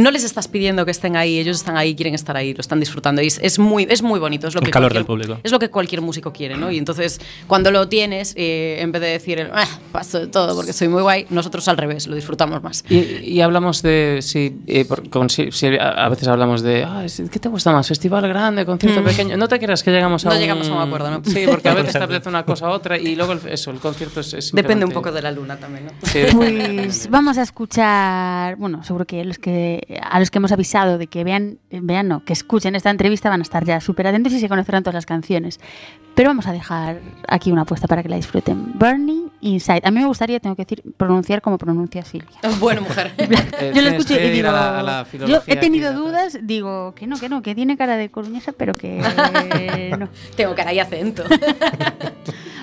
no 0.00 0.10
les 0.10 0.24
estás 0.24 0.48
pidiendo 0.48 0.84
que 0.84 0.90
estén 0.90 1.16
ahí, 1.16 1.38
ellos 1.38 1.56
están 1.56 1.76
ahí, 1.76 1.94
quieren 1.94 2.14
estar 2.14 2.36
ahí, 2.36 2.54
lo 2.54 2.60
están 2.60 2.80
disfrutando. 2.80 3.22
Y 3.22 3.26
es, 3.28 3.38
es 3.42 3.58
muy, 3.58 3.86
es 3.90 4.02
muy 4.02 4.18
bonito. 4.20 4.46
Es 4.48 4.54
lo 4.54 4.60
El 4.60 4.66
que 4.66 4.70
calor 4.72 4.92
del 4.92 5.04
público. 5.04 5.38
Es 5.42 5.52
lo 5.52 5.58
que 5.58 5.68
cualquier 5.70 6.00
músico 6.02 6.32
quiere, 6.32 6.56
¿no? 6.56 6.70
Y 6.70 6.78
entonces, 6.78 7.20
cuando 7.46 7.70
lo 7.70 7.88
tienes, 7.88 8.34
eh, 8.36 8.78
en 8.80 8.92
vez 8.92 9.00
de 9.02 9.08
decir, 9.08 9.38
el, 9.38 9.50
"Ah, 9.52 9.66
paso 9.92 10.18
de 10.20 10.26
todo 10.26 10.54
porque 10.56 10.72
soy 10.72 10.88
muy 10.88 11.02
guay, 11.02 11.26
nosotros 11.30 11.66
al 11.68 11.76
revés, 11.76 12.06
lo 12.06 12.14
disfrutamos 12.14 12.62
más. 12.62 12.84
Y, 12.88 12.98
y 12.98 13.40
hablamos 13.40 13.82
de, 13.82 14.18
sí, 14.22 14.56
eh, 14.66 14.84
por- 14.84 15.08
con 15.10 15.28
Sil- 15.32 15.50
Silvia, 15.52 15.82
a 15.88 16.06
a 16.06 16.08
veces 16.08 16.28
hablamos 16.28 16.62
de, 16.62 16.84
ah, 16.84 17.04
es- 17.04 17.22
¿qué 17.30 17.38
te 17.38 17.48
gusta 17.48 17.72
más? 17.72 17.88
¿Festival 17.88 18.26
grande, 18.28 18.64
concierto 18.66 19.00
Mm. 19.00 19.04
pequeño? 19.04 19.36
No 19.36 19.48
te 19.48 19.58
creas 19.58 19.82
que 19.82 19.90
llegamos 19.90 20.24
a 20.24 20.28
No 20.28 20.34
un... 20.34 20.40
llegamos 20.40 20.68
a 20.68 20.74
un 20.74 20.80
acuerdo, 20.82 21.10
¿no? 21.10 21.22
Sí, 21.24 21.44
porque 21.48 21.68
a 21.68 21.74
veces 21.74 21.92
te 21.92 21.98
apetece 22.04 22.28
una 22.28 22.44
cosa 22.44 22.68
u 22.68 22.70
otra 22.72 22.98
y 22.98 23.16
luego 23.16 23.32
el- 23.32 23.40
eso, 23.48 23.70
el 23.70 23.78
concierto 23.80 24.20
es... 24.20 24.34
es 24.34 24.52
Depende 24.52 24.84
un 24.84 24.92
poco 24.92 25.10
de 25.12 25.22
la 25.22 25.30
luna 25.32 25.58
también, 25.58 25.86
¿no? 25.86 25.92
Sí, 26.08 26.20
Pues 26.32 27.08
vamos 27.10 27.38
a 27.38 27.42
escuchar, 27.42 28.56
bueno, 28.56 28.82
seguro 28.84 29.04
que 29.06 29.24
los 29.24 29.38
que 29.38 29.85
a 30.02 30.18
los 30.18 30.30
que 30.30 30.38
hemos 30.38 30.50
avisado 30.52 30.98
de 30.98 31.06
que 31.06 31.22
vean, 31.24 31.58
vean 31.70 32.08
no, 32.08 32.24
que 32.24 32.32
escuchen 32.32 32.74
esta 32.74 32.90
entrevista 32.90 33.28
van 33.28 33.40
a 33.40 33.42
estar 33.42 33.64
ya 33.64 33.80
súper 33.80 34.06
atentos 34.08 34.32
y 34.32 34.40
se 34.40 34.48
conocerán 34.48 34.82
todas 34.82 34.94
las 34.94 35.06
canciones. 35.06 35.60
Pero 36.14 36.30
vamos 36.30 36.46
a 36.46 36.52
dejar 36.52 37.00
aquí 37.28 37.52
una 37.52 37.62
apuesta 37.62 37.86
para 37.86 38.02
que 38.02 38.08
la 38.08 38.16
disfruten. 38.16 38.72
Burning 38.78 39.28
Inside. 39.42 39.82
A 39.84 39.90
mí 39.90 40.00
me 40.00 40.06
gustaría, 40.06 40.40
tengo 40.40 40.56
que 40.56 40.62
decir, 40.64 40.82
pronunciar 40.96 41.42
como 41.42 41.58
pronuncia 41.58 42.02
Silvia. 42.04 42.38
Bueno, 42.60 42.80
mujer. 42.82 43.12
Eh, 43.58 43.72
Yo 43.74 43.82
lo 43.82 43.88
escuché 43.90 44.18
que 44.18 44.24
y 44.24 44.28
ir 44.28 44.34
digo, 44.36 44.48
a 44.48 44.52
la- 44.52 44.80
a 44.80 44.82
la 44.82 44.98
yo 45.00 45.04
filología 45.06 45.54
he 45.54 45.56
tenido 45.58 45.88
aquí, 45.90 45.96
dudas, 45.98 46.38
digo 46.42 46.94
que 46.94 47.06
no, 47.06 47.16
que 47.18 47.28
no, 47.28 47.42
que 47.42 47.54
tiene 47.54 47.76
cara 47.76 47.96
de 47.96 48.10
coruñesa, 48.10 48.52
pero 48.52 48.74
que 48.74 48.98
no. 49.98 50.08
Tengo 50.36 50.54
cara 50.54 50.72
y 50.72 50.78
acento. 50.80 51.24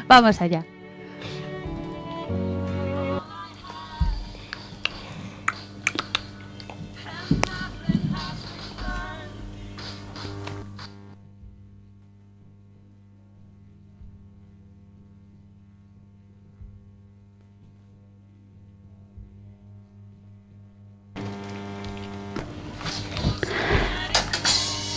Vamos 0.08 0.42
allá. 0.42 0.66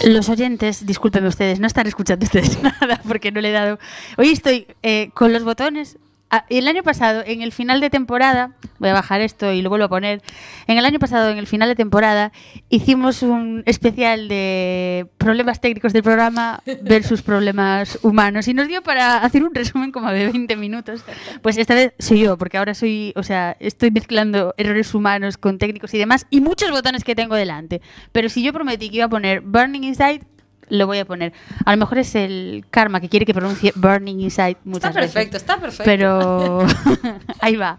Los 0.06 0.28
oyentes, 0.28 0.86
discúlpenme 0.86 1.26
ustedes, 1.26 1.58
no 1.58 1.66
están 1.66 1.88
escuchando 1.88 2.24
ustedes 2.24 2.62
nada 2.62 3.00
porque 3.08 3.32
no 3.32 3.40
le 3.40 3.48
he 3.48 3.52
dado. 3.52 3.80
Hoy 4.16 4.28
estoy 4.28 4.68
eh, 4.84 5.10
con 5.14 5.32
los 5.32 5.42
botones. 5.42 5.98
Ah, 6.36 6.44
El 6.50 6.68
año 6.68 6.82
pasado, 6.82 7.22
en 7.24 7.40
el 7.40 7.50
final 7.50 7.80
de 7.80 7.88
temporada, 7.88 8.50
voy 8.78 8.90
a 8.90 8.92
bajar 8.92 9.22
esto 9.22 9.52
y 9.52 9.62
lo 9.62 9.70
vuelvo 9.70 9.86
a 9.86 9.88
poner. 9.88 10.20
En 10.66 10.76
el 10.76 10.84
año 10.84 10.98
pasado, 10.98 11.30
en 11.30 11.38
el 11.38 11.46
final 11.46 11.70
de 11.70 11.74
temporada, 11.74 12.30
hicimos 12.68 13.22
un 13.22 13.62
especial 13.64 14.28
de 14.28 15.06
problemas 15.16 15.62
técnicos 15.62 15.94
del 15.94 16.02
programa 16.02 16.62
versus 16.82 17.22
problemas 17.22 17.98
humanos 18.02 18.48
y 18.48 18.52
nos 18.52 18.68
dio 18.68 18.82
para 18.82 19.24
hacer 19.24 19.44
un 19.44 19.54
resumen 19.54 19.92
como 19.92 20.10
de 20.10 20.26
20 20.26 20.56
minutos. 20.56 21.06
Pues 21.40 21.56
esta 21.56 21.74
vez 21.74 21.94
soy 21.98 22.20
yo, 22.20 22.36
porque 22.36 22.58
ahora 22.58 22.74
soy, 22.74 23.14
o 23.16 23.22
sea, 23.22 23.56
estoy 23.58 23.90
mezclando 23.90 24.52
errores 24.58 24.94
humanos 24.94 25.38
con 25.38 25.56
técnicos 25.56 25.94
y 25.94 25.98
demás 25.98 26.26
y 26.28 26.42
muchos 26.42 26.70
botones 26.70 27.02
que 27.02 27.14
tengo 27.14 27.34
delante. 27.34 27.80
Pero 28.12 28.28
si 28.28 28.42
yo 28.42 28.52
prometí 28.52 28.90
que 28.90 28.96
iba 28.96 29.06
a 29.06 29.08
poner 29.08 29.40
Burning 29.40 29.84
Inside, 29.84 30.20
lo 30.68 30.86
voy 30.86 30.98
a 30.98 31.04
poner. 31.04 31.32
A 31.64 31.72
lo 31.72 31.78
mejor 31.78 31.98
es 31.98 32.14
el 32.14 32.64
karma 32.70 33.00
que 33.00 33.08
quiere 33.08 33.26
que 33.26 33.34
pronuncie 33.34 33.72
Burning 33.74 34.20
Inside 34.20 34.50
Está 34.50 34.60
muchas 34.64 34.94
veces. 34.94 35.12
perfecto, 35.12 35.36
está 35.36 35.56
perfecto. 35.58 35.84
Pero 35.84 36.66
ahí 37.40 37.56
va. 37.56 37.78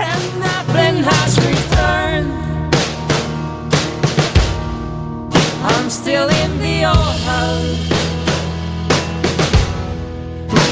and 0.00 0.40
nothing 0.40 0.96
has 1.02 1.36
returned. 1.38 2.30
I'm 5.70 5.90
still 5.90 6.28
in 6.28 6.58
the 6.58 6.84
old 6.84 7.20
house, 7.30 7.88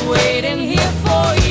waiting 0.08 0.60
here 0.60 0.92
for 1.04 1.34
you. 1.42 1.45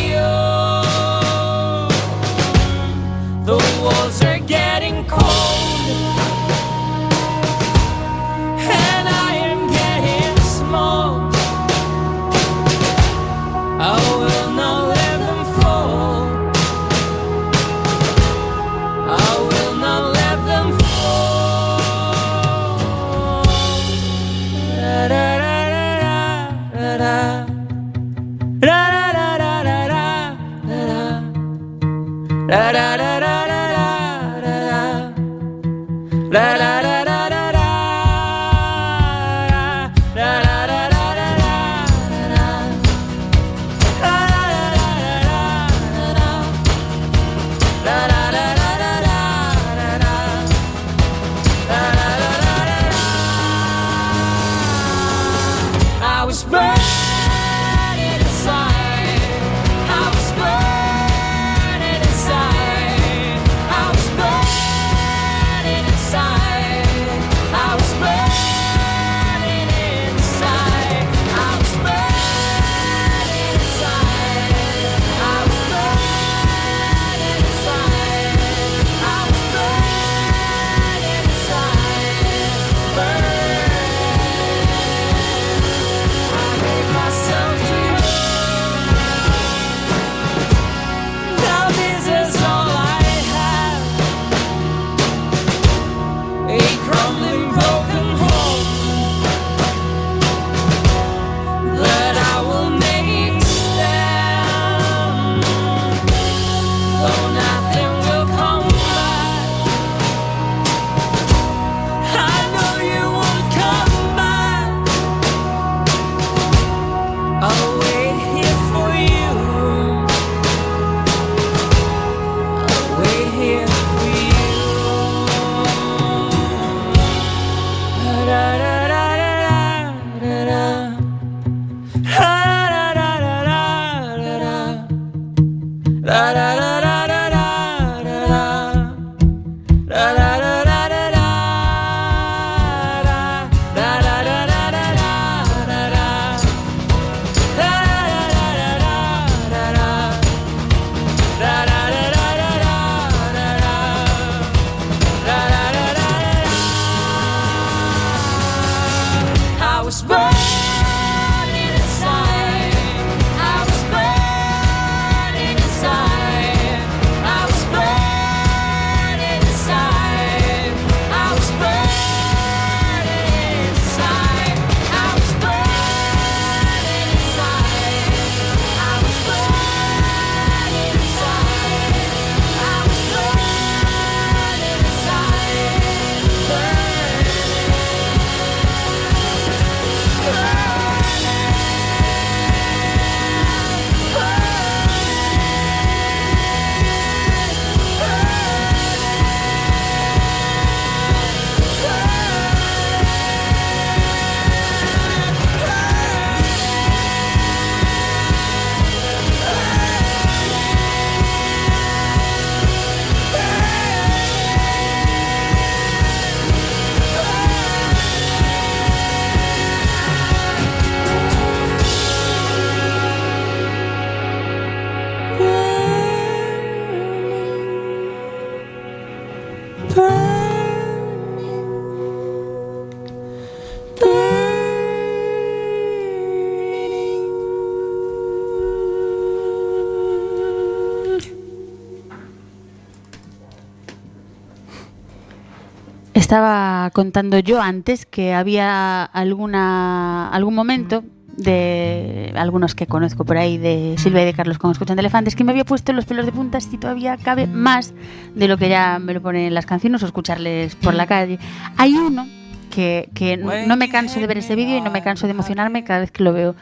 Estaba 246.25 246.89
contando 246.89 247.37
yo 247.37 247.61
antes 247.61 248.07
que 248.07 248.33
había 248.33 249.03
alguna 249.03 250.27
algún 250.29 250.55
momento 250.55 251.03
de 251.37 252.33
algunos 252.35 252.73
que 252.73 252.87
conozco 252.87 253.25
por 253.25 253.37
ahí 253.37 253.59
de 253.59 253.93
Silvia 253.99 254.23
y 254.23 254.25
de 254.25 254.33
Carlos 254.33 254.57
con 254.57 254.71
Escuchan 254.71 254.95
de 254.95 255.01
Elefantes 255.01 255.35
que 255.35 255.43
me 255.43 255.51
había 255.51 255.65
puesto 255.65 255.93
los 255.93 256.05
pelos 256.05 256.25
de 256.25 256.31
punta 256.31 256.59
si 256.61 256.79
todavía 256.79 257.15
cabe 257.17 257.45
más 257.45 257.93
de 258.33 258.47
lo 258.47 258.57
que 258.57 258.69
ya 258.69 258.97
me 258.97 259.13
lo 259.13 259.21
ponen 259.21 259.43
en 259.43 259.53
las 259.53 259.67
canciones 259.67 260.01
o 260.01 260.07
escucharles 260.07 260.75
por 260.75 260.95
la 260.95 261.05
calle. 261.05 261.37
Hay 261.77 261.93
uno 261.93 262.27
que, 262.71 263.07
que 263.13 263.37
no 263.37 263.75
me 263.75 263.87
canso 263.89 264.19
de 264.19 264.25
ver 264.25 264.39
ese 264.39 264.55
vídeo 264.55 264.77
y 264.77 264.81
no 264.81 264.89
me 264.89 265.03
canso 265.03 265.27
de 265.27 265.33
emocionarme 265.33 265.83
cada 265.83 265.99
vez 265.99 266.09
que 266.09 266.23
lo 266.23 266.33
veo. 266.33 266.55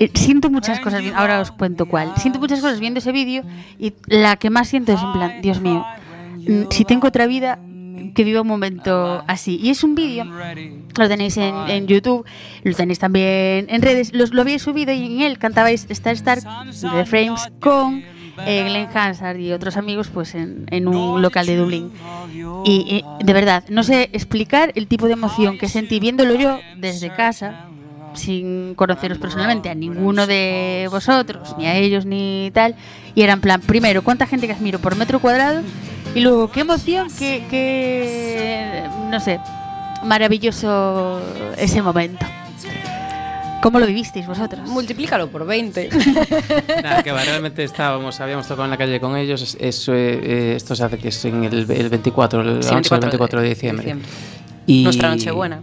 Eh, 0.00 0.10
Siento 0.12 0.50
muchas 0.50 0.80
cosas, 0.80 1.04
ahora 1.14 1.40
os 1.40 1.52
cuento 1.52 1.86
cuál. 1.86 2.14
Siento 2.16 2.40
muchas 2.40 2.60
cosas 2.60 2.80
viendo 2.80 2.98
ese 2.98 3.12
vídeo 3.12 3.44
y 3.78 3.94
la 4.08 4.34
que 4.34 4.50
más 4.50 4.66
siento 4.66 4.92
es 4.92 5.00
en 5.00 5.12
plan, 5.12 5.40
Dios 5.40 5.60
mío, 5.60 5.86
mm, 6.36 6.62
si 6.70 6.84
tengo 6.84 7.06
otra 7.06 7.28
vida, 7.28 7.60
que 8.14 8.24
viva 8.24 8.42
un 8.42 8.48
momento 8.48 9.22
así. 9.26 9.58
Y 9.62 9.70
es 9.70 9.84
un 9.84 9.94
vídeo, 9.94 10.24
lo 10.24 11.08
tenéis 11.08 11.36
en, 11.36 11.54
en 11.68 11.86
YouTube, 11.86 12.24
lo 12.62 12.74
tenéis 12.74 12.98
también 12.98 13.66
en 13.68 13.82
redes, 13.82 14.12
los, 14.12 14.32
lo 14.32 14.42
habéis 14.42 14.62
subido 14.62 14.92
y 14.92 15.06
en 15.06 15.20
él 15.22 15.38
cantabais 15.38 15.86
Star 15.90 16.14
Star 16.14 16.40
de 16.40 16.88
The 16.88 17.06
Frames 17.06 17.48
con 17.60 18.02
eh, 18.46 18.64
Glenn 18.64 18.88
Hansard 18.94 19.38
y 19.38 19.52
otros 19.52 19.76
amigos 19.76 20.08
pues 20.08 20.34
en, 20.34 20.66
en 20.70 20.88
un 20.88 21.20
local 21.22 21.46
de 21.46 21.56
Dublín. 21.56 21.90
Y, 22.64 23.04
y, 23.20 23.24
de 23.24 23.32
verdad, 23.32 23.64
no 23.68 23.82
sé 23.82 24.10
explicar 24.12 24.72
el 24.74 24.86
tipo 24.86 25.06
de 25.06 25.12
emoción 25.12 25.58
que 25.58 25.68
sentí 25.68 26.00
viéndolo 26.00 26.34
yo 26.34 26.58
desde 26.76 27.10
casa, 27.10 27.68
sin 28.14 28.74
conoceros 28.74 29.18
personalmente 29.18 29.68
a 29.68 29.74
ninguno 29.74 30.26
de 30.26 30.88
vosotros, 30.90 31.54
ni 31.58 31.66
a 31.66 31.76
ellos, 31.76 32.06
ni 32.06 32.50
tal. 32.52 32.74
Y 33.14 33.22
era 33.22 33.32
en 33.32 33.40
plan, 33.40 33.60
primero, 33.60 34.02
cuánta 34.02 34.26
gente 34.26 34.46
que 34.46 34.52
admiro 34.52 34.78
por 34.78 34.96
metro 34.96 35.20
cuadrado, 35.20 35.62
y 36.18 36.20
luego, 36.20 36.50
qué 36.50 36.60
emoción, 36.60 37.08
qué, 37.18 37.44
qué 37.50 38.82
no 39.10 39.20
sé, 39.20 39.40
maravilloso 40.04 41.20
ese 41.56 41.80
momento. 41.82 42.26
¿Cómo 43.60 43.80
lo 43.80 43.86
vivisteis 43.86 44.24
vosotros? 44.26 44.68
Multiplícalo 44.68 45.28
por 45.30 45.44
20. 45.44 45.88
Nada, 46.82 47.02
que 47.02 47.10
va, 47.10 47.24
realmente 47.24 47.64
estábamos, 47.64 48.20
habíamos 48.20 48.46
tocado 48.46 48.64
en 48.66 48.70
la 48.70 48.76
calle 48.76 49.00
con 49.00 49.16
ellos. 49.16 49.42
es- 49.42 49.56
Eso, 49.60 49.94
eh, 49.94 50.20
eh, 50.22 50.52
esto 50.56 50.76
se 50.76 50.84
hace 50.84 50.96
que 50.98 51.08
es 51.08 51.24
en 51.24 51.42
el, 51.42 51.68
el 51.68 51.88
24, 51.88 52.40
el, 52.42 52.62
Sí, 52.62 52.68
la 52.68 52.76
noche 52.76 52.90
del 52.94 53.00
24 53.00 53.40
de 53.42 53.48
diciembre. 53.48 53.96
Y, 54.66 54.84
Nuestra 54.84 55.08
Nochebuena. 55.10 55.60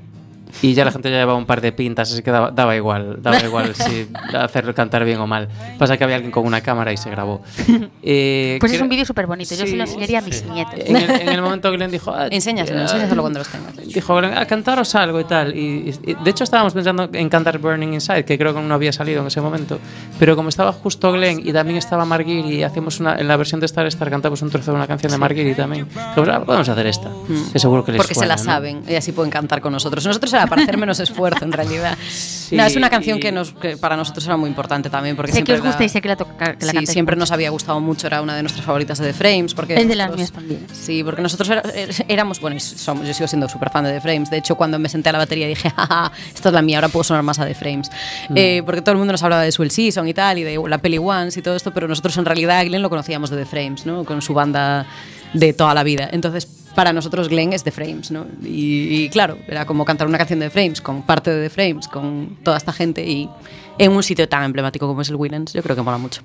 Y 0.61 0.73
ya 0.73 0.85
la 0.85 0.91
gente 0.91 1.09
ya 1.11 1.17
llevaba 1.17 1.37
un 1.37 1.45
par 1.45 1.61
de 1.61 1.71
pintas, 1.71 2.11
así 2.11 2.21
que 2.23 2.31
daba, 2.31 2.51
daba 2.51 2.75
igual, 2.75 3.17
daba 3.21 3.39
igual 3.43 3.75
si 3.75 4.07
hacerlo 4.33 4.73
cantar 4.73 5.03
bien 5.05 5.19
o 5.19 5.27
mal. 5.27 5.49
Pasa 5.77 5.97
que 5.97 6.03
había 6.03 6.15
alguien 6.15 6.31
con 6.31 6.45
una 6.45 6.61
cámara 6.61 6.91
y 6.93 6.97
se 6.97 7.09
grabó. 7.09 7.41
Eh, 8.07 8.57
Pues 8.59 8.71
es 8.71 8.81
un 8.81 8.89
vídeo 8.89 9.03
súper 9.05 9.25
bonito, 9.27 9.55
yo 9.55 9.61
se 9.61 9.67
Sí, 9.67 9.75
lo 9.75 9.83
enseñaría 9.83 10.19
a 10.19 10.21
mis 10.21 10.43
nietos. 10.45 10.73
En 10.77 10.95
el, 10.95 11.09
en 11.21 11.29
el 11.29 11.41
momento 11.45 11.71
Glenn 11.71 11.89
dijo... 11.91 12.11
ah, 12.13 12.27
Enséñaselo, 12.29 12.81
enséñaselo 12.81 13.21
cuando 13.21 13.39
los 13.39 13.47
tengas. 13.47 13.75
Dijo, 13.77 14.15
Glenn, 14.15 14.37
a 14.37 14.45
cantaros 14.45 14.93
algo 14.95 15.19
y 15.19 15.23
tal. 15.23 15.55
Y, 15.55 15.93
y- 16.05 16.13
de 16.23 16.29
hecho 16.29 16.43
estábamos 16.43 16.73
pensando 16.73 17.09
en 17.11 17.29
cantar 17.29 17.57
Burning 17.57 17.93
Inside, 17.93 18.23
que 18.25 18.37
creo 18.37 18.53
que 18.53 18.61
no 18.61 18.73
había 18.73 18.93
salido 18.93 19.21
en 19.21 19.27
ese 19.27 19.41
momento. 19.41 19.79
Pero 20.19 20.35
como 20.35 20.49
estaba 20.49 20.71
justo 20.71 21.11
Glenn 21.11 21.41
y 21.45 21.51
también 21.51 21.77
estaba 21.77 22.05
Marguerite 22.05 22.49
y 22.53 22.63
hacemos 22.63 22.99
una, 22.99 23.15
en 23.19 23.27
la 23.27 23.37
versión 23.37 23.59
de 23.59 23.65
Star 23.65 23.85
Star 23.87 24.09
cantamos 24.09 24.41
un 24.41 24.49
trozo 24.51 24.71
de 24.71 24.77
una 24.77 24.87
canción 24.87 25.11
de 25.11 25.17
Marguerite 25.17 25.55
también. 25.55 25.87
Dijimos, 25.87 26.29
"Ah, 26.29 26.43
podemos 26.45 26.69
hacer 26.69 26.85
esta. 26.87 27.09
Que 27.51 27.59
seguro 27.59 27.83
que 27.83 27.91
les 27.93 27.99
Porque 27.99 28.13
se 28.13 28.19
suena, 28.19 28.35
la 28.35 28.41
¿no? 28.41 28.43
saben 28.43 28.83
y 28.87 28.95
así 28.95 29.11
pueden 29.11 29.31
cantar 29.31 29.61
con 29.61 29.71
nosotros. 29.73 30.05
Nosotros 30.05 30.31
era 30.33 30.44
para 30.47 30.63
hacer 30.63 30.77
menos 30.77 30.99
esfuerzo, 30.99 31.45
en 31.45 31.51
realidad. 31.51 31.97
No, 32.51 32.63
es 32.63 32.75
una 32.75 32.91
canción 32.91 33.19
que, 33.19 33.31
nos, 33.31 33.53
que 33.53 33.75
para 33.75 33.97
nosotros 33.97 34.23
era 34.27 34.37
muy 34.37 34.47
importante 34.47 34.87
también. 34.87 35.15
Porque 35.15 35.31
Sé 35.31 35.39
que 35.39 35.45
siempre 35.47 35.55
os 35.55 35.61
gusta 35.65 35.79
la- 35.79 35.85
y 35.85 35.89
sé 35.89 35.99
que 35.99 36.07
la, 36.09 36.15
toca, 36.15 36.53
que 36.55 36.65
la 36.67 36.71
sí, 36.71 36.75
cantáis 36.77 36.89
siempre 36.91 37.15
mucho. 37.15 37.21
nos 37.23 37.31
había 37.31 37.49
gustado 37.49 37.79
mucho, 37.79 38.05
era 38.05 38.21
una 38.21 38.35
de 38.35 38.43
nuestras 38.43 38.63
favoritas 38.63 38.99
de 38.99 39.07
The 39.07 39.13
Frames. 39.13 39.55
Porque 39.55 39.73
Es 39.73 39.87
de 39.87 39.95
las 39.95 40.15
mías 40.15 40.31
también. 40.31 40.63
Sí, 40.71 41.03
porque 41.03 41.23
nosotros 41.23 41.49
era- 41.49 41.63
er- 41.63 42.05
éramos, 42.07 42.39
bueno, 42.39 42.59
somos, 42.59 43.07
yo 43.07 43.15
sigo 43.15 43.27
siendo 43.27 43.49
súper 43.49 43.71
fan 43.71 43.83
de 43.85 43.93
The 43.93 43.99
Frames. 44.01 44.29
De 44.29 44.37
hecho, 44.37 44.53
cuando 44.55 44.77
me 44.77 44.89
senté 44.89 45.09
a 45.09 45.13
la 45.13 45.17
batería 45.17 45.47
dije, 45.47 45.69
jaja, 45.75 46.11
esta 46.35 46.49
es 46.49 46.53
la 46.53 46.61
mía, 46.61 46.77
ahora 46.77 46.89
puedo 46.89 47.03
sonar 47.03 47.23
más 47.23 47.39
a 47.39 47.47
The 47.47 47.55
Frames. 47.55 47.89
Eh, 48.35 48.61
porque 48.63 48.81
todo 48.83 48.91
el 48.91 48.99
mundo 48.99 49.13
nos 49.13 49.23
hablaba 49.23 49.41
de 49.41 49.51
Swell 49.51 49.71
Season 49.71 50.07
y 50.07 50.13
tal, 50.13 50.37
y 50.37 50.43
de 50.43 50.61
la 50.69 50.77
peli 50.77 50.99
Once 50.99 51.39
y 51.39 51.41
todo 51.41 51.55
esto, 51.55 51.73
pero 51.73 51.87
nosotros 51.87 52.15
en 52.17 52.25
realidad 52.25 52.59
a 52.59 52.63
Glenn 52.63 52.83
lo 52.83 52.91
conocíamos 52.91 53.31
de 53.31 53.37
The 53.37 53.45
Frames, 53.47 53.87
¿no? 53.87 54.03
Con 54.05 54.21
su 54.21 54.35
banda 54.35 54.85
de 55.33 55.51
toda 55.53 55.73
la 55.73 55.81
vida. 55.83 56.07
Entonces, 56.11 56.47
para 56.75 56.93
nosotros 56.93 57.29
Glenn 57.29 57.53
es 57.53 57.63
The 57.63 57.71
Frames, 57.71 58.11
¿no? 58.11 58.25
Y, 58.43 59.03
y 59.05 59.09
claro, 59.09 59.37
era 59.47 59.65
como 59.65 59.85
cantar 59.85 60.07
una 60.07 60.17
canción 60.17 60.39
de 60.39 60.47
The 60.47 60.51
Frames 60.51 60.81
con 60.81 61.01
parte 61.01 61.31
de 61.31 61.43
The 61.43 61.49
Frames, 61.49 61.87
con 61.87 62.37
toda 62.43 62.57
esta 62.57 62.73
gente 62.73 63.03
y 63.09 63.29
en 63.77 63.91
un 63.91 64.03
sitio 64.03 64.29
tan 64.29 64.43
emblemático 64.43 64.87
como 64.87 65.01
es 65.01 65.09
el 65.09 65.15
Willens, 65.15 65.53
yo 65.53 65.63
creo 65.63 65.75
que 65.75 65.81
mola 65.81 65.97
mucho. 65.97 66.21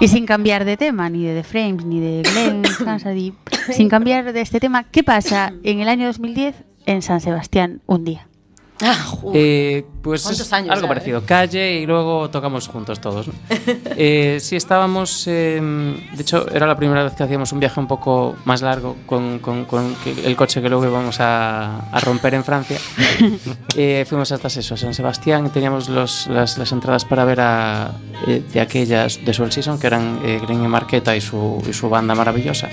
Y 0.00 0.08
sin 0.08 0.26
cambiar 0.26 0.64
de 0.64 0.76
tema, 0.76 1.08
ni 1.08 1.24
de 1.24 1.34
The 1.34 1.42
Frames, 1.42 1.84
ni 1.84 2.00
de 2.00 2.22
Glenn 2.22 2.62
sin 3.72 3.88
cambiar 3.88 4.32
de 4.32 4.40
este 4.40 4.60
tema, 4.60 4.84
¿qué 4.84 5.02
pasa 5.02 5.52
en 5.62 5.80
el 5.80 5.88
año 5.88 6.06
2010 6.06 6.54
en 6.86 7.02
San 7.02 7.20
Sebastián 7.20 7.80
un 7.86 8.04
día? 8.04 8.27
Ah, 8.80 9.06
Eh, 9.34 9.84
pues 10.02 10.22
¿Cuántos 10.22 10.46
es 10.46 10.52
años 10.52 10.70
algo 10.70 10.82
ya, 10.82 10.88
parecido. 10.88 11.22
Calle 11.26 11.80
y 11.80 11.86
luego 11.86 12.30
tocamos 12.30 12.68
juntos 12.68 13.00
todos. 13.00 13.26
¿no? 13.26 13.34
Eh, 14.00 14.38
sí, 14.40 14.54
estábamos. 14.54 15.24
eh, 15.26 15.60
de 15.60 16.22
hecho, 16.22 16.48
era 16.54 16.66
la 16.66 16.76
primera 16.76 17.02
vez 17.02 17.14
que 17.14 17.24
hacíamos 17.24 17.52
un 17.52 17.58
viaje 17.58 17.80
un 17.80 17.88
poco 17.88 18.36
más 18.44 18.62
largo 18.62 18.94
con, 19.06 19.40
con- 19.40 19.64
con 19.64 19.96
el 20.24 20.36
coche 20.36 20.62
que 20.62 20.68
luego 20.68 20.84
íbamos 20.86 21.18
a, 21.20 21.78
a 21.90 22.00
romper 22.00 22.34
en 22.34 22.44
Francia. 22.44 22.78
Eh, 23.76 24.04
fuimos 24.08 24.32
hasta 24.32 24.48
eso, 24.48 24.76
San 24.76 24.92
Sebastián, 24.94 25.46
y 25.46 25.50
teníamos 25.50 25.88
los- 25.88 26.26
las, 26.28 26.58
las 26.58 26.72
entradas 26.72 27.04
para 27.04 27.24
ver 27.24 27.40
a, 27.40 27.92
eh, 28.26 28.42
de 28.52 28.60
aquellas 28.60 29.24
de 29.24 29.32
Soul 29.34 29.52
Season, 29.52 29.78
que 29.78 29.86
eran 29.86 30.20
eh, 30.24 30.40
Green 30.42 30.64
y 30.64 30.68
Marqueta 30.68 31.14
y 31.16 31.20
su, 31.20 31.62
y 31.68 31.72
su 31.72 31.88
banda 31.88 32.14
maravillosa. 32.14 32.68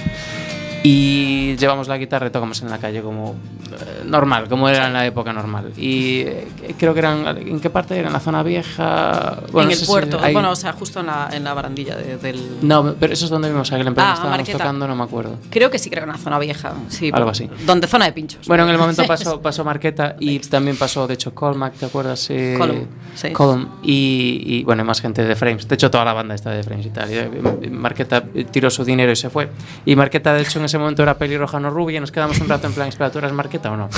Y 0.87 1.55
llevamos 1.57 1.87
la 1.87 1.97
guitarra 1.97 2.27
y 2.27 2.29
tocamos 2.29 2.61
en 2.61 2.69
la 2.69 2.77
calle 2.77 3.01
como 3.01 3.31
eh, 3.71 4.03
normal, 4.05 4.47
como 4.47 4.69
era 4.69 4.85
en 4.85 4.93
la 4.93 5.03
época 5.03 5.33
normal. 5.33 5.71
Y 5.77 6.19
eh, 6.19 6.47
creo 6.77 6.93
que 6.93 6.99
eran, 6.99 7.25
¿en 7.39 7.59
qué 7.59 7.71
parte 7.71 7.97
era? 7.97 8.05
En 8.07 8.13
la 8.13 8.19
zona 8.19 8.43
vieja. 8.43 9.39
Bueno, 9.51 9.61
en 9.61 9.67
no 9.69 9.71
el 9.73 9.77
si 9.79 9.85
puerto, 9.87 10.19
hay- 10.21 10.31
bueno, 10.33 10.51
o 10.51 10.55
sea, 10.55 10.73
justo 10.73 10.99
en 10.99 11.07
la, 11.07 11.29
en 11.33 11.43
la 11.43 11.55
barandilla 11.55 11.95
de- 11.95 12.17
del... 12.17 12.59
No, 12.61 12.93
pero 12.99 13.13
eso 13.13 13.25
es 13.25 13.31
donde 13.31 13.49
vimos 13.49 13.71
a 13.71 13.77
Glenn, 13.79 13.95
pero 13.95 14.05
Ah, 14.05 14.09
no 14.09 14.13
estábamos 14.13 14.37
Marqueta. 14.37 14.57
tocando, 14.59 14.87
no 14.87 14.95
me 14.95 15.03
acuerdo. 15.03 15.39
Creo 15.49 15.71
que 15.71 15.79
sí, 15.79 15.89
creo 15.89 16.03
que 16.03 16.09
en 16.11 16.15
la 16.17 16.21
zona 16.21 16.37
vieja, 16.37 16.73
sí. 16.89 17.09
Algo 17.11 17.31
así. 17.31 17.49
Donde 17.65 17.87
zona 17.87 18.05
de 18.05 18.11
pinchos. 18.13 18.47
Bueno, 18.47 18.65
en 18.65 18.69
el 18.69 18.77
momento 18.77 19.03
pasó, 19.07 19.41
pasó 19.41 19.63
Marqueta 19.63 20.15
y 20.19 20.37
también 20.37 20.77
pasó, 20.77 21.07
de 21.07 21.15
hecho, 21.15 21.33
Colmac, 21.33 21.73
¿te 21.73 21.87
acuerdas? 21.87 22.27
Eh, 22.29 22.55
Colm, 22.59 22.85
sí. 23.15 23.31
Colm. 23.31 23.69
Y, 23.81 24.41
y, 24.45 24.63
bueno, 24.63 24.85
más 24.85 25.01
gente 25.01 25.23
de 25.23 25.35
Frames. 25.35 25.67
De 25.67 25.73
hecho, 25.73 25.89
toda 25.89 26.05
la 26.05 26.13
banda 26.13 26.35
está 26.35 26.51
de 26.51 26.61
Frames 26.61 26.85
y 26.85 26.89
tal. 26.89 27.09
Y, 27.11 27.15
eh, 27.17 27.69
Marqueta 27.71 28.23
tiró 28.51 28.69
su 28.69 28.83
dinero 28.85 29.11
y 29.11 29.15
se 29.15 29.31
fue. 29.31 29.49
Y 29.83 29.95
Marqueta, 29.95 30.31
de 30.33 30.43
hecho, 30.43 30.59
en 30.59 30.65
ese 30.65 30.74
momento 30.77 31.03
era 31.03 31.17
pelirroja, 31.17 31.59
no 31.59 31.69
rubia. 31.69 31.97
Y 31.97 31.99
nos 31.99 32.11
quedamos 32.11 32.39
un 32.39 32.49
rato 32.49 32.67
en 32.67 32.73
plan, 32.73 32.87
espera, 32.87 33.11
¿tú 33.11 33.19
eras 33.19 33.33
Marqueta 33.33 33.71
o 33.71 33.77
no? 33.77 33.89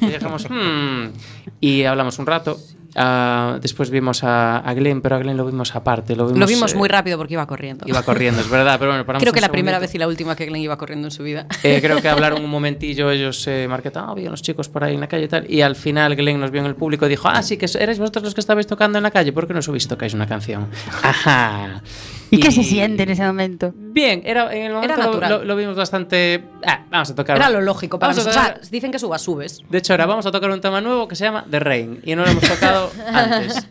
Y 0.00 0.06
dijimos, 0.06 0.46
hmm. 0.48 1.08
Y 1.60 1.84
hablamos 1.84 2.18
un 2.18 2.26
rato. 2.26 2.58
Ah, 2.94 3.58
después 3.62 3.88
vimos 3.90 4.22
a, 4.22 4.58
a 4.58 4.74
Glenn, 4.74 5.00
pero 5.00 5.16
a 5.16 5.18
Glenn 5.18 5.36
lo 5.36 5.46
vimos 5.46 5.74
aparte. 5.74 6.14
Lo 6.14 6.26
vimos, 6.26 6.40
Lo 6.40 6.46
vimos 6.46 6.74
eh, 6.74 6.76
muy 6.76 6.88
rápido 6.88 7.16
porque 7.16 7.34
iba 7.34 7.46
corriendo. 7.46 7.86
Iba 7.88 8.02
corriendo, 8.02 8.40
es 8.40 8.50
verdad, 8.50 8.78
pero 8.78 8.92
bueno, 8.92 9.18
Creo 9.18 9.32
que 9.32 9.40
la 9.40 9.48
primera 9.48 9.78
segundito. 9.78 9.92
vez 9.92 9.94
y 9.94 9.98
la 9.98 10.08
última 10.08 10.36
que 10.36 10.46
Glenn 10.46 10.62
iba 10.62 10.76
corriendo 10.76 11.06
en 11.06 11.10
su 11.10 11.22
vida. 11.22 11.46
Eh, 11.62 11.80
creo 11.80 12.02
que 12.02 12.08
hablaron 12.08 12.44
un 12.44 12.50
momentillo 12.50 13.10
ellos, 13.10 13.46
eh, 13.46 13.66
Marqueta, 13.68 14.00
ah, 14.00 14.10
había 14.10 14.28
unos 14.28 14.42
chicos 14.42 14.68
por 14.68 14.84
ahí 14.84 14.94
en 14.94 15.00
la 15.00 15.06
calle 15.08 15.24
y 15.24 15.28
tal. 15.28 15.50
Y 15.50 15.62
al 15.62 15.76
final 15.76 16.16
Glenn 16.16 16.40
nos 16.40 16.50
vio 16.50 16.60
en 16.60 16.66
el 16.66 16.74
público 16.74 17.06
y 17.06 17.08
dijo, 17.08 17.28
ah, 17.28 17.42
sí, 17.42 17.56
que 17.56 17.66
erais 17.78 17.98
vosotros 17.98 18.24
los 18.24 18.34
que 18.34 18.40
estabais 18.40 18.66
tocando 18.66 18.98
en 18.98 19.04
la 19.04 19.10
calle, 19.10 19.32
¿por 19.32 19.46
qué 19.46 19.54
no 19.54 19.62
subís 19.62 19.88
tocáis 19.88 20.12
una 20.12 20.26
canción? 20.26 20.68
Ajá. 21.02 21.82
¿Y, 22.32 22.40
qué 22.40 22.50
se 22.50 22.64
siente 22.64 23.02
en 23.04 23.10
ese 23.10 23.24
momento? 23.24 23.72
Bien, 23.76 24.22
era, 24.24 24.52
en 24.52 24.62
el 24.64 24.72
momento 24.72 24.96
lo- 24.96 25.04
natural. 25.04 25.30
lo, 25.30 25.44
lo 25.44 25.56
vimos 25.56 25.76
bastante... 25.76 26.42
Ah, 26.66 26.84
vamos 26.90 27.10
a 27.10 27.14
tocar... 27.14 27.36
Era 27.36 27.50
lo 27.50 27.60
lógico 27.60 27.98
para 27.98 28.12
Vamos 28.12 28.24
a 28.26 28.28
nosotros. 28.30 28.44
O 28.44 28.48
tocar- 28.54 28.64
sea, 28.64 28.70
dicen 28.72 28.90
que 28.90 28.98
subas, 28.98 29.22
subes. 29.22 29.60
De 29.68 29.78
hecho, 29.78 29.92
ahora 29.92 30.06
vamos 30.06 30.26
a 30.26 30.32
tocar 30.32 30.50
un 30.50 30.60
tema 30.60 30.80
nuevo 30.80 31.06
que 31.06 31.14
se 31.14 31.24
llama 31.24 31.44
The 31.50 31.60
Rain 31.60 32.00
y 32.04 32.16
no 32.16 32.24
lo 32.24 32.30
hemos 32.30 32.42
tocado 32.48 32.90
antes. 33.12 33.66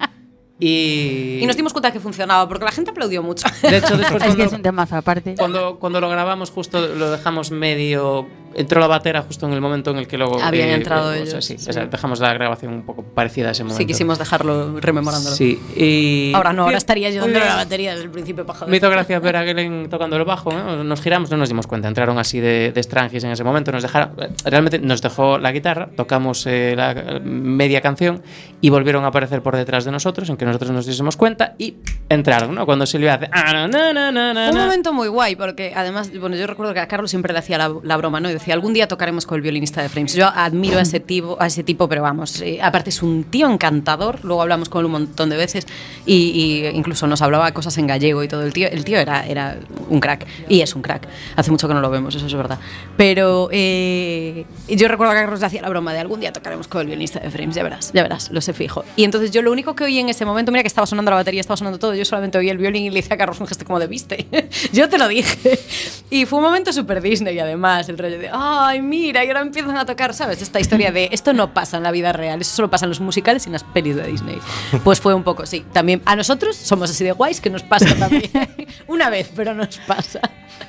Y... 0.59 1.39
Y 1.41 1.45
nos 1.47 1.55
dimos 1.57 1.73
cuenta 1.73 1.91
que 1.91 1.99
funcionaba 1.99 2.47
porque 2.47 2.65
la 2.65 2.71
gente 2.71 2.91
aplaudió 2.91 3.23
mucho. 3.23 3.47
De 3.63 3.77
hecho, 3.77 3.97
después 3.97 4.21
Es 4.23 4.29
que 4.29 4.35
cuando, 4.35 4.43
es 4.43 4.53
un 4.53 4.61
temazo 4.61 4.95
aparte. 4.95 5.33
cuando, 5.37 5.79
cuando 5.79 5.99
lo 5.99 6.07
grabamos 6.09 6.51
justo 6.51 6.85
lo 6.87 7.09
dejamos 7.11 7.49
medio... 7.51 8.27
Entró 8.55 8.79
la 8.79 8.87
batera 8.87 9.21
justo 9.21 9.45
en 9.47 9.53
el 9.53 9.61
momento 9.61 9.91
en 9.91 9.97
el 9.97 10.07
que 10.07 10.17
luego... 10.17 10.41
Habían 10.41 10.69
entrado 10.69 11.09
o 11.09 11.13
sea, 11.13 11.21
ellos, 11.21 11.45
sí, 11.45 11.57
sí. 11.57 11.69
o 11.69 11.73
sea, 11.73 11.85
dejamos 11.85 12.19
la 12.19 12.33
grabación 12.33 12.73
un 12.73 12.85
poco 12.85 13.03
parecida 13.03 13.49
a 13.49 13.51
ese 13.51 13.63
momento. 13.63 13.77
Sí, 13.79 13.85
quisimos 13.85 14.19
dejarlo 14.19 14.79
rememorándolo. 14.79 15.35
Sí, 15.35 15.59
y... 15.75 16.31
Ahora 16.35 16.53
no, 16.53 16.63
ahora 16.63 16.77
estaría 16.77 17.09
yo 17.09 17.21
dándole 17.21 17.45
la 17.45 17.55
batería 17.55 17.91
desde 17.91 18.05
el 18.05 18.11
principio 18.11 18.45
para 18.45 18.65
Me 18.65 18.77
hizo 18.77 18.89
gracia 18.89 19.19
ver 19.19 19.35
a 19.35 19.43
Glenn 19.43 19.89
tocando 19.89 20.17
el 20.17 20.25
bajo, 20.25 20.51
¿no? 20.51 20.83
nos 20.83 21.01
giramos, 21.01 21.31
no 21.31 21.37
nos 21.37 21.49
dimos 21.49 21.67
cuenta, 21.67 21.87
entraron 21.87 22.17
así 22.17 22.39
de, 22.39 22.71
de 22.71 22.81
en 23.13 23.31
ese 23.31 23.43
momento, 23.43 23.71
nos 23.71 23.81
dejaron, 23.83 24.15
realmente 24.45 24.79
nos 24.79 25.01
dejó 25.01 25.37
la 25.37 25.51
guitarra, 25.51 25.89
tocamos 25.95 26.45
eh, 26.45 26.73
la 26.75 26.91
eh, 26.91 27.19
media 27.21 27.81
canción 27.81 28.21
y 28.59 28.69
volvieron 28.69 29.03
a 29.05 29.07
aparecer 29.07 29.41
por 29.41 29.55
detrás 29.55 29.85
de 29.85 29.91
nosotros, 29.91 30.29
en 30.29 30.37
que 30.37 30.45
nosotros 30.45 30.71
nos 30.71 30.85
diésemos 30.85 31.17
cuenta 31.17 31.55
y 31.57 31.75
entraron, 32.09 32.53
¿no? 32.53 32.65
Cuando 32.65 32.85
Silvia 32.85 33.15
hace... 33.15 33.29
"Ah, 33.31 33.65
un 33.65 33.71
na". 33.71 34.51
momento 34.51 34.93
muy 34.93 35.07
guay 35.07 35.35
porque 35.35 35.73
además, 35.75 36.11
bueno, 36.19 36.35
yo 36.35 36.47
recuerdo 36.47 36.73
que 36.73 36.79
a 36.79 36.87
Carlos 36.87 37.09
siempre 37.09 37.33
le 37.33 37.39
hacía 37.39 37.57
la, 37.57 37.73
la 37.83 37.97
broma, 37.97 38.19
¿no? 38.19 38.29
Y 38.29 38.33
decía, 38.41 38.53
algún 38.53 38.73
día 38.73 38.87
tocaremos 38.87 39.25
con 39.25 39.37
el 39.37 39.41
violinista 39.41 39.81
de 39.81 39.89
Frames. 39.89 40.13
Yo 40.13 40.27
admiro 40.27 40.79
a 40.79 40.81
ese 40.81 40.99
tipo, 40.99 41.37
a 41.39 41.47
ese 41.47 41.63
tipo 41.63 41.87
pero 41.87 42.01
vamos, 42.01 42.41
eh, 42.41 42.59
aparte 42.61 42.89
es 42.89 43.01
un 43.01 43.23
tío 43.23 43.49
encantador, 43.49 44.19
luego 44.23 44.41
hablamos 44.41 44.69
con 44.69 44.79
él 44.81 44.85
un 44.87 44.91
montón 44.91 45.29
de 45.29 45.37
veces 45.37 45.67
y, 46.05 46.13
y 46.13 46.67
incluso 46.67 47.07
nos 47.07 47.21
hablaba 47.21 47.51
cosas 47.53 47.77
en 47.77 47.87
gallego 47.87 48.23
y 48.23 48.27
todo. 48.27 48.43
El 48.43 48.53
tío, 48.53 48.67
el 48.67 48.83
tío 48.83 48.99
era, 48.99 49.25
era 49.25 49.57
un 49.89 49.99
crack 49.99 50.25
y 50.49 50.61
es 50.61 50.75
un 50.75 50.81
crack. 50.81 51.07
Hace 51.35 51.51
mucho 51.51 51.67
que 51.67 51.73
no 51.73 51.81
lo 51.81 51.89
vemos, 51.89 52.15
eso 52.15 52.25
es 52.25 52.33
verdad. 52.33 52.59
Pero 52.97 53.49
eh, 53.51 54.45
yo 54.67 54.87
recuerdo 54.87 55.13
que 55.13 55.19
Carlos 55.19 55.43
hacía 55.43 55.61
la 55.61 55.69
broma 55.69 55.93
de 55.93 55.99
algún 55.99 56.19
día 56.19 56.33
tocaremos 56.33 56.67
con 56.67 56.81
el 56.81 56.87
violinista 56.87 57.19
de 57.19 57.29
Frames, 57.29 57.55
ya 57.55 57.63
verás, 57.63 57.91
ya 57.93 58.03
verás, 58.03 58.31
lo 58.31 58.41
sé 58.41 58.53
fijo. 58.53 58.83
Y 58.95 59.03
entonces 59.03 59.31
yo 59.31 59.41
lo 59.41 59.51
único 59.51 59.75
que 59.75 59.83
oí 59.83 59.99
en 59.99 60.09
ese 60.09 60.25
momento, 60.25 60.51
mira 60.51 60.63
que 60.63 60.67
estaba 60.67 60.87
sonando 60.87 61.11
la 61.11 61.17
batería, 61.17 61.41
estaba 61.41 61.57
sonando 61.57 61.79
todo, 61.79 61.93
yo 61.93 62.05
solamente 62.05 62.37
oí 62.37 62.49
el 62.49 62.57
violín 62.57 62.85
y 62.85 62.89
le 62.89 62.99
hice 62.99 63.13
a 63.13 63.17
Carlos 63.17 63.39
un 63.39 63.47
gesto 63.47 63.65
como 63.65 63.79
de 63.79 63.87
viste. 63.87 64.27
yo 64.73 64.89
te 64.89 64.97
lo 64.97 65.07
dije. 65.07 65.59
Y 66.09 66.25
fue 66.25 66.39
un 66.39 66.45
momento 66.45 66.73
súper 66.73 67.01
Disney 67.01 67.39
además, 67.39 67.87
el 67.87 67.97
rollo 67.97 68.19
de, 68.19 68.29
ay, 68.33 68.81
mira, 68.81 69.23
y 69.23 69.27
ahora 69.27 69.41
empiezan 69.41 69.77
a 69.77 69.85
tocar, 69.85 70.13
¿sabes? 70.13 70.41
Esta 70.41 70.59
historia 70.59 70.91
de, 70.91 71.09
esto 71.11 71.33
no 71.33 71.53
pasa 71.53 71.77
en 71.77 71.83
la 71.83 71.91
vida 71.91 72.13
real, 72.13 72.41
eso 72.41 72.55
solo 72.55 72.69
pasa 72.69 72.85
en 72.85 72.89
los 72.89 72.99
musicales 72.99 73.45
y 73.45 73.49
en 73.49 73.53
las 73.53 73.63
pelis 73.63 73.95
de 73.95 74.07
Disney. 74.07 74.39
Pues 74.83 74.99
fue 74.99 75.13
un 75.13 75.23
poco, 75.23 75.45
sí. 75.45 75.65
También 75.73 76.01
a 76.05 76.15
nosotros 76.15 76.55
somos 76.55 76.89
así 76.89 77.03
de 77.03 77.11
guays 77.11 77.41
que 77.41 77.49
nos 77.49 77.63
pasa 77.63 77.93
también. 77.95 78.31
Una 78.87 79.09
vez, 79.09 79.31
pero 79.35 79.53
nos 79.53 79.77
pasa. 79.79 80.21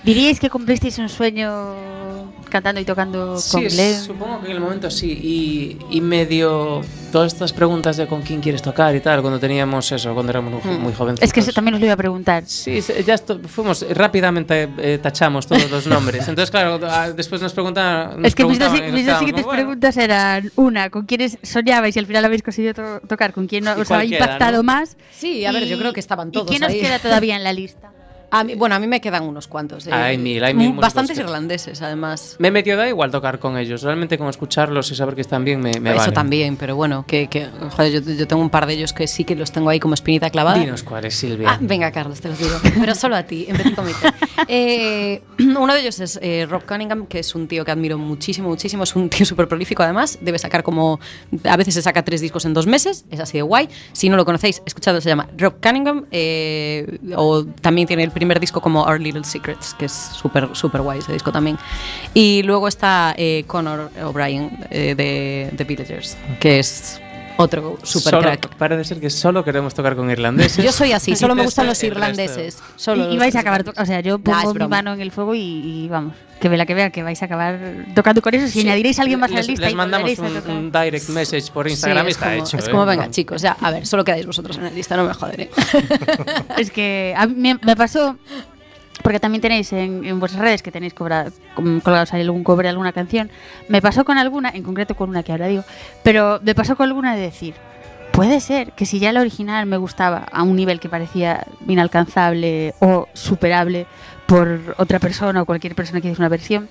¿Diríais 0.05 0.41
que 0.41 0.51
cumplisteis 0.51 0.99
un 0.99 1.09
sueño 1.09 1.75
cantando 2.51 2.81
y 2.81 2.85
tocando 2.85 3.39
Sí, 3.39 3.51
con 3.53 3.63
Glenn? 3.65 4.01
supongo 4.01 4.41
que 4.41 4.47
en 4.47 4.53
el 4.53 4.61
momento 4.61 4.91
sí. 4.91 5.11
Y, 5.11 5.97
y 5.97 6.01
medio 6.01 6.83
todas 7.13 7.33
estas 7.33 7.53
preguntas 7.53 7.97
de 7.97 8.07
con 8.07 8.23
quién 8.23 8.41
quieres 8.41 8.63
tocar 8.63 8.95
y 8.97 9.01
tal, 9.01 9.21
cuando 9.21 9.39
teníamos 9.39 9.91
eso, 9.93 10.13
cuando 10.15 10.31
éramos 10.31 10.65
muy, 10.65 10.77
muy 10.79 10.93
jovencitos. 10.93 11.23
Mm. 11.23 11.25
Es 11.29 11.33
que 11.33 11.41
eso 11.41 11.53
también 11.53 11.75
os 11.75 11.81
lo 11.81 11.87
iba 11.87 11.95
a 11.95 11.97
preguntar. 11.97 12.45
Sí, 12.47 12.81
se- 12.83 13.03
ya 13.05 13.17
fuimos, 13.47 13.87
rápidamente 13.91 14.69
eh, 14.79 14.99
tachamos 15.03 15.47
todos 15.47 15.71
los 15.71 15.87
nombres. 15.87 16.27
Entonces, 16.29 16.51
claro, 16.51 16.81
ah, 16.89 17.11
después 17.11 17.41
nos 17.41 17.53
preguntaban. 17.53 18.17
nos 18.23 18.29
es 18.29 18.35
que 18.35 18.45
mis 18.45 18.59
dos, 18.59 18.73
mis 18.73 19.07
dos 19.07 19.19
siguientes 19.19 19.45
como, 19.45 19.55
bueno, 19.55 19.63
preguntas 19.63 19.97
eran 19.97 20.51
una, 20.57 20.91
¿con 20.91 21.07
quiénes 21.07 21.39
soñabais 21.43 21.95
y 21.97 21.99
al 22.01 22.07
final 22.07 22.25
habéis 22.25 22.43
conseguido 22.43 22.75
to- 22.75 23.01
tocar? 23.07 23.33
¿Con 23.33 23.47
quién 23.47 23.69
os 23.69 23.91
ha 23.91 24.05
impactado 24.05 24.59
¿no? 24.59 24.63
más? 24.65 24.97
Sí, 25.13 25.45
a 25.47 25.53
ver, 25.53 25.63
Y- 25.65 25.69
yo 25.69 25.79
creo 25.79 25.93
que 25.93 26.01
estaban 26.01 26.33
todos 26.33 26.47
¿Y 26.47 26.51
quién 26.51 26.65
os 26.65 26.71
ahí. 26.71 26.81
queda 26.81 26.99
todavía 26.99 27.37
en 27.37 27.45
la 27.45 27.53
lista? 27.53 27.92
A 28.35 28.45
mí- 28.45 28.55
bueno, 28.55 28.75
a 28.75 28.79
mí 28.79 28.87
me 28.87 29.01
quedan 29.01 29.25
unos 29.25 29.47
cuantos. 29.47 29.87
eh. 29.87 29.93
Hay 29.93 30.17
mil, 30.17 30.43
hay 30.43 30.55
mil 30.55 30.73
Bastantes 30.73 31.19
que- 31.19 31.23
irlandeses, 31.23 31.83
además. 31.83 32.37
Me 32.39 32.51
metió 32.51 32.79
da 32.79 32.89
igual 32.89 33.11
tocar 33.11 33.39
con 33.39 33.59
ellos. 33.59 33.83
Realmente, 33.83 34.17
con 34.17 34.29
escucharlos 34.29 34.91
y 34.91 34.95
saber 34.97 35.15
que 35.15 35.21
están 35.21 35.45
bien, 35.45 35.61
me, 35.61 35.79
me 35.81 35.91
Eso 35.91 35.99
vale. 35.99 36.13
también, 36.13 36.57
pero 36.57 36.75
bueno, 36.75 37.05
que, 37.07 37.29
que 37.29 37.49
joder, 37.77 37.93
yo, 38.03 38.13
yo 38.13 38.27
tengo 38.27 38.41
un 38.41 38.49
par 38.49 38.65
de 38.67 38.73
ellos 38.73 38.95
que 38.95 39.07
sí 39.07 39.25
que 39.25 39.37
los 39.37 39.53
tengo 39.53 39.69
ahí 39.69 39.79
como 39.79 39.93
espinita 39.93 40.31
clavada. 40.31 40.59
Dinos 40.59 40.83
cuáles, 40.83 41.15
Silvia. 41.15 41.51
Ah, 41.53 41.59
venga, 41.61 41.93
Carlos, 41.93 42.21
te 42.23 42.31
los 42.31 42.39
digo. 42.39 42.57
Pero 42.81 42.95
solo 42.95 43.17
a 43.17 43.23
ti, 43.25 43.45
en 43.49 43.57
petit 43.59 43.75
comité. 43.77 44.09
Eh, 44.49 45.23
uno 45.59 45.75
de 45.75 45.81
ellos 45.81 46.01
es 46.01 46.19
eh, 46.23 46.47
Rob 46.49 46.65
Cunningham, 46.67 47.07
que 47.07 47.19
es 47.19 47.35
un 47.35 47.49
tío 47.49 47.65
que 47.65 47.71
admiro 47.71 47.99
muchísimo, 47.99 48.49
muchísimo. 48.49 48.85
Es 48.85 48.95
un 48.95 49.09
tío 49.09 49.27
súper 49.27 49.49
prolífico, 49.49 49.83
además. 49.83 50.19
Debe 50.21 50.39
sacar 50.39 50.63
como. 50.63 51.01
A 51.45 51.57
veces 51.57 51.75
se 51.75 51.83
saca 51.83 52.05
tres 52.05 52.21
discos 52.21 52.45
en 52.45 52.55
dos 52.55 52.67
meses. 52.67 53.05
Es 53.11 53.21
así 53.21 53.39
de 53.39 53.43
guay. 53.43 53.69
Si 53.93 54.09
no 54.09 54.17
lo 54.17 54.25
conocéis, 54.25 54.63
escuchadlo, 54.67 55.01
se 55.01 55.09
llama 55.09 55.29
Rob 55.37 55.55
Cunningham. 55.63 56.07
eh, 56.11 56.99
o 57.17 57.45
también 57.45 57.87
tiene 57.87 58.05
el 58.05 58.11
primer 58.11 58.41
disco 58.41 58.61
como 58.61 58.83
Our 58.83 59.01
Little 59.01 59.25
Secrets, 59.25 59.75
que 59.75 59.87
es 59.87 59.93
súper, 59.93 60.49
súper 60.55 60.83
guay 60.83 60.99
ese 60.99 61.13
disco 61.13 61.33
también. 61.33 61.59
Y 62.15 62.43
luego 62.43 62.69
está 62.69 63.15
eh, 63.17 63.45
Conor 63.47 63.91
O'Brien 64.05 64.51
eh, 64.71 64.95
de 64.95 65.53
The 65.57 65.65
Villagers, 65.65 66.17
que 66.41 66.59
es 66.59 67.01
otro 67.37 67.79
súper 67.83 68.11
Solo- 68.11 68.23
crack. 68.23 68.55
Parece 68.57 68.85
ser 68.85 69.01
que 69.01 69.11
solo 69.11 69.45
queremos 69.45 69.75
tocar 69.75 69.97
con 69.97 70.11
irlandeses. 70.11 70.65
Yo 70.65 70.73
soy 70.73 70.93
así, 70.93 71.17
solo 71.17 71.35
me 71.35 71.43
gustan 71.45 71.65
el 71.65 71.71
los 71.71 71.83
irlandeses. 71.83 72.59
Solo 72.77 73.13
y, 73.13 73.19
vais 73.19 73.35
a 73.37 73.41
acabar, 73.41 73.65
o 73.77 73.87
sea, 73.87 74.01
yo 74.01 74.19
pongo 74.19 74.55
mi 74.55 74.67
mano 74.69 74.93
en 74.95 75.01
el 75.01 75.11
fuego 75.11 75.35
y, 75.35 75.41
y 75.41 75.89
vamos, 75.89 76.15
que 76.41 76.49
ve 76.49 76.57
la 76.57 76.67
que 76.67 76.75
vea 76.75 76.91
que 76.91 77.03
vais 77.03 77.21
a 77.23 77.27
acabar 77.27 77.59
tocando 77.95 78.21
con 78.23 78.35
eso. 78.35 78.49
Si 78.49 78.61
añadiréis 78.61 78.99
a 78.99 79.03
alguien 79.03 79.21
más 79.21 79.31
a 79.31 79.35
la 79.35 79.41
les, 79.41 79.49
lista 79.49 79.65
les 79.67 79.73
y 79.73 79.77
mandamos 79.77 80.19
a 80.19 80.23
un, 80.53 80.73
direct 80.73 81.09
message 81.09 81.53
por 81.53 81.67
Sí, 81.67 81.73
Instagram 81.73 82.07
y 82.07 82.11
es 82.11 82.17
está 82.17 82.31
como, 82.33 82.45
hecho. 82.45 82.57
es 82.59 82.67
¿eh? 82.67 82.71
como, 82.71 82.87
venga, 82.87 83.11
chicos, 83.11 83.43
ya, 83.43 83.57
a 83.61 83.71
ver, 83.71 83.87
solo 83.87 84.05
quedáis 84.05 84.27
vosotros 84.27 84.57
en 84.59 84.65
la 84.65 84.71
lista, 84.71 84.97
no 84.97 85.05
me 85.05 85.15
joderé. 85.15 85.51
Es 86.59 86.71
que 86.71 87.15
a 87.17 87.27
mí 87.27 87.55
me 87.63 87.77
pasó, 87.77 88.17
porque 89.03 89.21
también 89.21 89.43
tenéis 89.43 89.73
en, 89.73 90.05
en 90.05 90.21
vuestras 90.21 90.43
redes 90.43 90.63
que 90.63 90.71
tenéis 90.73 90.95
cobra, 90.95 91.27
colgados 91.55 92.13
ahí 92.13 92.23
algún 92.23 92.45
cover 92.45 92.65
de 92.65 92.71
alguna 92.71 92.93
canción, 92.93 93.31
me 93.69 93.83
pasó 93.83 94.05
con 94.05 94.19
alguna, 94.19 94.51
en 94.51 94.63
concreto 94.63 94.95
con 94.95 95.11
una 95.11 95.23
que 95.23 95.33
ahora 95.33 95.47
digo, 95.49 95.65
pero 96.03 96.41
me 96.43 96.55
pasó 96.55 96.77
con 96.77 96.87
alguna 96.89 97.15
de 97.17 97.23
decir, 97.23 97.55
puede 98.13 98.41
ser 98.41 98.73
que 98.73 98.87
si 98.87 98.99
ya 98.99 99.13
la 99.13 99.21
original 99.21 99.67
me 99.67 99.77
gustaba 99.77 100.27
a 100.31 100.43
un 100.43 100.55
nivel 100.57 100.81
que 100.81 100.89
parecía 100.89 101.47
inalcanzable 101.67 102.75
o 102.81 103.09
superable 103.13 103.87
por 104.27 104.75
otra 104.79 104.99
persona 104.99 105.43
o 105.43 105.45
cualquier 105.47 105.75
persona 105.75 106.01
que 106.01 106.09
hizo 106.11 106.21
una 106.23 106.29
versión, 106.29 106.69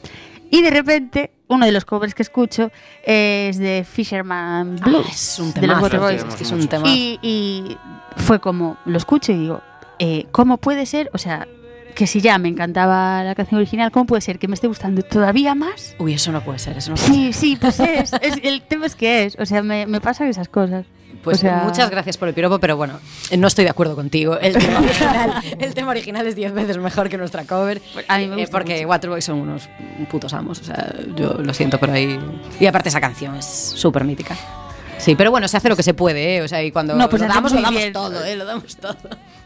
y 0.49 0.61
de 0.61 0.69
repente 0.69 1.31
uno 1.47 1.65
de 1.65 1.71
los 1.71 1.85
covers 1.85 2.13
que 2.13 2.23
escucho 2.23 2.71
es 3.03 3.57
de 3.57 3.85
Fisherman 3.89 4.75
Blues, 4.77 5.05
Ah, 5.07 5.11
es 5.11 5.39
un 5.39 5.53
de 5.53 5.67
los 5.67 5.81
Waterboys. 5.81 6.23
es 6.23 6.35
que 6.35 6.43
es 6.43 6.51
un 6.51 6.67
tema. 6.67 6.87
Y, 6.89 7.19
y 7.21 7.77
fue 8.17 8.39
como, 8.39 8.77
lo 8.85 8.97
escucho 8.97 9.31
y 9.31 9.37
digo, 9.37 9.61
eh, 9.99 10.25
¿cómo 10.31 10.57
puede 10.57 10.85
ser? 10.85 11.09
O 11.13 11.17
sea, 11.17 11.47
que 11.93 12.07
si 12.07 12.21
ya 12.21 12.37
me 12.37 12.49
encantaba 12.49 13.23
la 13.23 13.35
canción 13.35 13.59
original, 13.59 13.91
¿cómo 13.91 14.05
puede 14.05 14.21
ser 14.21 14.39
que 14.39 14.47
me 14.47 14.55
esté 14.55 14.67
gustando 14.67 15.01
todavía 15.03 15.55
más? 15.55 15.95
Uy, 15.99 16.13
eso 16.13 16.31
no 16.31 16.41
puede 16.43 16.59
ser, 16.59 16.77
eso 16.77 16.91
no 16.91 16.95
puede 16.95 17.07
Sí, 17.11 17.33
sí, 17.33 17.57
pues 17.59 17.79
es. 17.79 18.13
es- 18.21 18.39
el 18.43 18.61
tema 18.63 18.85
es 18.85 18.95
que 18.95 19.25
es. 19.25 19.37
O 19.39 19.45
sea, 19.45 19.61
me, 19.63 19.85
me 19.85 20.01
pasan 20.01 20.27
esas 20.27 20.47
cosas. 20.49 20.85
Pues 21.23 21.37
O 21.37 21.41
sea- 21.41 21.61
muchas 21.65 21.89
gracias 21.91 22.17
por 22.17 22.27
el 22.27 22.33
piropo, 22.33 22.57
pero 22.59 22.77
bueno, 22.77 22.99
eh, 23.29 23.37
no 23.37 23.47
estoy 23.47 23.63
de 23.65 23.69
acuerdo 23.69 23.95
contigo. 23.95 24.39
El 24.39 24.53
tema 24.57 24.79
original, 24.83 25.33
el 25.59 25.73
tema 25.75 25.91
original 25.91 26.25
es 26.25 26.35
10 26.35 26.53
veces 26.53 26.77
mejor 26.79 27.09
que 27.09 27.17
nuestra 27.17 27.43
cover. 27.45 27.79
A 28.07 28.17
mí 28.17 28.27
me 28.27 28.35
eh, 28.35 28.39
gusta 28.39 28.51
porque 28.57 28.75
mucho. 28.77 28.87
Waterboys 28.89 29.25
son 29.25 29.37
unos 29.39 29.69
putos 30.09 30.33
amos. 30.33 30.59
O 30.61 30.63
sea, 30.63 30.93
yo 31.15 31.33
lo 31.33 31.53
siento, 31.53 31.79
pero 31.79 31.93
ahí. 31.93 32.19
Y 32.59 32.65
aparte, 32.65 32.89
esa 32.89 32.99
canción 33.01 33.35
es 33.35 33.45
súper 33.45 34.03
mítica. 34.03 34.35
Sí, 34.97 35.15
pero 35.15 35.31
bueno, 35.31 35.47
se 35.47 35.57
hace 35.57 35.67
lo 35.69 35.75
que 35.75 35.81
se 35.83 35.93
puede, 35.95 36.37
¿eh? 36.37 36.41
O 36.43 36.47
sea, 36.47 36.63
y 36.63 36.71
cuando 36.71 36.95
No, 36.95 37.09
pues 37.09 37.21
lo 37.23 37.27
damos, 37.27 37.51
lo 37.53 37.61
damos 37.61 37.79
bien. 37.81 37.91
todo, 37.93 38.23
¿eh? 38.23 38.35
Lo 38.35 38.45
damos 38.45 38.75
todo. 38.77 38.97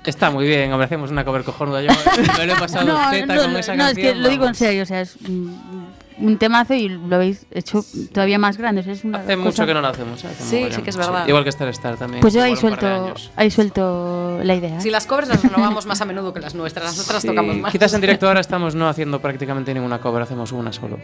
Está 0.05 0.31
muy 0.31 0.45
bien, 0.47 0.71
hombre, 0.71 0.85
hacemos 0.85 1.11
una 1.11 1.25
cover 1.25 1.43
cojonuda. 1.43 1.81
Yo 1.81 1.89
me 2.37 2.45
lo 2.45 2.53
he 2.53 2.55
pasado 2.57 2.85
No, 2.87 3.09
teta 3.11 3.35
no, 3.35 3.41
con 3.41 3.53
no, 3.53 3.59
esa 3.59 3.75
no, 3.75 3.83
es 3.83 3.93
canción. 3.93 4.13
que 4.13 4.19
lo 4.19 4.29
digo 4.29 4.45
en 4.47 4.55
serio. 4.55 4.83
O 4.83 4.85
sea, 4.85 5.01
es 5.01 5.17
un, 5.27 6.37
temazo 6.39 6.73
y 6.73 6.89
lo 6.89 7.15
habéis 7.17 7.45
hecho 7.51 7.83
todavía 8.13 8.37
más 8.39 8.57
grande. 8.57 8.81
o 8.81 8.83
sea, 8.83 8.93
es 8.93 9.03
una 9.03 9.17
Hace 9.19 9.35
cosa- 9.35 9.43
mucho 9.45 9.65
que 9.65 9.73
no 9.73 9.81
lo 9.81 9.87
hacemos. 9.87 10.23
¿eh? 10.23 10.27
Hace 10.27 10.43
Sí, 10.43 10.67
sí 10.75 10.81
que 10.81 10.89
es 10.91 10.97
verdad. 10.97 11.27
Igual 11.27 11.43
que 11.43 11.49
Star 11.49 11.67
Star 11.69 11.97
también. 11.97 12.21
Pues 12.21 12.33
yo 12.33 12.43
ahí 12.43 12.55
suelto, 12.55 13.13
ahí 13.35 13.51
suelto 13.51 14.39
la 14.43 14.55
idea. 14.55 14.79
Si 14.79 14.89
las 14.89 15.07
covers 15.07 15.27
las 15.27 15.41
renovamos 15.43 15.85
más 15.85 15.99
a 16.01 16.05
menudo 16.05 16.33
que 16.33 16.39
las 16.39 16.55
nuestras, 16.55 16.85
las 16.85 16.99
otras 17.05 17.21
Sí, 17.21 17.27
tocamos 17.27 17.57
más. 17.57 17.71
Quizás 17.71 17.93
en 17.93 18.01
directo 18.01 18.27
ahora 18.27 18.39
estamos 18.41 18.75
no 18.75 18.87
haciendo 18.87 19.19
prácticamente 19.21 19.73
ninguna 19.73 19.99
cover, 19.99 20.21
hacemos 20.23 20.51
una 20.51 20.71
solo. 20.71 20.99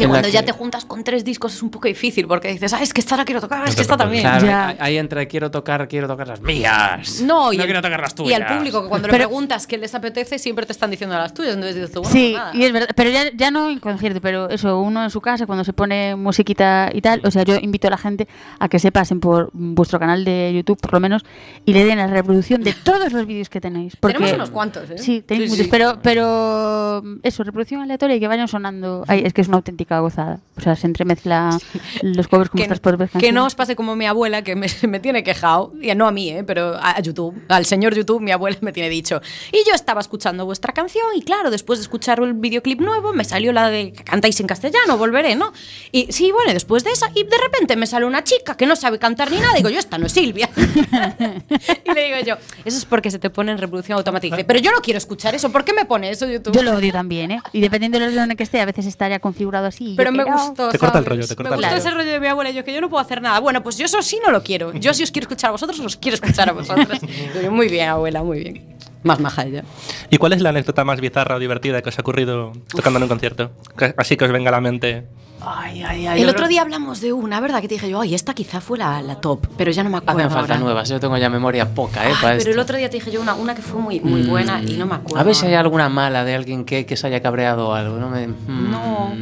Que 0.00 0.08
cuando 0.08 0.28
ya 0.28 0.42
te 0.44 0.52
juntas 0.52 0.84
con 0.84 1.04
tres 1.04 1.24
discos 1.24 1.54
es 1.54 1.62
un 1.62 1.70
poco 1.70 1.88
difícil 1.88 2.26
porque 2.26 2.48
dices, 2.52 2.72
ah, 2.72 2.82
es 2.82 2.92
que 2.92 3.00
esta 3.00 3.16
la 3.16 3.24
quiero 3.24 3.40
tocar, 3.40 3.66
es 3.68 3.74
que 3.76 3.82
esta 3.82 3.96
también. 3.96 4.22
Claro, 4.22 4.46
Ya. 4.46 4.76
ahí- 4.78 4.96
entra 4.98 5.24
quiero 5.26 5.50
tocar, 5.50 5.86
quiero 5.88 6.06
tocar 6.08 6.28
las 6.28 6.40
mías. 6.40 7.20
No, 7.22 7.52
y 7.52 7.56
no 7.56 7.62
el- 7.62 7.68
quiero 7.68 7.82
tocar 7.82 8.00
las 8.00 8.12
Y 8.12 8.16
tuyas. 8.16 8.40
al 8.40 8.56
público, 8.58 8.82
que 8.82 8.88
cuando 8.88 9.08
le 9.08 9.14
preguntas 9.14 9.66
qué 9.66 9.78
les 9.78 9.94
apetece, 9.94 10.38
siempre 10.38 10.66
te 10.66 10.72
están 10.72 10.90
diciendo 10.90 11.16
las 11.16 11.32
tuyas. 11.34 11.54
Entonces 11.54 11.74
dices 11.76 11.92
tú, 11.92 12.00
bueno, 12.02 12.12
Sí, 12.12 12.30
pues 12.32 12.42
nada. 12.42 12.56
y 12.56 12.64
es 12.64 12.72
verdad, 12.72 12.88
pero 12.96 13.10
ya, 13.10 13.30
ya 13.34 13.50
no 13.50 13.70
en 13.70 13.78
concierto, 13.78 14.20
pero 14.20 14.48
eso, 14.50 14.80
uno 14.80 15.02
en 15.04 15.10
su 15.10 15.20
casa, 15.20 15.46
cuando 15.46 15.64
se 15.64 15.72
pone 15.72 16.16
musiquita 16.16 16.90
y 16.92 17.00
tal, 17.00 17.20
o 17.24 17.30
sea, 17.30 17.42
yo 17.44 17.56
invito 17.60 17.86
a 17.88 17.90
la 17.90 17.98
gente 17.98 18.28
a 18.58 18.68
que 18.68 18.78
se 18.78 18.92
pasen 18.92 19.20
por 19.20 19.50
vuestro 19.52 19.98
canal 19.98 20.24
de 20.24 20.52
YouTube, 20.54 20.80
por 20.80 20.92
lo 20.94 21.00
menos, 21.00 21.24
y 21.64 21.72
le 21.72 21.84
den 21.84 21.98
la 21.98 22.06
reproducción 22.06 22.62
de 22.62 22.72
todos 22.72 23.12
los 23.12 23.26
vídeos 23.26 23.48
que 23.48 23.60
tenéis. 23.60 23.96
Porque, 23.96 24.16
Tenemos 24.18 24.34
unos 24.36 24.50
cuantos, 24.50 24.90
¿eh? 24.90 24.98
Sí, 24.98 25.22
tenéis 25.22 25.50
Sí, 25.50 25.50
muchos, 25.56 25.64
sí. 25.66 25.70
pero, 25.70 25.98
pero 26.02 27.02
eso, 27.22 27.42
reproducción 27.44 27.80
aleatoria 27.82 28.16
y 28.16 28.20
que 28.20 28.28
vayan 28.28 28.48
sonando, 28.48 29.04
ay, 29.08 29.22
es 29.24 29.32
que 29.32 29.40
es 29.40 29.48
una 29.48 29.56
auténtica 29.58 29.89
gozada. 29.98 30.38
O 30.56 30.60
sea, 30.60 30.76
se 30.76 30.86
entremezcla 30.86 31.58
los 32.02 32.28
covers 32.28 32.50
con 32.50 32.58
que, 32.58 32.68
vuestras 32.68 32.80
propias 32.80 33.10
que 33.18 33.32
no 33.32 33.46
os 33.46 33.54
pase 33.54 33.74
como 33.74 33.96
mi 33.96 34.06
abuela, 34.06 34.42
que 34.42 34.54
me, 34.54 34.66
me 34.88 35.00
tiene 35.00 35.24
quejado, 35.24 35.72
y 35.80 35.92
no 35.94 36.06
a 36.06 36.12
mí, 36.12 36.30
¿eh? 36.30 36.44
pero 36.44 36.76
a, 36.76 36.90
a 36.90 37.00
YouTube, 37.00 37.34
al 37.48 37.66
señor 37.66 37.94
YouTube, 37.94 38.20
mi 38.20 38.30
abuela 38.30 38.58
me 38.60 38.72
tiene 38.72 38.88
dicho. 38.88 39.20
Y 39.52 39.66
yo 39.66 39.74
estaba 39.74 40.00
escuchando 40.00 40.44
vuestra 40.44 40.72
canción, 40.72 41.06
y 41.16 41.22
claro, 41.22 41.50
después 41.50 41.78
de 41.78 41.82
escuchar 41.84 42.20
el 42.20 42.34
videoclip 42.34 42.80
nuevo, 42.80 43.12
me 43.12 43.24
salió 43.24 43.52
la 43.52 43.70
de 43.70 43.92
que 43.92 44.04
cantáis 44.04 44.38
en 44.40 44.46
castellano, 44.46 44.98
volveré, 44.98 45.34
¿no? 45.34 45.52
Y 45.92 46.12
sí, 46.12 46.30
bueno, 46.30 46.50
y 46.50 46.54
después 46.54 46.84
de 46.84 46.90
esa, 46.90 47.10
y 47.14 47.24
de 47.24 47.38
repente 47.42 47.76
me 47.76 47.86
sale 47.86 48.06
una 48.06 48.22
chica 48.22 48.56
que 48.56 48.66
no 48.66 48.76
sabe 48.76 48.98
cantar 48.98 49.30
ni 49.30 49.38
nada, 49.38 49.54
digo 49.54 49.70
yo, 49.70 49.78
esta 49.78 49.98
no 49.98 50.06
es 50.06 50.12
Silvia. 50.12 50.50
y 50.56 51.92
le 51.92 52.04
digo 52.04 52.16
yo, 52.26 52.34
eso 52.64 52.78
es 52.78 52.84
porque 52.84 53.10
se 53.10 53.18
te 53.18 53.30
pone 53.30 53.52
en 53.52 53.58
reproducción 53.58 53.96
automática. 53.98 54.36
Pero 54.46 54.60
yo 54.60 54.70
no 54.72 54.80
quiero 54.80 54.98
escuchar 54.98 55.34
eso, 55.34 55.50
¿por 55.50 55.64
qué 55.64 55.72
me 55.72 55.86
pone 55.86 56.10
eso 56.10 56.28
YouTube? 56.28 56.54
Yo 56.54 56.62
lo 56.62 56.74
odio 56.74 56.92
también, 56.92 57.30
¿eh? 57.30 57.40
Y 57.52 57.60
dependiendo 57.60 57.98
en 57.98 58.30
el 58.30 58.36
que 58.36 58.42
esté, 58.42 58.60
a 58.60 58.66
veces 58.66 58.86
está 58.86 59.08
ya 59.08 59.18
configurado 59.18 59.66
así. 59.66 59.79
Pero 59.96 60.12
me 60.12 60.24
no. 60.24 60.32
gustó. 60.32 60.68
Te 60.68 60.78
corta 60.78 60.98
el 60.98 61.06
rollo, 61.06 61.26
te 61.26 61.34
corta 61.36 61.50
me 61.50 61.56
el 61.56 61.62
gustó 61.62 61.76
ese 61.76 61.90
rollo 61.90 62.10
de 62.10 62.20
mi 62.20 62.26
abuela 62.26 62.50
y 62.50 62.54
yo 62.54 62.64
que 62.64 62.72
yo 62.74 62.80
no 62.80 62.88
puedo 62.90 63.00
hacer 63.02 63.22
nada. 63.22 63.40
Bueno, 63.40 63.62
pues 63.62 63.78
yo 63.78 63.86
eso 63.86 64.02
sí 64.02 64.18
no 64.24 64.30
lo 64.30 64.42
quiero. 64.42 64.72
Yo 64.74 64.92
si 64.94 65.02
os 65.02 65.10
quiero 65.10 65.24
escuchar 65.24 65.48
a 65.48 65.52
vosotros, 65.52 65.80
os 65.80 65.96
quiero 65.96 66.14
escuchar 66.16 66.48
a 66.50 66.52
vosotros. 66.52 66.98
Muy 67.50 67.68
bien, 67.68 67.88
abuela, 67.88 68.22
muy 68.22 68.40
bien. 68.40 68.76
Más 69.02 69.18
maja 69.18 69.44
ella. 69.44 69.64
¿Y 70.10 70.18
cuál 70.18 70.34
es 70.34 70.42
la 70.42 70.50
anécdota 70.50 70.84
más 70.84 71.00
bizarra 71.00 71.36
o 71.36 71.38
divertida 71.38 71.80
que 71.80 71.88
os 71.88 71.98
ha 71.98 72.02
ocurrido 72.02 72.52
tocando 72.68 72.98
en 72.98 73.04
un 73.04 73.08
concierto? 73.08 73.50
Así 73.96 74.18
que 74.18 74.26
os 74.26 74.30
venga 74.32 74.50
a 74.50 74.52
la 74.52 74.60
mente. 74.60 75.06
Ay, 75.40 75.82
ay, 75.82 76.06
ay. 76.06 76.20
El 76.20 76.28
otro 76.28 76.46
día 76.48 76.60
hablamos 76.60 77.00
de 77.00 77.14
una, 77.14 77.40
¿verdad? 77.40 77.62
Que 77.62 77.68
te 77.68 77.74
dije 77.76 77.88
yo, 77.88 77.98
ay, 78.02 78.14
esta 78.14 78.34
quizá 78.34 78.60
fue 78.60 78.76
la, 78.76 79.00
la 79.00 79.14
top, 79.22 79.46
pero 79.56 79.70
ya 79.70 79.82
no 79.82 79.88
me 79.88 79.96
A 79.96 80.00
mí 80.00 80.06
acuerdo. 80.06 80.28
me 80.28 80.34
faltan 80.34 80.56
ahora. 80.58 80.64
nuevas, 80.64 80.88
yo 80.90 81.00
tengo 81.00 81.16
ya 81.16 81.30
memoria 81.30 81.66
poca, 81.74 82.04
¿eh? 82.04 82.08
Ay, 82.12 82.14
para 82.20 82.36
pero 82.36 82.50
el 82.50 82.58
otro 82.58 82.76
día 82.76 82.90
te 82.90 82.98
dije 82.98 83.10
yo 83.10 83.22
una, 83.22 83.34
una 83.34 83.54
que 83.54 83.62
fue 83.62 83.80
muy, 83.80 84.00
muy 84.00 84.20
buena 84.24 84.60
y 84.62 84.76
no 84.76 84.84
me 84.84 84.96
acuerdo. 84.96 85.18
A 85.18 85.22
ver 85.22 85.34
si 85.34 85.46
hay 85.46 85.54
alguna 85.54 85.88
mala 85.88 86.24
de 86.26 86.34
alguien 86.34 86.66
que, 86.66 86.84
que 86.84 86.94
se 86.98 87.06
haya 87.06 87.22
cabreado 87.22 87.68
o 87.70 87.72
algo. 87.72 87.96
No, 87.96 88.10
me, 88.10 88.28
mm. 88.28 88.70
No. 88.70 89.14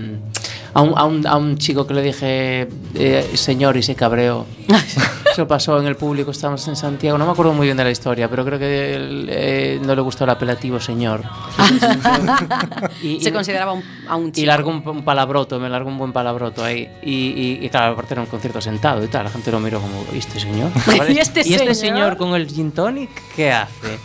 A 0.75 0.83
un, 0.83 0.93
a 0.99 1.05
un- 1.05 1.27
a 1.27 1.37
un 1.37 1.57
chico 1.59 1.87
que 1.87 1.95
le 1.95 2.03
dije 2.03 2.69
eh, 2.95 3.31
señor 3.35 3.77
y 3.77 3.83
se 3.83 3.95
cabreó. 3.95 4.47
Eso 5.33 5.47
pasó 5.47 5.79
en 5.81 5.87
el 5.87 5.97
público, 5.97 6.31
estábamos 6.33 6.67
en 6.69 6.77
Santiago. 6.77 7.17
No 7.17 7.25
me 7.27 7.33
acuerdo 7.33 7.53
muy 7.53 7.67
bien 7.67 7.77
de 7.77 7.85
la 7.85 7.91
historia, 7.91 8.29
pero 8.29 8.45
creo 8.45 8.59
que 8.59 8.95
él, 8.95 9.27
eh, 9.31 9.81
no 9.83 9.95
le 9.95 10.01
gustó 10.03 10.25
el 10.25 10.31
apelativo 10.31 10.79
señor. 10.81 11.23
Y- 13.03 13.21
Se 13.21 13.29
y- 13.29 13.33
consideraba 13.33 13.73
un, 13.73 13.83
a 14.09 14.17
un 14.17 14.29
y 14.29 14.33
chico. 14.33 14.47
largó 14.47 14.71
un, 14.71 14.87
un 14.87 15.05
palabroto, 15.05 15.59
me 15.61 15.69
largó 15.69 15.89
un 15.89 15.99
buen 15.99 16.13
palabroto 16.13 16.65
ahí. 16.65 16.89
Y, 17.03 17.13
y, 17.13 17.59
y 17.65 17.69
claro, 17.71 17.93
aparte 17.93 18.15
era 18.15 18.23
un 18.23 18.27
concierto 18.29 18.61
sentado 18.61 19.03
y 19.05 19.09
tal. 19.09 19.25
La 19.25 19.31
gente 19.31 19.51
lo 19.53 19.61
miró 19.61 19.81
como, 19.81 20.05
¿y 20.13 20.19
este 20.19 20.41
señor? 20.41 20.71
¿Y 21.09 21.19
este 21.19 21.45
señor? 21.45 21.75
señor 21.75 22.17
con 22.17 22.35
el 22.35 22.47
gin 22.49 22.73
tonic 22.73 23.11
qué 23.37 23.53
hace? 23.53 23.99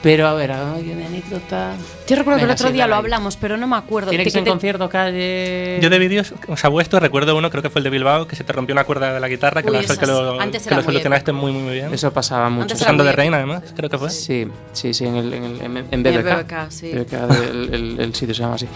Pero 0.00 0.28
a 0.28 0.34
ver, 0.34 0.52
¿hay 0.52 0.92
una 0.92 1.06
anécdota? 1.06 1.74
Yo 2.06 2.14
recuerdo 2.16 2.38
que 2.38 2.44
el 2.44 2.48
Venga, 2.48 2.54
otro 2.54 2.68
sí, 2.68 2.72
día 2.72 2.82
dale 2.84 2.90
lo 2.90 2.94
ahí. 2.94 3.00
hablamos, 3.00 3.36
pero 3.36 3.56
no 3.56 3.66
me 3.66 3.76
acuerdo. 3.76 4.10
Tiene 4.10 4.22
que 4.22 4.30
ser 4.30 4.38
en 4.38 4.44
te- 4.44 4.50
concierto, 4.50 4.88
calle. 4.88 5.80
Yo 5.82 5.90
de 5.90 5.98
vídeos, 5.98 6.32
o 6.46 6.56
sea, 6.56 6.70
vuestro, 6.70 7.00
recuerdo 7.00 7.36
uno, 7.36 7.50
creo 7.50 7.62
que 7.64 7.68
fue 7.70 7.80
el 7.80 7.84
de 7.84 7.90
Bilbao, 7.90 8.28
que 8.28 8.36
se 8.36 8.44
te 8.44 8.52
rompió 8.52 8.74
una 8.74 8.84
cuerda 8.84 9.12
de 9.12 9.18
la 9.18 9.28
guitarra, 9.28 9.60
que, 9.62 9.68
Uy, 9.70 9.74
lo, 9.76 9.80
esas- 9.80 9.98
que 9.98 10.06
lo, 10.06 10.40
antes 10.40 10.62
que 10.62 10.70
lo 10.70 10.76
muy 10.76 10.84
solucionaste 10.84 11.32
muy, 11.32 11.50
muy, 11.52 11.62
muy 11.62 11.74
bien. 11.74 11.92
Eso 11.92 12.12
pasaba 12.12 12.48
mucho. 12.48 12.74
Usando 12.76 13.02
de 13.02 13.10
reina, 13.12 13.38
además, 13.38 13.62
creo 13.74 13.90
que 13.90 13.98
fue. 13.98 14.08
Sí, 14.10 14.46
sí, 14.72 14.94
sí, 14.94 15.04
en, 15.04 15.16
el, 15.16 15.32
en, 15.34 15.44
el, 15.44 15.60
en, 15.62 15.76
en 15.76 15.86
En 15.90 16.02
BBK. 16.04 16.42
BBK, 16.46 16.70
sí. 16.70 16.92
BBK, 16.94 17.12
el, 17.50 17.74
el- 17.74 18.00
el 18.00 18.14
sitio 18.14 18.34
se 18.36 18.42
llama 18.42 18.54
así. 18.54 18.68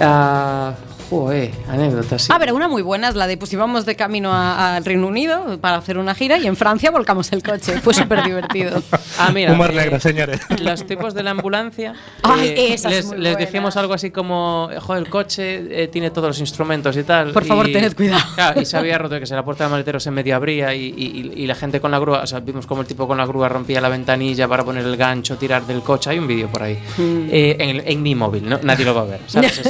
Ah, 0.00 0.74
joder, 1.10 1.50
anécdota, 1.68 2.18
sí. 2.18 2.28
Ah, 2.32 2.38
pero 2.38 2.54
una 2.54 2.68
muy 2.68 2.82
buena 2.82 3.08
es 3.08 3.14
la 3.14 3.26
de 3.26 3.36
pues 3.36 3.52
íbamos 3.52 3.86
de 3.86 3.94
camino 3.96 4.32
a- 4.32 4.76
al 4.76 4.84
Reino 4.84 5.06
Unido 5.06 5.58
para 5.60 5.76
hacer 5.76 5.98
una 5.98 6.14
gira 6.14 6.38
y 6.38 6.46
en 6.46 6.56
Francia 6.56 6.90
volcamos 6.90 7.32
el 7.32 7.42
coche. 7.42 7.80
Fue 7.80 7.94
súper 7.94 8.22
divertido. 8.24 8.82
Ah, 9.18 9.30
mira. 9.32 9.52
Humor 9.52 9.70
eh, 9.70 9.76
negro, 9.76 9.98
señores. 9.98 10.40
Los 10.60 10.84
tipos 10.86 11.14
de 11.14 11.22
la 11.22 11.30
ambulancia 11.30 11.94
Ay, 12.22 12.48
eh, 12.48 12.74
esa 12.74 12.88
es 12.90 12.94
les, 12.96 13.04
muy 13.06 13.16
les 13.18 13.32
buena. 13.32 13.46
dijimos 13.46 13.76
algo 13.78 13.94
así 13.94 14.10
como, 14.10 14.68
joder, 14.78 15.02
el 15.04 15.08
coche 15.08 15.84
eh, 15.84 15.88
tiene 15.88 16.10
todos 16.10 16.28
los 16.28 16.40
instrumentos 16.40 16.94
y 16.98 17.02
tal. 17.04 17.32
Por 17.32 17.44
favor, 17.46 17.66
y- 17.68 17.72
tened 17.72 17.94
cuidado. 17.96 18.22
Claro, 18.34 18.60
y 18.60 18.66
se 18.66 18.76
había 18.76 18.98
roto 18.98 19.18
que 19.18 19.24
se 19.26 19.34
la 19.34 19.42
puerta 19.44 19.64
de 19.64 19.70
maletero 19.70 19.98
se 20.00 20.10
medio 20.10 20.36
abría 20.36 20.74
y, 20.74 20.86
y- 20.96 21.32
y 21.34 21.46
la 21.46 21.54
gente 21.54 21.80
con 21.80 21.90
la 21.90 21.98
grúa, 21.98 22.20
o 22.22 22.26
sea, 22.26 22.40
vimos 22.40 22.66
como 22.66 22.82
el 22.82 22.86
tipo 22.86 23.06
con 23.08 23.16
la 23.16 23.24
grúa 23.26 23.48
rompía 23.48 23.80
la 23.80 23.88
ventanilla 23.88 24.46
para 24.48 24.64
poner 24.64 24.84
el 24.84 24.96
gancho, 24.98 25.36
tirar 25.38 25.66
del 25.66 25.80
coche. 25.82 26.10
Hay 26.10 26.18
un 26.18 26.26
vídeo 26.26 26.48
por 26.48 26.62
ahí. 26.62 26.78
Mm. 26.98 27.28
Eh, 27.30 27.56
en, 27.58 27.82
en 27.88 28.02
mi 28.02 28.14
móvil, 28.14 28.46
¿no? 28.48 28.58
nadie 28.62 28.84
lo 28.84 28.94
va 28.94 29.00
a 29.02 29.04
ver, 29.04 29.20
¿sabes? 29.26 29.62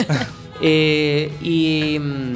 Eh, 0.60 1.30
y, 1.40 1.98
mm, 1.98 2.34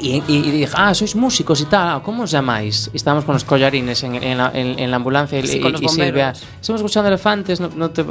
y, 0.00 0.22
y- 0.26 0.48
y 0.48 0.50
dije, 0.50 0.72
ah, 0.76 0.94
sois 0.94 1.14
músicos 1.16 1.60
y 1.60 1.66
tal, 1.66 2.02
¿cómo 2.02 2.24
os 2.24 2.30
llamáis? 2.30 2.90
Y 2.92 2.96
estábamos 2.96 3.24
con 3.24 3.34
los 3.34 3.44
collarines 3.44 4.02
en, 4.04 4.14
en 4.16 4.38
la, 4.38 4.50
en- 4.54 4.78
en 4.78 4.90
la 4.90 4.96
ambulancia 4.96 5.38
y, 5.38 5.46
Sí, 5.46 5.60
con 5.60 5.72
los 5.72 5.82
y 5.82 5.88
Silvia, 5.88 6.32
estamos 6.60 6.80
escuchando 6.80 7.08
elefantes, 7.08 7.60
no, 7.60 7.68
no 7.74 7.90
te- 7.90 8.04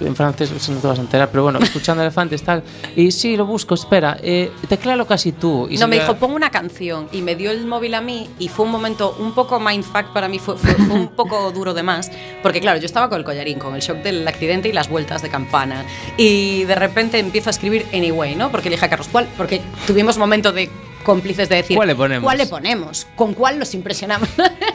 en 0.00 0.16
francés 0.16 0.68
no 0.70 0.78
te 0.80 0.86
vas 0.86 0.98
a 0.98 1.02
enterar, 1.02 1.30
pero 1.30 1.42
bueno, 1.44 1.58
escuchando 1.60 2.02
elefantes 2.02 2.42
tal. 2.42 2.62
Y 2.96 3.10
sí, 3.10 3.36
lo 3.36 3.46
busco, 3.46 3.74
espera, 3.74 4.16
eh, 4.22 4.50
teclalo 4.68 5.06
casi 5.06 5.32
tú. 5.32 5.68
Y 5.70 5.76
No, 5.78 5.86
me 5.88 5.96
Silvia- 5.96 6.00
dijo, 6.08 6.14
pon 6.16 6.32
una 6.32 6.50
canción 6.50 7.08
y 7.12 7.22
me 7.22 7.36
dio 7.36 7.50
el 7.50 7.66
móvil 7.66 7.94
a 7.94 8.00
mí 8.00 8.28
y 8.38 8.48
fue 8.48 8.64
un 8.64 8.72
momento 8.72 9.14
un 9.18 9.32
poco 9.32 9.60
mindfuck 9.60 10.12
para 10.12 10.28
mí, 10.28 10.38
fue, 10.38 10.56
fue- 10.56 10.74
fue 10.74 10.94
un 10.98 11.08
poco 11.08 11.50
duro 11.52 11.74
de 11.74 11.82
más, 11.82 12.10
porque 12.42 12.60
claro, 12.60 12.78
yo 12.78 12.86
estaba 12.86 13.08
con 13.08 13.18
el 13.18 13.24
collarín, 13.24 13.58
con 13.58 13.74
el 13.74 13.80
shock 13.82 13.98
del 13.98 14.26
accidente 14.26 14.68
y 14.68 14.72
las 14.72 14.88
vueltas 14.88 15.22
de 15.22 15.28
campana 15.28 15.84
y 16.16 16.64
de 16.64 16.74
repente 16.74 17.18
empiezo 17.18 17.50
a 17.50 17.52
escribir 17.52 17.86
Anyway, 17.92 18.34
¿no? 18.36 18.50
Porque 18.50 18.68
le 18.70 18.76
dije 18.76 18.86
a 18.86 18.88
Carlos, 18.90 19.08
¿cuál? 19.12 19.28
Porque 19.36 19.60
tuvimos 19.86 20.18
momento 20.18 20.52
de 20.52 20.70
cómplices 21.06 21.48
de 21.48 21.56
decir, 21.56 21.76
¿Cuál 21.76 21.86
le 21.86 21.94
ponemos? 21.94 22.24
¿Cuál 22.24 22.38
le 22.38 22.46
ponemos? 22.46 23.06
¿Con 23.14 23.32
cuál 23.32 23.60
los 23.60 23.74
impresionamos? 23.74 24.28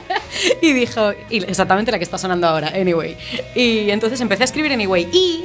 y 0.61 0.71
dijo, 0.71 1.11
y 1.29 1.43
exactamente 1.43 1.91
la 1.91 1.97
que 1.97 2.05
está 2.05 2.17
sonando 2.17 2.47
ahora, 2.47 2.69
Anyway. 2.69 3.17
Y 3.53 3.89
entonces 3.89 4.21
empecé 4.21 4.43
a 4.43 4.45
escribir 4.45 4.71
Anyway 4.71 5.09
y... 5.11 5.43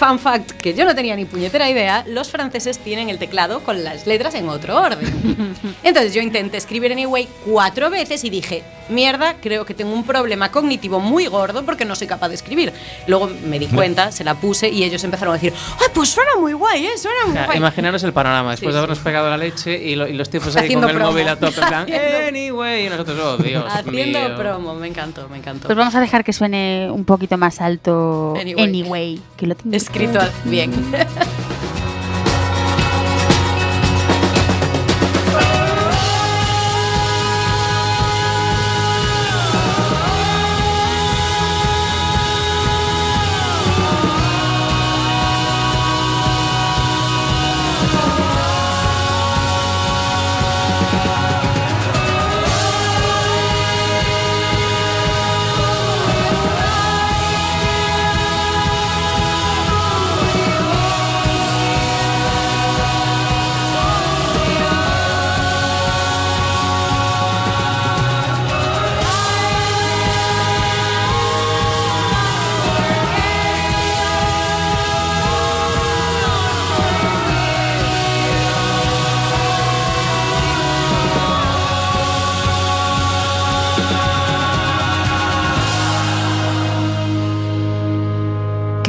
Fun 0.00 0.18
fact, 0.18 0.52
que 0.62 0.72
yo 0.72 0.86
no 0.86 0.94
tenía 0.94 1.14
ni 1.14 1.26
puñetera 1.26 1.68
idea, 1.68 2.04
los 2.08 2.30
franceses 2.30 2.78
tienen 2.78 3.10
el 3.10 3.18
teclado 3.18 3.60
con 3.60 3.84
las 3.84 4.06
letras 4.06 4.34
en 4.34 4.48
otro 4.48 4.80
orden. 4.80 5.54
Entonces 5.82 6.14
yo 6.14 6.22
intenté 6.22 6.56
escribir 6.56 6.90
Anyway 6.90 7.28
cuatro 7.44 7.90
veces 7.90 8.24
y 8.24 8.30
dije, 8.30 8.62
mierda, 8.88 9.34
creo 9.42 9.66
que 9.66 9.74
tengo 9.74 9.92
un 9.92 10.04
problema 10.04 10.50
cognitivo 10.50 11.00
muy 11.00 11.26
gordo 11.26 11.64
porque 11.66 11.84
no 11.84 11.94
soy 11.94 12.06
capaz 12.06 12.28
de 12.30 12.34
escribir. 12.36 12.72
Luego 13.08 13.30
me 13.44 13.58
di 13.58 13.66
cuenta, 13.66 14.10
se 14.10 14.24
la 14.24 14.34
puse 14.36 14.70
y 14.70 14.84
ellos 14.84 15.04
empezaron 15.04 15.34
a 15.34 15.36
decir, 15.36 15.52
¡ay, 15.80 15.88
pues 15.92 16.08
suena 16.08 16.30
muy 16.40 16.54
guay, 16.54 16.86
eh! 16.86 16.96
Suena 16.96 17.16
O 17.24 17.26
muy 17.26 17.36
sea, 17.36 17.44
guay. 17.44 17.58
imaginaros 17.58 18.02
el 18.02 18.14
panorama, 18.14 18.52
después 18.52 18.70
Sí, 18.70 18.72
de 18.72 18.78
habernos 18.78 18.98
pegado 19.00 19.28
la 19.28 19.36
leche 19.36 19.76
y, 19.84 19.96
lo- 19.96 20.08
y 20.08 20.14
los 20.14 20.30
tipos 20.30 20.56
ahí 20.56 20.64
Haciendo 20.64 20.86
con 20.86 20.96
el 20.96 20.96
promo. 20.96 21.12
móvil 21.12 21.28
a 21.28 21.36
tope, 21.36 21.60
en 21.60 21.68
plan, 21.68 21.86
anyway, 22.28 22.86
y 22.86 22.88
nosotros, 22.88 23.18
oh 23.22 23.36
Dios 23.36 23.64
Haciendo 23.68 24.18
mío. 24.18 24.36
promo, 24.36 24.74
me 24.76 24.86
encantó, 24.88 25.28
me 25.28 25.36
encantó. 25.36 25.66
Pues 25.68 25.76
vamos 25.76 25.94
a 25.94 26.00
dejar 26.00 26.24
que 26.24 26.32
suene 26.32 26.88
un 26.90 27.04
poquito 27.04 27.36
más 27.36 27.60
alto 27.60 28.34
Anyway. 28.40 28.64
Anyway, 28.64 29.20
que 29.36 29.46
lo 29.46 29.54
tengo 29.54 29.76
Escrito 29.92 30.20
bien. 30.44 30.72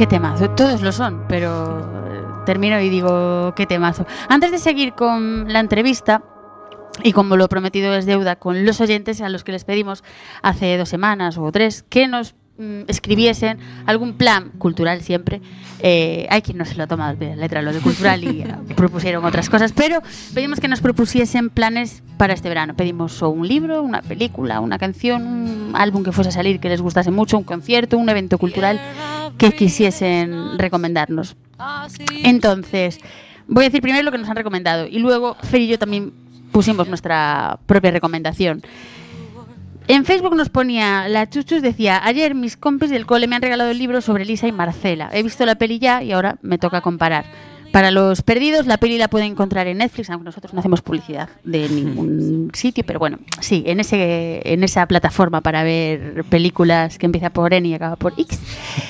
Qué 0.02 0.08
temazo. 0.08 0.50
Todos 0.50 0.82
lo 0.82 0.90
son, 0.90 1.26
pero 1.28 1.78
eh, 1.78 2.24
termino 2.44 2.80
y 2.80 2.88
digo 2.88 3.54
qué 3.54 3.66
temazo. 3.66 4.04
Antes 4.28 4.50
de 4.50 4.58
seguir 4.58 4.94
con 4.94 5.52
la 5.52 5.60
entrevista, 5.60 6.24
y 7.04 7.12
como 7.12 7.36
lo 7.36 7.48
prometido 7.48 7.94
es 7.94 8.04
deuda 8.04 8.34
con 8.34 8.66
los 8.66 8.80
oyentes 8.80 9.20
a 9.20 9.28
los 9.28 9.44
que 9.44 9.52
les 9.52 9.62
pedimos 9.62 10.02
hace 10.42 10.76
dos 10.76 10.88
semanas 10.88 11.38
o 11.38 11.52
tres 11.52 11.84
que 11.84 12.08
nos 12.08 12.34
mm, 12.58 12.82
escribiesen 12.88 13.58
algún 13.86 14.14
plan 14.14 14.50
cultural 14.58 15.02
siempre. 15.02 15.40
Eh, 15.80 16.26
hay 16.30 16.42
quien 16.42 16.58
no 16.58 16.64
se 16.64 16.76
lo 16.76 16.86
toma 16.86 17.08
al 17.08 17.16
pie 17.16 17.30
de 17.30 17.36
la 17.36 17.42
letra 17.42 17.60
lo 17.62 17.72
de 17.72 17.80
cultural 17.80 18.22
y 18.22 18.42
eh, 18.42 18.56
propusieron 18.76 19.24
otras 19.24 19.50
cosas, 19.50 19.72
pero 19.72 20.00
pedimos 20.32 20.60
que 20.60 20.68
nos 20.68 20.80
propusiesen 20.80 21.50
planes 21.50 22.02
para 22.18 22.34
este 22.34 22.48
verano. 22.48 22.74
Pedimos 22.76 23.20
un 23.22 23.46
libro, 23.46 23.82
una 23.82 24.02
película, 24.02 24.60
una 24.60 24.78
canción, 24.78 25.26
un 25.26 25.72
álbum 25.74 26.04
que 26.04 26.12
fuese 26.12 26.28
a 26.28 26.32
salir 26.32 26.60
que 26.60 26.68
les 26.68 26.80
gustase 26.80 27.10
mucho, 27.10 27.36
un 27.36 27.44
concierto, 27.44 27.98
un 27.98 28.08
evento 28.08 28.38
cultural 28.38 28.80
que 29.38 29.52
quisiesen 29.52 30.58
recomendarnos. 30.58 31.36
Entonces, 32.22 32.98
voy 33.48 33.64
a 33.64 33.68
decir 33.68 33.82
primero 33.82 34.04
lo 34.04 34.12
que 34.12 34.18
nos 34.18 34.28
han 34.28 34.36
recomendado 34.36 34.86
y 34.86 34.98
luego 34.98 35.36
Fer 35.42 35.60
y 35.60 35.68
yo 35.68 35.78
también 35.78 36.12
pusimos 36.52 36.86
nuestra 36.88 37.58
propia 37.66 37.90
recomendación. 37.90 38.62
En 39.88 40.04
Facebook 40.04 40.36
nos 40.36 40.48
ponía, 40.48 41.08
la 41.08 41.28
Chuchus 41.28 41.60
decía, 41.60 42.00
ayer 42.04 42.34
mis 42.34 42.56
compis 42.56 42.90
del 42.90 43.04
cole 43.04 43.26
me 43.26 43.34
han 43.36 43.42
regalado 43.42 43.70
el 43.70 43.78
libro 43.78 44.00
sobre 44.00 44.24
Lisa 44.24 44.46
y 44.46 44.52
Marcela. 44.52 45.10
He 45.12 45.22
visto 45.22 45.44
la 45.44 45.56
peli 45.56 45.80
ya 45.80 46.02
y 46.02 46.12
ahora 46.12 46.38
me 46.40 46.56
toca 46.58 46.80
comparar. 46.80 47.24
Para 47.72 47.90
los 47.90 48.22
perdidos, 48.22 48.66
la 48.66 48.76
peli 48.76 48.98
la 48.98 49.08
pueden 49.08 49.32
encontrar 49.32 49.66
en 49.66 49.78
Netflix, 49.78 50.10
aunque 50.10 50.26
nosotros 50.26 50.52
no 50.52 50.60
hacemos 50.60 50.82
publicidad 50.82 51.30
de 51.42 51.68
ningún 51.68 52.50
sitio, 52.52 52.84
pero 52.86 52.98
bueno, 52.98 53.18
sí, 53.40 53.64
en, 53.66 53.80
ese, 53.80 54.42
en 54.44 54.62
esa 54.62 54.86
plataforma 54.86 55.40
para 55.40 55.62
ver 55.64 56.24
películas 56.24 56.98
que 56.98 57.06
empieza 57.06 57.30
por 57.30 57.54
N 57.54 57.66
y 57.66 57.74
acaba 57.74 57.96
por 57.96 58.12
X. 58.12 58.38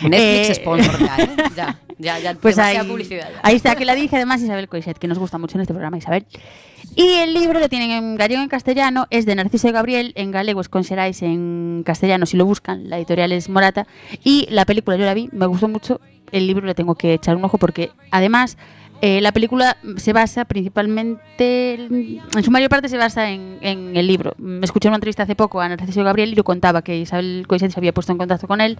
Netflix 0.02 0.50
Eh, 0.50 0.54
sponsor 0.56 0.98
ya, 0.98 1.16
¿eh? 1.16 1.30
Ya, 1.56 1.78
ya, 1.98 2.18
ya. 2.18 2.34
Pues 2.34 2.58
ahí, 2.58 2.78
publicidad 2.86 3.30
ya. 3.30 3.40
ahí 3.42 3.56
está, 3.56 3.76
que 3.76 3.84
la 3.84 3.94
dice 3.94 4.16
además 4.16 4.42
Isabel 4.42 4.68
Coixet, 4.68 4.98
que 4.98 5.06
nos 5.06 5.18
gusta 5.18 5.38
mucho 5.38 5.56
en 5.56 5.62
este 5.62 5.74
programa, 5.74 5.98
Isabel. 5.98 6.26
Y 6.96 7.06
el 7.06 7.32
libro 7.32 7.60
lo 7.60 7.68
tienen 7.68 7.90
en 7.90 8.16
gallego 8.16 8.40
y 8.40 8.44
en 8.44 8.50
castellano, 8.50 9.06
es 9.10 9.24
de 9.24 9.34
Narciso 9.34 9.70
Gabriel, 9.72 10.12
en 10.16 10.30
galego 10.30 10.60
es 10.60 10.68
con 10.68 10.84
Xerais, 10.84 11.22
en 11.22 11.82
castellano 11.86 12.26
si 12.26 12.36
lo 12.36 12.44
buscan, 12.44 12.90
la 12.90 12.98
editorial 12.98 13.32
es 13.32 13.48
Morata. 13.48 13.86
Y 14.24 14.46
la 14.50 14.64
película 14.66 14.96
yo 14.96 15.04
la 15.04 15.14
vi, 15.14 15.28
me 15.32 15.46
gustó 15.46 15.68
mucho, 15.68 16.00
el 16.32 16.46
libro 16.46 16.66
le 16.66 16.74
tengo 16.74 16.94
que 16.94 17.14
echar 17.14 17.36
un 17.36 17.44
ojo 17.44 17.58
porque 17.58 17.90
además 18.10 18.56
Eh, 19.04 19.20
la 19.20 19.32
película 19.32 19.76
se 19.96 20.12
basa 20.12 20.44
principalmente, 20.44 21.74
en 21.74 22.42
su 22.44 22.52
mayor 22.52 22.70
parte 22.70 22.88
se 22.88 22.96
basa 22.96 23.30
en, 23.30 23.58
el 23.62 24.06
libro. 24.06 24.32
Me 24.38 24.64
escuché 24.64 24.86
en 24.86 24.90
una 24.92 24.98
entrevista 24.98 25.24
hace 25.24 25.34
poco 25.34 25.60
a 25.60 25.68
Narciso 25.68 26.04
Gabriel 26.04 26.30
y 26.32 26.36
lo 26.36 26.44
contaba 26.44 26.82
que 26.82 26.96
Isabel 26.98 27.44
Coixet 27.48 27.72
se 27.72 27.80
había 27.80 27.92
puesto 27.92 28.12
en 28.12 28.18
contacto 28.18 28.46
con 28.46 28.60
él 28.60 28.78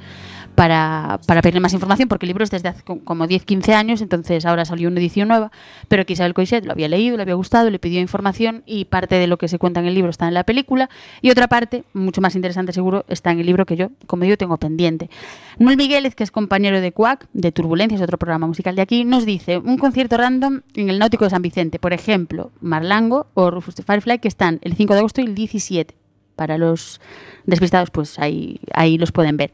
para, 0.55 1.19
para 1.27 1.43
pedirle 1.43 1.59
más 1.59 1.73
información, 1.73 2.09
porque 2.09 2.27
el 2.27 2.29
libro 2.29 2.45
es 2.45 2.51
desde 2.53 2.69
hace 2.69 2.83
co- 2.85 3.01
como 3.05 3.27
10-15 3.27 3.73
años, 3.75 4.01
entonces 4.01 4.47
ahora 4.47 4.65
salió 4.65 4.89
una 4.89 5.01
edición 5.01 5.27
nueva, 5.27 5.51
pero 5.89 6.07
que 6.07 6.13
Isabel 6.13 6.35
Coixet 6.35 6.65
lo 6.67 6.73
había 6.73 6.89
leído, 6.89 7.17
le 7.17 7.23
había 7.23 7.35
gustado, 7.35 7.69
le 7.69 7.81
pidió 7.81 8.01
información 8.01 8.63
y 8.65 8.85
parte 8.85 9.17
de 9.17 9.27
lo 9.27 9.39
que 9.39 9.49
se 9.49 9.59
cuenta 9.59 9.81
en 9.81 9.87
el 9.87 9.95
libro 9.95 10.11
está 10.11 10.29
en 10.29 10.35
la 10.35 10.45
película 10.45 10.89
y 11.21 11.31
otra 11.31 11.49
parte, 11.49 11.83
mucho 11.95 12.21
más 12.21 12.37
interesante 12.37 12.73
seguro, 12.73 13.05
está 13.09 13.33
en 13.33 13.41
el 13.41 13.47
libro 13.47 13.67
que 13.67 13.75
yo, 13.77 13.89
como 14.07 14.23
digo, 14.23 14.37
tengo 14.37 14.57
pendiente. 14.57 15.11
Noel 15.59 15.77
Migueles, 15.77 16.15
que 16.15 16.23
es 16.23 16.31
compañero 16.31 16.81
de 16.81 16.93
Quack, 16.93 17.27
de 17.33 17.51
Turbulencias, 17.51 18.01
otro 18.01 18.19
programa 18.19 18.47
musical 18.47 18.77
de 18.77 18.83
aquí, 18.83 19.05
nos 19.05 19.27
dice 19.27 19.59
un 19.59 19.79
concierto 19.79 20.12
random 20.17 20.63
en 20.75 20.91
el 20.91 20.99
Náutico 20.99 21.25
de 21.25 21.31
San 21.31 21.43
Vicente, 21.43 21.79
por 21.79 21.93
ejemplo, 21.93 22.51
Marlango 22.61 23.27
o 23.35 23.51
Rufus 23.51 23.77
de 23.77 23.83
Firefly, 23.83 24.19
que 24.19 24.29
están 24.29 24.59
el 24.63 24.75
5 24.75 24.95
de 24.95 24.99
agosto 25.01 25.21
y 25.21 25.25
el 25.25 25.35
17. 25.35 25.95
Para 26.37 26.57
los 26.57 27.01
despistados, 27.45 27.91
pues 27.91 28.19
ahí, 28.19 28.59
ahí 28.73 28.97
los 28.99 29.13
pueden 29.13 29.37
ver. 29.37 29.53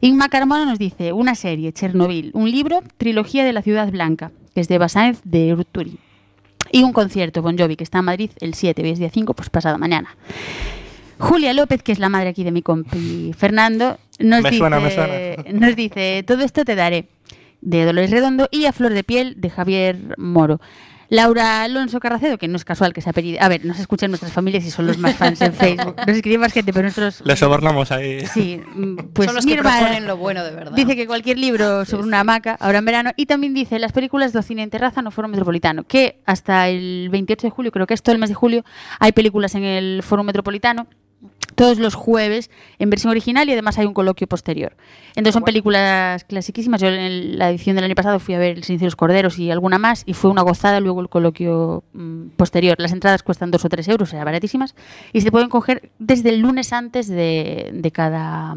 Inma 0.00 0.28
Carmona 0.28 0.64
nos 0.64 0.78
dice 0.78 1.12
una 1.12 1.34
serie, 1.34 1.72
Chernobyl, 1.72 2.30
un 2.34 2.50
libro, 2.50 2.82
Trilogía 2.98 3.44
de 3.44 3.52
la 3.52 3.62
Ciudad 3.62 3.90
Blanca, 3.90 4.30
que 4.54 4.60
es 4.60 4.68
de 4.68 4.78
Basáez 4.78 5.20
de 5.24 5.52
Urturi. 5.52 5.98
Y 6.72 6.82
un 6.84 6.92
concierto, 6.92 7.42
Bon 7.42 7.58
Jovi, 7.58 7.76
que 7.76 7.84
está 7.84 7.98
en 7.98 8.04
Madrid 8.04 8.30
el 8.40 8.54
7, 8.54 8.82
hoy 8.82 8.90
es 8.90 8.98
día 8.98 9.10
5, 9.10 9.34
pues 9.34 9.50
pasado 9.50 9.76
mañana. 9.78 10.16
Julia 11.18 11.52
López, 11.52 11.82
que 11.82 11.92
es 11.92 11.98
la 11.98 12.08
madre 12.08 12.30
aquí 12.30 12.44
de 12.44 12.50
mi 12.50 12.62
compi 12.62 13.32
Fernando, 13.36 13.98
nos, 14.18 14.42
Me 14.42 14.50
dice, 14.50 14.58
suena, 14.58 14.80
me 14.80 14.90
suena. 14.90 15.14
nos 15.52 15.76
dice, 15.76 16.24
todo 16.26 16.42
esto 16.42 16.64
te 16.64 16.74
daré, 16.74 17.08
de 17.60 17.84
Dolores 17.84 18.10
Redondo, 18.10 18.48
y 18.50 18.66
a 18.66 18.72
Flor 18.72 18.92
de 18.92 19.04
Piel, 19.04 19.34
de 19.40 19.50
Javier 19.50 20.14
Moro. 20.16 20.60
Laura 21.10 21.64
Alonso 21.64 21.98
Carracedo, 21.98 22.38
que 22.38 22.46
no 22.46 22.56
es 22.56 22.64
casual 22.64 22.92
que 22.92 23.00
se 23.00 23.10
apellide. 23.10 23.40
A 23.40 23.48
ver, 23.48 23.64
nos 23.64 23.80
escuchan 23.80 24.12
nuestras 24.12 24.32
familias 24.32 24.64
y 24.64 24.70
son 24.70 24.86
los 24.86 24.96
más 24.96 25.16
fans 25.16 25.40
en 25.40 25.52
Facebook. 25.54 25.96
Nos 26.06 26.16
escribe 26.16 26.38
más 26.38 26.52
gente, 26.52 26.72
pero 26.72 26.86
nosotros. 26.86 27.20
Le 27.24 27.36
sobornamos 27.36 27.90
ahí. 27.90 28.24
Sí, 28.26 28.60
mm, 28.74 28.96
pues 29.12 29.26
Son 29.26 29.34
los 29.34 29.44
mi 29.44 29.52
que 29.52 29.58
hermana 29.58 29.80
proponen 29.80 30.06
lo 30.06 30.16
bueno 30.16 30.44
de 30.44 30.52
verdad. 30.52 30.72
Dice 30.76 30.94
que 30.94 31.08
cualquier 31.08 31.36
libro 31.36 31.84
sobre 31.84 32.04
una 32.04 32.20
hamaca, 32.20 32.56
ahora 32.60 32.78
en 32.78 32.84
verano, 32.84 33.10
y 33.16 33.26
también 33.26 33.54
dice 33.54 33.80
las 33.80 33.90
películas 33.90 34.32
de 34.32 34.40
cine 34.44 34.62
en 34.62 34.70
terraza 34.70 35.02
no 35.02 35.10
Foro 35.10 35.26
Metropolitano, 35.26 35.82
que 35.82 36.20
hasta 36.26 36.68
el 36.68 37.08
28 37.10 37.48
de 37.48 37.50
julio, 37.50 37.72
creo 37.72 37.88
que 37.88 37.94
es 37.94 38.02
todo 38.04 38.14
el 38.14 38.20
mes 38.20 38.28
de 38.28 38.36
julio, 38.36 38.64
hay 39.00 39.10
películas 39.10 39.56
en 39.56 39.64
el 39.64 40.04
Foro 40.04 40.22
Metropolitano 40.22 40.86
todos 41.60 41.78
los 41.78 41.94
jueves 41.94 42.50
en 42.78 42.88
versión 42.88 43.10
original 43.10 43.46
y 43.46 43.52
además 43.52 43.76
hay 43.76 43.84
un 43.84 43.92
coloquio 43.92 44.26
posterior. 44.26 44.74
Entonces 45.10 45.34
son 45.34 45.42
películas 45.42 46.24
clasiquísimas. 46.24 46.80
Yo 46.80 46.88
en 46.88 47.38
la 47.38 47.50
edición 47.50 47.76
del 47.76 47.84
año 47.84 47.94
pasado 47.94 48.18
fui 48.18 48.34
a 48.34 48.38
ver 48.38 48.56
El 48.56 48.64
Silencio 48.64 48.86
de 48.86 48.86
los 48.86 48.96
Corderos 48.96 49.38
y 49.38 49.50
alguna 49.50 49.78
más 49.78 50.02
y 50.06 50.14
fue 50.14 50.30
una 50.30 50.40
gozada 50.40 50.80
luego 50.80 51.02
el 51.02 51.10
coloquio 51.10 51.84
mm, 51.92 52.28
posterior. 52.38 52.76
Las 52.78 52.92
entradas 52.92 53.22
cuestan 53.22 53.50
dos 53.50 53.62
o 53.66 53.68
tres 53.68 53.86
euros, 53.88 54.08
o 54.08 54.10
sea, 54.10 54.24
baratísimas, 54.24 54.74
y 55.12 55.20
se 55.20 55.30
pueden 55.30 55.50
coger 55.50 55.90
desde 55.98 56.30
el 56.30 56.40
lunes 56.40 56.72
antes 56.72 57.08
de, 57.08 57.68
de 57.74 57.90
cada, 57.90 58.56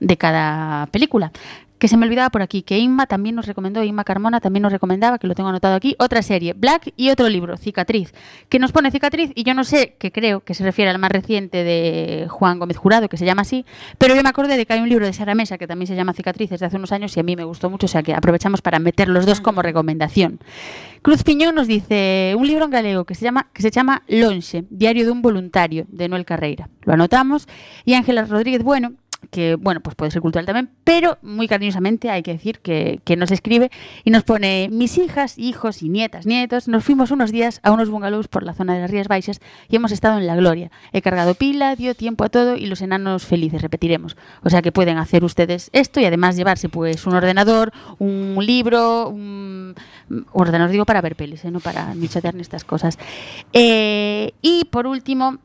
de 0.00 0.16
cada 0.16 0.86
película. 0.86 1.30
Que 1.78 1.88
se 1.88 1.96
me 1.96 2.06
olvidaba 2.06 2.30
por 2.30 2.42
aquí, 2.42 2.62
que 2.62 2.78
Inma 2.78 3.06
también 3.06 3.34
nos 3.34 3.46
recomendó, 3.46 3.82
Inma 3.84 4.04
Carmona 4.04 4.40
también 4.40 4.62
nos 4.62 4.72
recomendaba, 4.72 5.18
que 5.18 5.26
lo 5.26 5.34
tengo 5.34 5.48
anotado 5.48 5.74
aquí, 5.74 5.94
otra 5.98 6.22
serie, 6.22 6.54
Black 6.54 6.92
y 6.96 7.10
otro 7.10 7.28
libro, 7.28 7.56
Cicatriz, 7.56 8.14
que 8.48 8.58
nos 8.58 8.72
pone 8.72 8.90
Cicatriz 8.90 9.30
y 9.34 9.44
yo 9.44 9.54
no 9.54 9.64
sé, 9.64 9.94
que 9.98 10.10
creo 10.10 10.40
que 10.40 10.54
se 10.54 10.64
refiere 10.64 10.90
al 10.90 10.98
más 10.98 11.10
reciente 11.10 11.64
de 11.64 12.28
Juan 12.28 12.58
Gómez 12.58 12.76
Jurado, 12.76 13.08
que 13.08 13.16
se 13.16 13.26
llama 13.26 13.42
así, 13.42 13.66
pero 13.98 14.14
yo 14.14 14.22
me 14.22 14.28
acordé 14.28 14.56
de 14.56 14.64
que 14.64 14.72
hay 14.72 14.80
un 14.80 14.88
libro 14.88 15.04
de 15.06 15.12
Sara 15.12 15.34
Mesa 15.34 15.58
que 15.58 15.66
también 15.66 15.86
se 15.86 15.94
llama 15.94 16.12
Cicatriz 16.14 16.50
desde 16.50 16.66
hace 16.66 16.76
unos 16.76 16.92
años 16.92 17.16
y 17.16 17.20
a 17.20 17.22
mí 17.22 17.36
me 17.36 17.44
gustó 17.44 17.68
mucho, 17.68 17.86
o 17.86 17.88
sea 17.88 18.02
que 18.02 18.14
aprovechamos 18.14 18.62
para 18.62 18.78
meter 18.78 19.08
los 19.08 19.26
dos 19.26 19.40
como 19.40 19.62
recomendación. 19.62 20.40
Cruz 21.02 21.22
Piñón 21.22 21.54
nos 21.54 21.68
dice 21.68 22.34
un 22.36 22.46
libro 22.46 22.64
en 22.64 22.70
galego 22.70 23.04
que 23.04 23.14
se 23.14 23.24
llama, 23.24 23.48
que 23.52 23.62
se 23.62 23.70
llama 23.70 24.02
Lonxe, 24.08 24.64
Diario 24.70 25.04
de 25.04 25.10
un 25.12 25.22
voluntario, 25.22 25.86
de 25.88 26.08
Noel 26.08 26.24
Carreira. 26.24 26.68
Lo 26.82 26.94
anotamos. 26.94 27.46
Y 27.84 27.94
Ángela 27.94 28.24
Rodríguez 28.24 28.62
Bueno, 28.62 28.94
que 29.30 29.56
bueno, 29.56 29.80
pues 29.80 29.96
puede 29.96 30.10
ser 30.10 30.22
cultural 30.22 30.46
también, 30.46 30.70
pero 30.84 31.18
muy 31.22 31.48
cariñosamente 31.48 32.10
hay 32.10 32.22
que 32.22 32.32
decir 32.32 32.60
que, 32.60 33.00
que 33.04 33.16
nos 33.16 33.30
escribe 33.30 33.70
y 34.04 34.10
nos 34.10 34.24
pone 34.24 34.68
mis 34.70 34.98
hijas, 34.98 35.38
hijos 35.38 35.82
y 35.82 35.88
nietas, 35.88 36.26
nietos, 36.26 36.68
nos 36.68 36.84
fuimos 36.84 37.10
unos 37.10 37.32
días 37.32 37.60
a 37.62 37.72
unos 37.72 37.88
bungalows 37.88 38.28
por 38.28 38.42
la 38.42 38.54
zona 38.54 38.74
de 38.74 38.80
las 38.80 38.90
Rías 38.90 39.08
Baixas 39.08 39.40
y 39.68 39.76
hemos 39.76 39.92
estado 39.92 40.18
en 40.18 40.26
la 40.26 40.36
gloria. 40.36 40.70
He 40.92 41.02
cargado 41.02 41.34
pila, 41.34 41.76
dio 41.76 41.94
tiempo 41.94 42.24
a 42.24 42.28
todo 42.28 42.56
y 42.56 42.66
los 42.66 42.82
enanos 42.82 43.24
felices, 43.24 43.62
repetiremos. 43.62 44.16
O 44.42 44.50
sea 44.50 44.62
que 44.62 44.72
pueden 44.72 44.98
hacer 44.98 45.24
ustedes 45.24 45.70
esto 45.72 46.00
y 46.00 46.04
además 46.04 46.36
llevarse 46.36 46.68
pues 46.68 47.06
un 47.06 47.14
ordenador, 47.14 47.72
un 47.98 48.36
libro, 48.40 49.08
un 49.08 49.74
ordenador 50.32 50.70
digo 50.70 50.84
para 50.84 51.00
ver 51.00 51.16
pelis, 51.16 51.44
¿eh? 51.44 51.50
no 51.50 51.60
para 51.60 51.94
ni 51.94 52.08
chatear 52.08 52.34
ni 52.34 52.42
estas 52.42 52.64
cosas. 52.64 52.98
Eh, 53.52 54.32
y 54.42 54.64
por 54.66 54.86
último, 54.86 55.38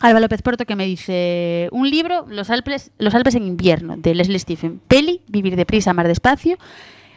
Alba 0.00 0.20
López 0.20 0.42
Porto 0.42 0.64
que 0.64 0.76
me 0.76 0.86
dice 0.86 1.68
un 1.72 1.90
libro, 1.90 2.26
Los 2.28 2.50
Alpes, 2.50 2.92
Los 2.98 3.14
Alpes 3.14 3.34
en 3.34 3.44
invierno, 3.44 3.96
de 3.96 4.14
Leslie 4.14 4.38
Stephen. 4.38 4.80
Peli, 4.86 5.22
Vivir 5.26 5.56
deprisa, 5.56 5.90
amar 5.90 6.06
despacio. 6.06 6.56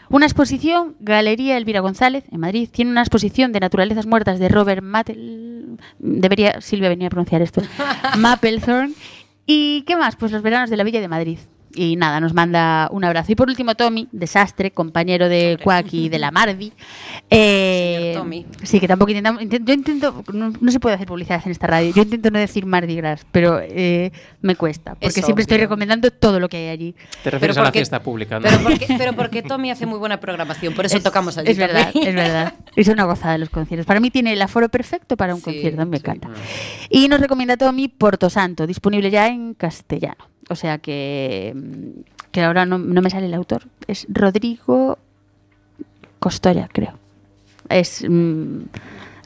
Una 0.10 0.26
exposición, 0.26 0.96
Galería 1.00 1.58
Elvira 1.58 1.80
González, 1.80 2.26
en 2.32 2.40
Madrid, 2.40 2.70
tiene 2.72 2.92
una 2.92 3.02
exposición 3.02 3.54
de 3.54 3.60
naturalezas 3.60 4.08
muertas 4.08 4.40
de 4.40 4.50
Robert 4.50 4.84
Mattel. 4.84 5.78
Debería 6.00 6.60
Silvia 6.60 6.90
venir 6.90 7.08
a 7.08 7.10
pronunciar 7.10 7.42
esto. 7.42 7.62
Mapplethorne. 8.18 8.94
¿Y 9.46 9.84
qué 9.84 9.96
más? 9.96 10.16
Pues 10.16 10.32
los 10.32 10.42
veranos 10.42 10.70
de 10.70 10.78
la 10.78 10.84
Villa 10.84 11.02
de 11.02 11.08
Madrid. 11.08 11.38
Y 11.74 11.96
nada, 11.96 12.20
nos 12.20 12.34
manda 12.34 12.88
un 12.92 13.04
abrazo. 13.04 13.32
Y 13.32 13.36
por 13.36 13.48
último, 13.50 13.76
Tommy, 13.76 14.08
desastre, 14.12 14.72
compañero 14.72 15.30
de 15.30 15.58
Quack 15.64 15.94
y 15.94 16.10
de 16.10 16.20
la 16.20 16.32
Mardi. 16.32 16.74
Eh, 17.34 18.00
Señor 18.12 18.24
Tommy. 18.24 18.46
Sí, 18.64 18.80
que 18.82 18.88
tampoco 18.90 19.12
intentamos. 19.12 19.42
intent- 19.42 19.64
yo 19.66 19.74
intento. 19.74 20.24
No, 20.34 20.52
no 20.60 20.72
se 20.72 20.82
puede 20.82 20.96
hacer 20.96 21.08
publicidad 21.08 21.42
en 21.46 21.52
esta 21.52 21.66
radio. 21.68 21.94
Yo 21.96 22.02
intento 22.02 22.30
no 22.30 22.40
decir 22.40 22.66
Mardi 22.66 22.96
Gras, 22.98 23.26
pero 23.32 23.62
eh, 23.62 24.12
me 24.42 24.56
cuesta. 24.58 24.96
Porque 24.96 25.08
Es 25.08 25.14
siempre 25.26 25.44
estoy 25.44 25.56
obvio. 25.56 25.68
recomendando 25.68 26.12
todo 26.12 26.42
lo 26.42 26.50
que 26.50 26.58
hay 26.58 26.68
allí. 26.68 26.96
Te 27.24 27.32
refieres 27.32 27.56
a 27.56 27.62
la 27.62 27.68
porque- 27.68 27.80
fiesta 27.80 28.04
pública, 28.04 28.38
¿no? 28.40 28.44
Pero 28.50 28.60
porque, 28.64 28.86
pero 28.98 29.14
porque 29.14 29.42
Tommy 29.44 29.72
hace 29.72 29.86
muy 29.86 29.98
buena 29.98 30.20
programación, 30.20 30.74
por 30.74 30.86
eso 30.86 30.98
Es- 30.98 31.04
tocamos 31.04 31.38
allí. 31.38 31.52
Es 31.52 31.58
verdad, 31.58 31.84
también. 31.94 32.08
es 32.10 32.16
verdad. 32.16 32.54
Es 32.76 32.88
una 32.90 33.06
gozada 33.06 33.38
los 33.38 33.50
conciertos. 33.50 33.86
Para 33.86 34.02
mí 34.02 34.12
tiene 34.12 34.34
el 34.34 34.42
aforo 34.42 34.68
perfecto 34.68 35.16
para 35.16 35.34
un 35.34 35.40
Sí, 35.40 35.46
concierto. 35.46 35.82
a 35.82 35.86
Me 35.86 35.98
sí. 35.98 36.04
encanta. 36.04 36.30
Y 36.90 37.08
nos 37.08 37.22
recomienda 37.22 37.56
Tommy 37.56 37.88
Porto 37.88 38.30
Santo, 38.30 38.68
disponible 38.68 39.10
ya 39.10 39.28
en 39.28 39.54
castellano. 39.54 40.28
O 40.52 40.56
sea 40.56 40.80
que, 40.80 41.56
que 42.34 42.44
ahora 42.44 42.66
no, 42.66 42.78
no 42.78 43.02
me 43.02 43.10
sale 43.10 43.28
el 43.28 43.34
autor. 43.34 43.64
Es 43.88 44.06
Rodrigo 44.10 44.98
Costoya, 46.20 46.68
creo. 46.74 46.94
Es 47.70 48.04
mm, 48.08 48.64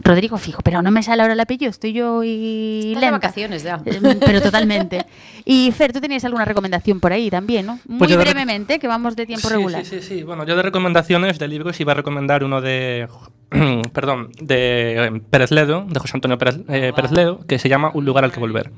Rodrigo 0.03 0.37
Fijo, 0.37 0.61
pero 0.63 0.81
no 0.81 0.91
me 0.91 1.01
sale 1.03 1.21
ahora 1.21 1.33
el 1.33 1.39
apellido. 1.39 1.69
Estoy 1.69 1.93
yo 1.93 2.23
y 2.23 2.87
Estás 2.89 3.01
de 3.01 3.11
vacaciones 3.11 3.63
ya. 3.63 3.81
Eh, 3.85 3.99
Pero 4.19 4.41
totalmente. 4.41 5.05
Y 5.45 5.71
Fer, 5.71 5.93
tú 5.93 6.01
tenías 6.01 6.23
alguna 6.25 6.45
recomendación 6.45 6.99
por 6.99 7.13
ahí 7.13 7.29
también, 7.29 7.65
¿no? 7.65 7.79
Muy 7.87 7.99
Pues 7.99 8.09
de 8.11 8.17
rec- 8.17 8.21
brevemente, 8.21 8.79
que 8.79 8.87
vamos 8.87 9.15
de 9.15 9.25
tiempo 9.25 9.47
Sí, 9.47 9.53
regular. 9.53 9.85
Sí, 9.85 10.01
sí, 10.01 10.07
sí. 10.17 10.23
Bueno, 10.23 10.45
yo 10.45 10.55
de 10.55 10.61
recomendaciones 10.63 11.39
de 11.39 11.47
libros 11.47 11.79
iba 11.79 11.93
a 11.93 11.95
recomendar 11.95 12.43
uno 12.43 12.61
de. 12.61 13.07
perdón, 13.93 14.31
de 14.41 15.05
eh, 15.05 15.21
Pérez 15.29 15.51
Ledo, 15.51 15.85
de 15.87 15.99
José 15.99 16.13
Antonio 16.15 16.37
Pérez, 16.37 16.57
eh, 16.67 16.91
Pérez 16.95 17.11
Ledo, 17.11 17.45
que 17.47 17.59
se 17.59 17.69
llama 17.69 17.91
Un 17.93 18.03
lugar 18.05 18.23
al 18.23 18.31
que 18.31 18.39
volver. 18.39 18.71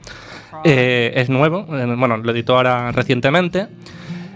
Eh, 0.64 1.14
es 1.16 1.30
nuevo, 1.30 1.66
eh, 1.76 1.96
bueno, 1.98 2.18
lo 2.18 2.32
editó 2.32 2.56
ahora 2.58 2.92
recientemente. 2.92 3.68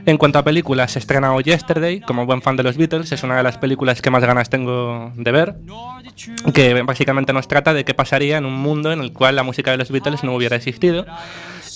En 0.05 0.17
cuanto 0.17 0.39
a 0.39 0.43
películas, 0.43 0.91
se 0.91 0.99
estrena 0.99 1.33
hoy 1.33 1.43
Yesterday, 1.43 2.01
como 2.01 2.25
buen 2.25 2.41
fan 2.41 2.55
de 2.55 2.63
los 2.63 2.77
Beatles, 2.77 3.11
es 3.11 3.23
una 3.23 3.37
de 3.37 3.43
las 3.43 3.57
películas 3.57 4.01
que 4.01 4.09
más 4.09 4.23
ganas 4.23 4.49
tengo 4.49 5.11
de 5.15 5.31
ver, 5.31 5.55
que 6.53 6.81
básicamente 6.81 7.33
nos 7.33 7.47
trata 7.47 7.73
de 7.73 7.85
qué 7.85 7.93
pasaría 7.93 8.37
en 8.37 8.45
un 8.45 8.55
mundo 8.55 8.91
en 8.91 9.01
el 9.01 9.13
cual 9.13 9.35
la 9.35 9.43
música 9.43 9.71
de 9.71 9.77
los 9.77 9.91
Beatles 9.91 10.23
no 10.23 10.35
hubiera 10.35 10.55
existido. 10.55 11.05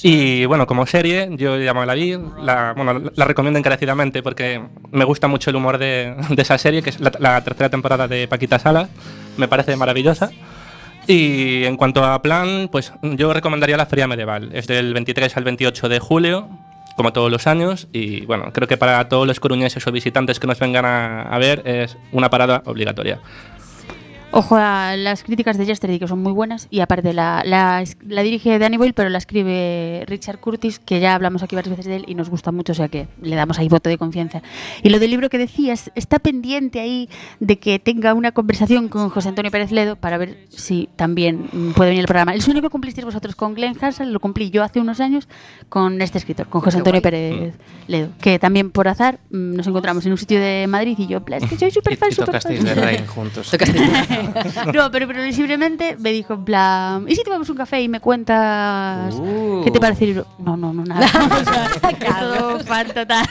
Y 0.02 0.46
bueno, 0.46 0.68
como 0.68 0.86
serie, 0.86 1.30
yo 1.32 1.58
ya 1.58 1.74
me 1.74 1.86
la 1.86 1.94
vi, 1.94 2.18
la, 2.42 2.74
bueno, 2.76 3.12
la 3.16 3.26
recomiendo 3.26 3.60
encarecidamente 3.60 4.22
porque 4.22 4.62
me 4.92 5.04
gusta 5.06 5.28
mucho 5.28 5.50
el 5.50 5.56
humor 5.56 5.78
de, 5.78 6.16
esa 6.38 6.58
serie, 6.58 6.82
que 6.82 6.90
es 6.92 7.00
la, 7.00 7.12
la 7.20 7.44
tercera 7.44 7.70
temporada 7.70 8.08
de 8.08 8.28
Paquita 8.28 8.60
Sala, 8.60 8.90
me 9.38 9.48
parece 9.48 9.76
maravillosa. 9.76 10.32
Y 11.08 11.64
en 11.66 11.78
cuanto 11.78 12.04
a 12.04 12.22
plan, 12.22 12.70
pues 12.72 12.92
yo 13.04 13.32
recomendaría 13.34 13.78
la 13.78 13.86
Feria 13.86 14.08
Medieval, 14.08 14.50
es 14.54 14.66
del 14.66 14.94
23 14.94 15.38
al 15.38 15.44
28 15.44 15.90
de 15.90 16.00
julio, 16.00 16.50
como 16.96 17.14
todos 17.14 17.32
los 17.32 17.48
años, 17.48 17.88
y 17.92 18.26
bueno, 18.26 18.52
creo 18.54 18.68
que 18.68 18.78
para 18.78 19.08
todos 19.10 19.28
los 19.28 19.40
coruñeses 19.40 19.86
o 19.86 19.92
visitantes 19.92 20.40
que 20.40 20.48
nos 20.48 20.60
vengan 20.60 20.86
a, 20.86 21.24
a 21.24 21.38
ver 21.38 21.62
es 21.66 21.98
una 22.12 22.30
parada 22.30 22.62
obligatoria. 22.66 23.20
Ojo 24.38 24.58
a 24.58 24.98
las 24.98 25.24
críticas 25.24 25.58
de 25.58 25.66
Yesterday, 25.66 25.98
que 25.98 26.10
son 26.10 26.22
muy 26.22 26.34
buenas, 26.34 26.68
y 26.70 26.82
aparte 26.82 27.14
la, 27.14 27.42
la, 27.46 27.82
la 28.06 28.22
dirige 28.22 28.60
Danny 28.60 28.76
Boyle, 28.76 28.92
pero 28.94 29.08
la 29.08 29.18
escribe 29.18 30.04
Richard 30.08 30.40
Curtis, 30.40 30.78
que 30.78 31.00
ya 31.00 31.16
hablamos 31.16 31.42
aquí 31.42 31.56
varias 31.56 31.70
veces 31.70 31.86
de 31.86 31.96
él 31.96 32.06
y 32.06 32.16
nos 32.16 32.30
gusta 32.30 32.52
mucho, 32.52 32.74
o 32.74 32.76
sea 32.76 32.90
que 32.90 33.08
le 33.22 33.34
damos 33.38 33.60
ahí 33.60 33.70
voto 33.70 33.90
de 33.90 33.98
confianza. 33.98 34.42
Y 34.84 34.90
lo 34.90 35.00
del 35.00 35.12
libro 35.12 35.30
que 35.30 35.38
decías, 35.38 35.90
está 35.96 36.20
pendiente 36.20 36.82
ahí 36.82 37.08
de 37.40 37.60
que 37.60 37.80
tenga 37.80 38.14
una 38.14 38.34
conversación 38.34 38.90
con 38.90 39.10
José 39.10 39.30
Antonio 39.30 39.52
Pérez 39.52 39.72
Ledo 39.72 39.96
para 39.96 40.18
ver 40.18 40.38
si 40.50 40.90
también 40.98 41.48
mm, 41.54 41.72
puede 41.72 41.92
venir 41.92 42.02
el 42.02 42.08
programa. 42.08 42.34
El 42.34 42.42
sueño 42.42 42.62
que 42.62 42.70
cumplisteis 42.70 43.06
vosotros 43.06 43.36
con 43.36 43.54
Glenn 43.54 43.78
Hansel 43.80 44.12
lo 44.12 44.20
cumplí 44.20 44.50
yo 44.50 44.64
hace 44.64 44.82
unos 44.82 45.00
años 45.00 45.30
con 45.70 46.02
este 46.02 46.18
escritor, 46.18 46.48
con 46.48 46.60
José 46.60 46.80
Antonio. 46.80 47.02
Pérez 47.02 47.54
Ledo, 47.88 48.10
que 48.20 48.38
también 48.38 48.72
por 48.72 48.90
azar 48.90 49.20
mm, 49.32 49.56
nos 49.56 49.66
encontramos 49.68 50.06
en 50.06 50.12
un 50.12 50.18
sitio 50.18 50.42
de 50.42 50.68
Madrid 50.68 50.96
y 50.98 51.08
yo, 51.08 51.22
"Bla, 51.22 51.38
es 51.38 51.46
que 51.46 51.58
soy 51.58 51.72
súper 51.72 51.96
fan, 51.96 52.12
súper 52.12 52.26
tocasteis 52.26 52.66
de 52.66 52.76
fan". 52.76 52.84
Rain 52.84 53.08
juntos. 53.08 53.48
No, 54.74 54.92
pero 54.92 55.08
previsiblemente 55.08 55.96
me 56.00 56.12
dijo, 56.12 56.34
en 56.34 56.46
plan, 56.46 57.06
¿y 57.08 57.16
si 57.16 57.24
tomamos 57.24 57.50
un 57.50 57.58
café 57.58 57.82
y 57.82 57.88
me 57.90 58.00
cuentas 58.00 59.16
Uh. 59.16 59.62
qué 59.64 59.72
te 59.72 59.80
parece 59.80 60.06
el 60.06 60.10
libro? 60.12 60.28
No, 60.40 60.58
no, 60.58 60.74
no, 60.74 60.84
nada. 60.84 61.06
Es 61.06 62.00
todo 62.20 62.60
fan 62.62 62.88
total. 62.88 63.26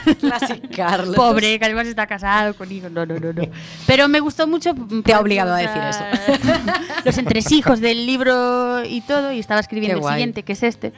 Carlos. 0.75 1.15
Pobre, 1.15 1.59
que 1.59 1.65
además 1.65 1.87
está 1.87 2.07
casado 2.07 2.53
con 2.55 2.71
hijos. 2.71 2.91
No, 2.91 3.05
no, 3.05 3.19
no, 3.19 3.33
no. 3.33 3.43
Pero 3.85 4.07
me 4.07 4.19
gustó 4.19 4.47
mucho. 4.47 4.73
Te 5.03 5.13
ha 5.13 5.19
obligado 5.19 5.53
a 5.53 5.57
decir 5.57 5.81
eso. 5.81 6.03
Los 7.05 7.17
entresijos 7.17 7.79
del 7.81 8.05
libro 8.05 8.83
y 8.85 9.01
todo, 9.01 9.31
y 9.31 9.39
estaba 9.39 9.59
escribiendo 9.59 9.99
el 9.99 10.13
siguiente, 10.13 10.43
que 10.43 10.53
es 10.53 10.63
este. 10.63 10.93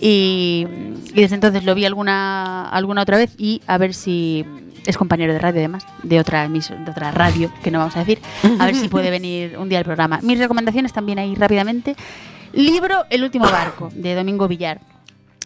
Y, 0.00 0.66
y 1.14 1.20
desde 1.20 1.34
entonces 1.36 1.64
lo 1.64 1.74
vi 1.74 1.84
alguna, 1.84 2.68
alguna 2.68 3.02
otra 3.02 3.16
vez 3.18 3.34
y 3.38 3.62
a 3.66 3.78
ver 3.78 3.94
si 3.94 4.44
es 4.86 4.96
compañero 4.96 5.32
de 5.32 5.38
radio 5.38 5.60
además, 5.60 5.86
de 6.02 6.18
otra 6.20 6.48
de 6.48 6.90
otra 6.90 7.10
radio, 7.10 7.50
que 7.62 7.70
no 7.70 7.78
vamos 7.78 7.96
a 7.96 8.00
decir, 8.00 8.20
a 8.58 8.66
ver 8.66 8.74
si 8.74 8.88
puede 8.88 9.10
venir 9.18 9.56
un 9.58 9.68
día 9.68 9.78
al 9.78 9.84
programa. 9.84 10.20
Mis 10.22 10.38
recomendaciones 10.38 10.92
también 10.92 11.18
ahí 11.18 11.34
rápidamente. 11.34 11.94
Libro 12.52 13.04
El 13.10 13.24
último 13.24 13.44
barco, 13.46 13.88
de 13.94 14.14
Domingo 14.14 14.46
Villar. 14.48 14.80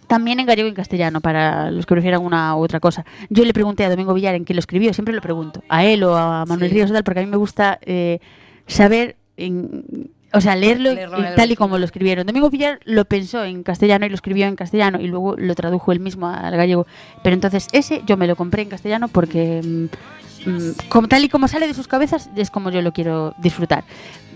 También 0.09 0.39
en 0.39 0.47
gallego 0.47 0.67
y 0.69 0.71
en 0.71 0.75
castellano, 0.77 1.21
para 1.21 1.71
los 1.73 1.85
que 1.85 1.95
prefieran 1.95 2.23
una 2.25 2.55
u 2.57 2.61
otra 2.63 2.79
cosa. 2.81 3.05
Yo 3.29 3.45
le 3.45 3.53
pregunté 3.53 3.85
a 3.85 3.91
Domingo 3.91 4.15
Villar 4.15 4.35
en 4.37 4.45
qué 4.45 4.55
lo 4.55 4.61
escribió, 4.61 4.93
siempre 4.95 5.13
lo 5.15 5.21
pregunto, 5.21 5.63
a 5.69 5.85
él 5.85 6.05
o 6.05 6.17
a 6.17 6.45
Manuel 6.47 6.71
Sí. 6.71 6.77
Ríos 6.77 6.91
o 6.91 6.95
tal, 6.95 7.03
porque 7.05 7.21
a 7.21 7.23
mí 7.25 7.29
me 7.31 7.37
gusta 7.37 7.79
eh, 7.83 8.21
saber, 8.69 9.17
en- 9.37 10.11
o 10.33 10.41
sea, 10.41 10.57
leerlo, 10.57 10.91
tal 11.37 11.51
y 11.51 11.57
como 11.57 11.79
lo 11.79 11.85
escribieron. 11.85 12.27
Domingo 12.27 12.51
Villar 12.51 12.81
lo 12.85 13.05
pensó 13.05 13.45
en 13.45 13.63
castellano 13.63 14.07
y 14.07 14.09
lo 14.09 14.15
escribió 14.15 14.47
en 14.47 14.57
castellano 14.57 15.01
y 15.01 15.07
luego 15.07 15.37
lo 15.37 15.55
tradujo 15.55 15.93
él 15.93 16.01
mismo 16.01 16.29
al 16.29 16.57
gallego. 16.57 16.87
Pero 17.23 17.35
entonces 17.35 17.69
ese 17.73 18.03
yo 18.07 18.17
me 18.17 18.27
lo 18.27 18.37
compré 18.37 18.63
en 18.63 18.69
castellano 18.69 19.09
porque 19.09 19.63
mm, 19.65 20.51
mm, 20.51 20.71
como 20.89 21.09
tal 21.09 21.25
y 21.25 21.29
como 21.29 21.49
sale 21.49 21.67
de 21.67 21.75
sus 21.75 21.89
cabezas 21.89 22.29
es 22.37 22.51
como 22.51 22.71
yo 22.71 22.83
lo 22.83 22.93
quiero 22.93 23.35
disfrutar. 23.39 23.85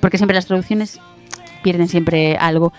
Porque 0.00 0.16
siempre 0.16 0.34
las 0.34 0.46
traducciones 0.46 1.00
pierden 1.62 1.88
siempre 1.88 2.36
algo. 2.36 2.72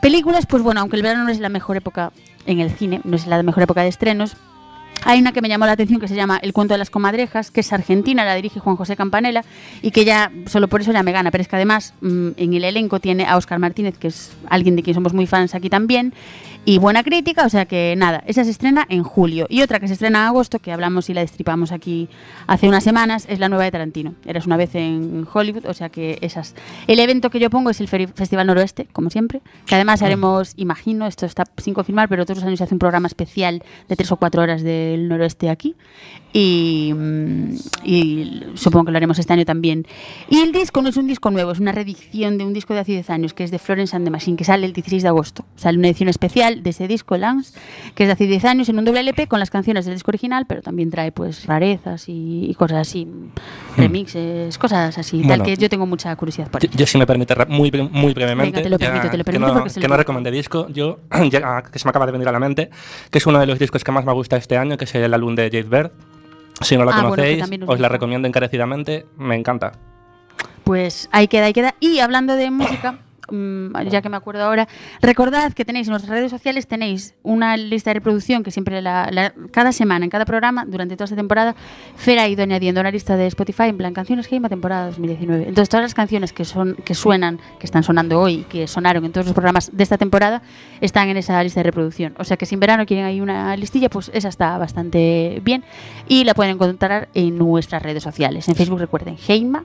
Películas, 0.00 0.46
pues 0.46 0.62
bueno, 0.62 0.80
aunque 0.80 0.96
el 0.96 1.02
verano 1.02 1.24
no 1.24 1.30
es 1.30 1.40
la 1.40 1.48
mejor 1.48 1.76
época 1.76 2.12
en 2.46 2.60
el 2.60 2.70
cine, 2.70 3.00
no 3.04 3.16
es 3.16 3.26
la 3.26 3.42
mejor 3.42 3.62
época 3.62 3.82
de 3.82 3.88
estrenos, 3.88 4.36
hay 5.04 5.20
una 5.20 5.32
que 5.32 5.42
me 5.42 5.48
llamó 5.48 5.66
la 5.66 5.72
atención 5.72 6.00
que 6.00 6.08
se 6.08 6.14
llama 6.14 6.38
El 6.42 6.52
cuento 6.52 6.74
de 6.74 6.78
las 6.78 6.90
comadrejas, 6.90 7.50
que 7.50 7.60
es 7.60 7.72
argentina, 7.72 8.24
la 8.24 8.34
dirige 8.34 8.60
Juan 8.60 8.76
José 8.76 8.96
Campanella 8.96 9.44
y 9.82 9.90
que 9.90 10.04
ya, 10.04 10.32
solo 10.46 10.68
por 10.68 10.80
eso 10.80 10.92
ya 10.92 11.02
me 11.02 11.12
gana, 11.12 11.30
pero 11.30 11.42
es 11.42 11.48
que 11.48 11.56
además 11.56 11.94
mm, 12.00 12.30
en 12.36 12.54
el 12.54 12.64
elenco 12.64 13.00
tiene 13.00 13.26
a 13.26 13.36
Óscar 13.36 13.58
Martínez, 13.58 13.98
que 13.98 14.08
es 14.08 14.32
alguien 14.48 14.76
de 14.76 14.82
quien 14.82 14.94
somos 14.94 15.12
muy 15.12 15.26
fans 15.26 15.54
aquí 15.54 15.68
también, 15.68 16.14
y 16.66 16.78
buena 16.78 17.02
crítica, 17.02 17.44
o 17.44 17.50
sea 17.50 17.66
que 17.66 17.94
nada, 17.96 18.24
esa 18.26 18.42
se 18.42 18.50
estrena 18.50 18.86
en 18.88 19.02
julio. 19.02 19.46
Y 19.50 19.60
otra 19.60 19.80
que 19.80 19.86
se 19.86 19.92
estrena 19.92 20.20
en 20.20 20.24
agosto, 20.28 20.58
que 20.60 20.72
hablamos 20.72 21.10
y 21.10 21.14
la 21.14 21.20
destripamos 21.20 21.72
aquí 21.72 22.08
hace 22.46 22.68
unas 22.68 22.82
semanas, 22.82 23.26
es 23.28 23.38
la 23.38 23.50
nueva 23.50 23.64
de 23.64 23.70
Tarantino. 23.70 24.14
Eras 24.24 24.46
una 24.46 24.56
vez 24.56 24.74
en 24.74 25.26
Hollywood, 25.30 25.66
o 25.66 25.74
sea 25.74 25.90
que 25.90 26.18
esas. 26.22 26.54
El 26.86 27.00
evento 27.00 27.28
que 27.28 27.38
yo 27.38 27.50
pongo 27.50 27.68
es 27.68 27.80
el 27.80 27.88
Festival 27.88 28.46
Noroeste, 28.46 28.86
como 28.92 29.10
siempre, 29.10 29.42
que 29.66 29.74
además 29.74 30.00
haremos, 30.00 30.54
imagino, 30.56 31.06
esto 31.06 31.26
está 31.26 31.44
sin 31.58 31.74
confirmar, 31.74 32.08
pero 32.08 32.24
todos 32.24 32.38
los 32.38 32.46
años 32.46 32.58
se 32.58 32.64
hace 32.64 32.74
un 32.74 32.78
programa 32.78 33.08
especial 33.08 33.62
de 33.88 33.96
tres 33.96 34.10
o 34.10 34.16
cuatro 34.16 34.40
horas 34.40 34.62
del 34.94 35.08
Noroeste 35.08 35.50
aquí. 35.50 35.76
Y, 36.32 36.92
mm, 36.92 37.56
y 37.84 38.42
supongo 38.54 38.86
que 38.86 38.90
lo 38.90 38.96
haremos 38.96 39.18
este 39.20 39.32
año 39.32 39.44
también. 39.44 39.86
Y 40.28 40.40
el 40.40 40.50
disco 40.50 40.82
no 40.82 40.88
es 40.88 40.96
un 40.96 41.06
disco 41.06 41.30
nuevo, 41.30 41.52
es 41.52 41.60
una 41.60 41.70
reedición 41.70 42.38
de 42.38 42.44
un 42.44 42.52
disco 42.52 42.74
de 42.74 42.80
hace 42.80 42.92
10 42.92 43.10
años, 43.10 43.34
que 43.34 43.44
es 43.44 43.52
de 43.52 43.60
Florence 43.60 43.94
and 43.94 44.04
the 44.04 44.10
Machine, 44.10 44.36
que 44.36 44.42
sale 44.44 44.66
el 44.66 44.72
16 44.72 45.04
de 45.04 45.08
agosto. 45.08 45.44
Sale 45.54 45.78
una 45.78 45.86
edición 45.86 46.08
especial 46.08 46.64
de 46.64 46.70
ese 46.70 46.88
disco, 46.88 47.16
Lance, 47.16 47.56
que 47.94 48.02
es 48.02 48.08
de 48.08 48.14
hace 48.14 48.26
10 48.26 48.44
años, 48.46 48.68
en 48.68 48.78
un 48.78 48.84
doble 48.84 49.00
LP 49.00 49.28
con 49.28 49.38
las 49.38 49.50
canciones 49.50 49.84
del 49.84 49.94
disco 49.94 50.10
original, 50.10 50.46
pero 50.48 50.60
también 50.60 50.90
trae 50.90 51.12
pues 51.12 51.46
rarezas 51.46 52.08
y, 52.08 52.46
y 52.50 52.54
cosas 52.54 52.78
así, 52.78 53.06
remixes, 53.76 54.58
cosas 54.58 54.98
así, 54.98 55.18
tal 55.18 55.28
Bueno. 55.28 55.44
que 55.44 55.56
yo 55.56 55.68
tengo 55.68 55.86
mucha 55.86 56.14
curiosidad 56.16 56.50
por 56.50 56.62
Yo, 56.62 56.68
yo 56.76 56.86
si 56.86 56.98
me 56.98 57.06
permite, 57.06 57.34
muy, 57.46 57.70
muy 57.70 58.12
brevemente, 58.12 58.56
Venga, 58.56 58.62
te 58.62 58.70
lo 58.70 58.78
permito, 58.78 59.10
te 59.10 59.16
lo 59.18 59.24
que 59.24 59.30
permito 59.30 59.46
no, 59.46 59.54
porque 59.54 59.68
es 59.68 59.76
el 59.76 59.82
que 59.82 59.88
no 59.88 59.96
recomendé 59.96 60.30
disco, 60.32 60.68
yo, 60.68 60.98
ya, 61.30 61.62
que 61.62 61.78
se 61.78 61.86
me 61.86 61.90
acaba 61.90 62.06
de 62.06 62.12
venir 62.12 62.28
a 62.28 62.32
la 62.32 62.40
mente, 62.40 62.70
que 63.10 63.18
es 63.18 63.26
uno 63.26 63.38
de 63.38 63.46
los 63.46 63.58
discos 63.58 63.84
que 63.84 63.92
más 63.92 64.04
me 64.04 64.12
gusta 64.12 64.36
este 64.36 64.56
año, 64.56 64.76
que 64.76 64.83
es 64.84 64.94
el 64.94 65.12
álbum 65.14 65.34
de 65.34 65.44
Jade 65.44 65.62
Bird. 65.64 65.90
Si 66.60 66.76
no 66.76 66.84
la 66.84 66.92
Ah, 66.92 66.96
que 66.96 67.02
conocéis, 67.02 67.44
os 67.66 67.80
la 67.80 67.88
recomiendo 67.88 68.28
encarecidamente, 68.28 69.06
me 69.18 69.34
encanta. 69.34 69.72
Pues 70.62 71.08
ahí 71.12 71.28
queda, 71.28 71.46
ahí 71.46 71.52
queda. 71.52 71.74
Y 71.80 71.98
hablando 71.98 72.36
de 72.36 72.50
música, 72.50 72.98
ya 73.90 74.02
que 74.02 74.08
me 74.08 74.16
acuerdo 74.16 74.42
ahora, 74.44 74.68
recordad 75.02 75.52
que 75.52 75.64
tenéis 75.64 75.86
en 75.88 75.92
nuestras 75.92 76.10
redes 76.16 76.30
sociales 76.30 76.66
tenéis 76.66 77.14
una 77.22 77.56
lista 77.56 77.90
de 77.90 77.94
reproducción 77.94 78.42
que 78.42 78.50
siempre 78.50 78.80
la, 78.82 79.08
la- 79.10 79.32
cada 79.50 79.72
semana, 79.72 80.04
en 80.04 80.10
cada 80.10 80.24
programa, 80.24 80.64
durante 80.66 80.96
toda 80.96 81.04
esta 81.04 81.16
temporada, 81.16 81.54
Fer 81.96 82.18
ha 82.18 82.28
ido 82.28 82.42
añadiendo 82.42 82.80
una 82.80 82.90
lista 82.90 83.16
de 83.16 83.26
Spotify 83.26 83.64
en 83.64 83.76
plan 83.78 83.94
canciones 83.94 84.28
Game 84.30 84.48
temporada 84.48 84.86
2019. 84.86 85.48
Entonces 85.48 85.68
todas 85.68 85.84
las 85.84 85.94
canciones 85.94 86.32
que 86.32 86.44
son 86.44 86.74
que 86.84 86.94
suenan, 86.94 87.38
que 87.58 87.66
están 87.66 87.82
sonando 87.82 88.20
hoy, 88.20 88.44
que 88.48 88.66
sonaron 88.66 89.04
en 89.04 89.12
todos 89.12 89.26
los 89.26 89.34
programas 89.34 89.70
de 89.72 89.82
esta 89.82 89.98
temporada, 89.98 90.42
están 90.80 91.08
en 91.08 91.16
esa 91.16 91.42
lista 91.42 91.60
de 91.60 91.64
reproducción. 91.64 92.14
O 92.18 92.24
sea 92.24 92.36
que 92.36 92.46
si 92.46 92.54
en 92.54 92.60
verano 92.60 92.84
quieren 92.86 93.04
ahí 93.04 93.20
una 93.20 93.56
listilla, 93.56 93.88
pues 93.88 94.10
esa 94.14 94.28
está 94.28 94.58
bastante 94.58 95.40
bien 95.42 95.64
y 96.08 96.24
la 96.24 96.34
pueden 96.34 96.54
encontrar 96.54 97.08
en 97.14 97.38
nuestras 97.38 97.82
redes 97.82 98.02
sociales. 98.02 98.48
En 98.48 98.54
Facebook 98.54 98.78
recuerden, 98.80 99.16
Heima 99.28 99.64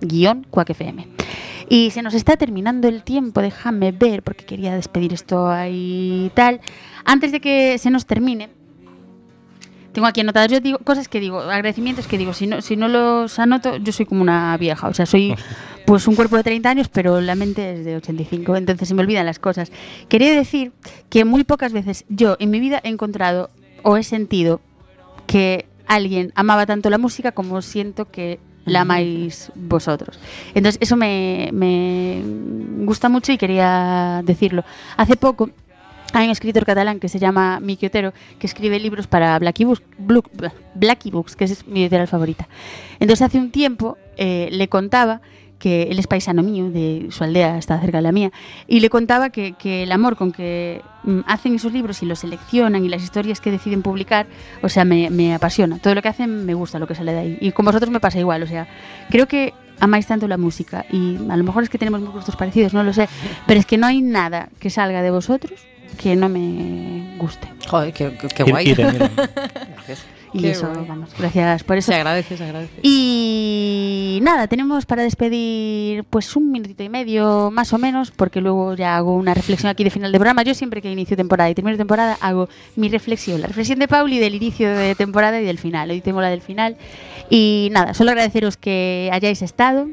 guion. 0.00 0.46
Y 1.68 1.90
se 1.90 2.02
nos 2.02 2.14
está 2.14 2.36
terminando 2.36 2.88
el 2.88 3.02
tiempo, 3.02 3.40
déjame 3.40 3.92
ver, 3.92 4.22
porque 4.22 4.44
quería 4.44 4.74
despedir 4.74 5.12
esto 5.12 5.48
ahí 5.48 6.26
y 6.26 6.30
tal. 6.34 6.60
Antes 7.04 7.32
de 7.32 7.40
que 7.40 7.78
se 7.78 7.90
nos 7.90 8.06
termine, 8.06 8.50
tengo 9.96 10.06
aquí 10.06 10.20
anotadas, 10.20 10.52
yo 10.52 10.60
digo 10.60 10.78
cosas 10.78 11.08
que 11.08 11.20
digo, 11.20 11.40
agradecimientos 11.40 12.06
que 12.06 12.18
digo, 12.18 12.34
si 12.34 12.46
no, 12.46 12.60
si 12.60 12.76
no 12.76 12.86
los 12.86 13.38
anoto, 13.38 13.78
yo 13.78 13.92
soy 13.92 14.04
como 14.04 14.20
una 14.20 14.54
vieja, 14.58 14.88
o 14.88 14.92
sea, 14.92 15.06
soy 15.06 15.34
pues 15.86 16.06
un 16.06 16.14
cuerpo 16.14 16.36
de 16.36 16.42
30 16.42 16.68
años, 16.68 16.88
pero 16.88 17.20
la 17.22 17.34
mente 17.34 17.72
es 17.72 17.84
de 17.86 17.96
85, 17.96 18.56
entonces 18.56 18.88
se 18.88 18.94
me 18.94 19.00
olvidan 19.00 19.24
las 19.24 19.38
cosas. 19.38 19.72
Quería 20.10 20.32
decir 20.32 20.72
que 21.08 21.24
muy 21.24 21.44
pocas 21.44 21.72
veces 21.72 22.04
yo 22.10 22.36
en 22.40 22.50
mi 22.50 22.60
vida 22.60 22.80
he 22.84 22.90
encontrado 22.90 23.50
o 23.82 23.96
he 23.96 24.02
sentido 24.02 24.60
que 25.26 25.66
alguien 25.86 26.30
amaba 26.34 26.66
tanto 26.66 26.90
la 26.90 26.98
música 26.98 27.32
como 27.32 27.62
siento 27.62 28.10
que 28.10 28.38
la 28.66 28.82
amáis 28.82 29.50
vosotros. 29.54 30.18
Entonces, 30.54 30.78
eso 30.82 30.96
me, 30.96 31.48
me 31.52 32.20
gusta 32.84 33.08
mucho 33.08 33.32
y 33.32 33.38
quería 33.38 34.22
decirlo. 34.24 34.64
Hace 34.96 35.16
poco 35.16 35.50
hay 36.12 36.26
un 36.26 36.32
escritor 36.32 36.64
catalán 36.64 37.00
que 37.00 37.08
se 37.08 37.18
llama 37.18 37.60
Miki 37.60 37.86
Otero 37.86 38.12
que 38.38 38.46
escribe 38.46 38.78
libros 38.78 39.06
para 39.06 39.38
Blacky 39.38 39.64
Books, 39.64 39.82
Blacky 40.74 41.10
Books, 41.10 41.36
que 41.36 41.44
es 41.44 41.66
mi 41.66 41.82
editorial 41.82 42.08
favorita. 42.08 42.48
Entonces, 43.00 43.22
hace 43.22 43.38
un 43.38 43.50
tiempo 43.50 43.96
eh, 44.16 44.48
le 44.50 44.68
contaba 44.68 45.20
que 45.58 45.84
él 45.84 45.98
es 45.98 46.06
paisano 46.06 46.42
mío, 46.42 46.70
de 46.70 47.06
su 47.10 47.24
aldea 47.24 47.56
está 47.58 47.80
cerca 47.80 47.98
de 47.98 48.02
la 48.02 48.12
mía, 48.12 48.30
y 48.66 48.80
le 48.80 48.90
contaba 48.90 49.30
que, 49.30 49.52
que 49.54 49.82
el 49.84 49.92
amor 49.92 50.16
con 50.16 50.32
que 50.32 50.82
mm, 51.04 51.20
hacen 51.26 51.54
esos 51.54 51.72
libros 51.72 52.02
y 52.02 52.06
los 52.06 52.18
seleccionan 52.18 52.84
y 52.84 52.88
las 52.88 53.02
historias 53.02 53.40
que 53.40 53.50
deciden 53.50 53.82
publicar, 53.82 54.26
o 54.62 54.68
sea, 54.68 54.84
me, 54.84 55.08
me 55.10 55.34
apasiona. 55.34 55.78
Todo 55.78 55.94
lo 55.94 56.02
que 56.02 56.08
hacen 56.08 56.44
me 56.44 56.54
gusta, 56.54 56.78
lo 56.78 56.86
que 56.86 56.94
sale 56.94 57.12
de 57.12 57.18
ahí. 57.18 57.38
Y 57.40 57.52
con 57.52 57.64
vosotros 57.64 57.90
me 57.90 58.00
pasa 58.00 58.18
igual, 58.18 58.42
o 58.42 58.46
sea, 58.46 58.66
creo 59.10 59.26
que 59.26 59.54
amáis 59.80 60.06
tanto 60.06 60.26
la 60.28 60.36
música 60.38 60.86
y 60.90 61.16
a 61.28 61.36
lo 61.36 61.44
mejor 61.44 61.62
es 61.62 61.68
que 61.68 61.78
tenemos 61.78 62.00
muy 62.00 62.10
gustos 62.10 62.34
parecidos, 62.36 62.72
no 62.74 62.82
lo 62.82 62.92
sé, 62.92 63.08
pero 63.46 63.60
es 63.60 63.66
que 63.66 63.76
no 63.78 63.86
hay 63.86 64.00
nada 64.02 64.48
que 64.58 64.70
salga 64.70 65.02
de 65.02 65.10
vosotros 65.10 65.60
que 65.98 66.16
no 66.16 66.28
me 66.28 67.14
guste. 67.18 67.48
Joder, 67.68 67.92
qué, 67.92 68.16
qué- 68.20 68.28
qué 68.28 68.42
guay. 68.42 68.66
miren, 68.66 69.10
Y 70.36 70.42
Qué 70.42 70.50
eso, 70.50 70.68
guay. 70.68 70.84
vamos, 70.86 71.14
gracias 71.18 71.64
por 71.64 71.78
eso. 71.78 71.90
Se 71.92 71.96
agradece, 71.96 72.36
se 72.36 72.44
agradece. 72.44 72.80
Y 72.82 74.18
nada, 74.22 74.46
tenemos 74.48 74.84
para 74.84 75.02
despedir 75.02 76.04
pues 76.04 76.36
un 76.36 76.52
minutito 76.52 76.82
y 76.82 76.90
medio 76.90 77.50
más 77.50 77.72
o 77.72 77.78
menos, 77.78 78.10
porque 78.10 78.42
luego 78.42 78.74
ya 78.74 78.96
hago 78.96 79.14
una 79.16 79.32
reflexión 79.32 79.70
aquí 79.70 79.82
de 79.82 79.90
final 79.90 80.12
de 80.12 80.18
programa. 80.18 80.42
Yo 80.42 80.54
siempre 80.54 80.82
que 80.82 80.92
inicio 80.92 81.16
temporada 81.16 81.48
y 81.48 81.54
termino 81.54 81.76
temporada 81.78 82.18
hago 82.20 82.50
mi 82.76 82.90
reflexión, 82.90 83.40
la 83.40 83.46
reflexión 83.46 83.78
de 83.78 83.88
Pauli 83.88 84.18
del 84.18 84.34
inicio 84.34 84.68
de 84.76 84.94
temporada 84.94 85.40
y 85.40 85.44
del 85.44 85.58
final. 85.58 85.90
Hoy 85.90 86.02
tengo 86.02 86.20
la 86.20 86.28
del 86.28 86.42
final. 86.42 86.76
Y 87.30 87.68
nada, 87.72 87.94
solo 87.94 88.10
agradeceros 88.10 88.58
que 88.58 89.08
hayáis 89.12 89.40
estado, 89.40 89.88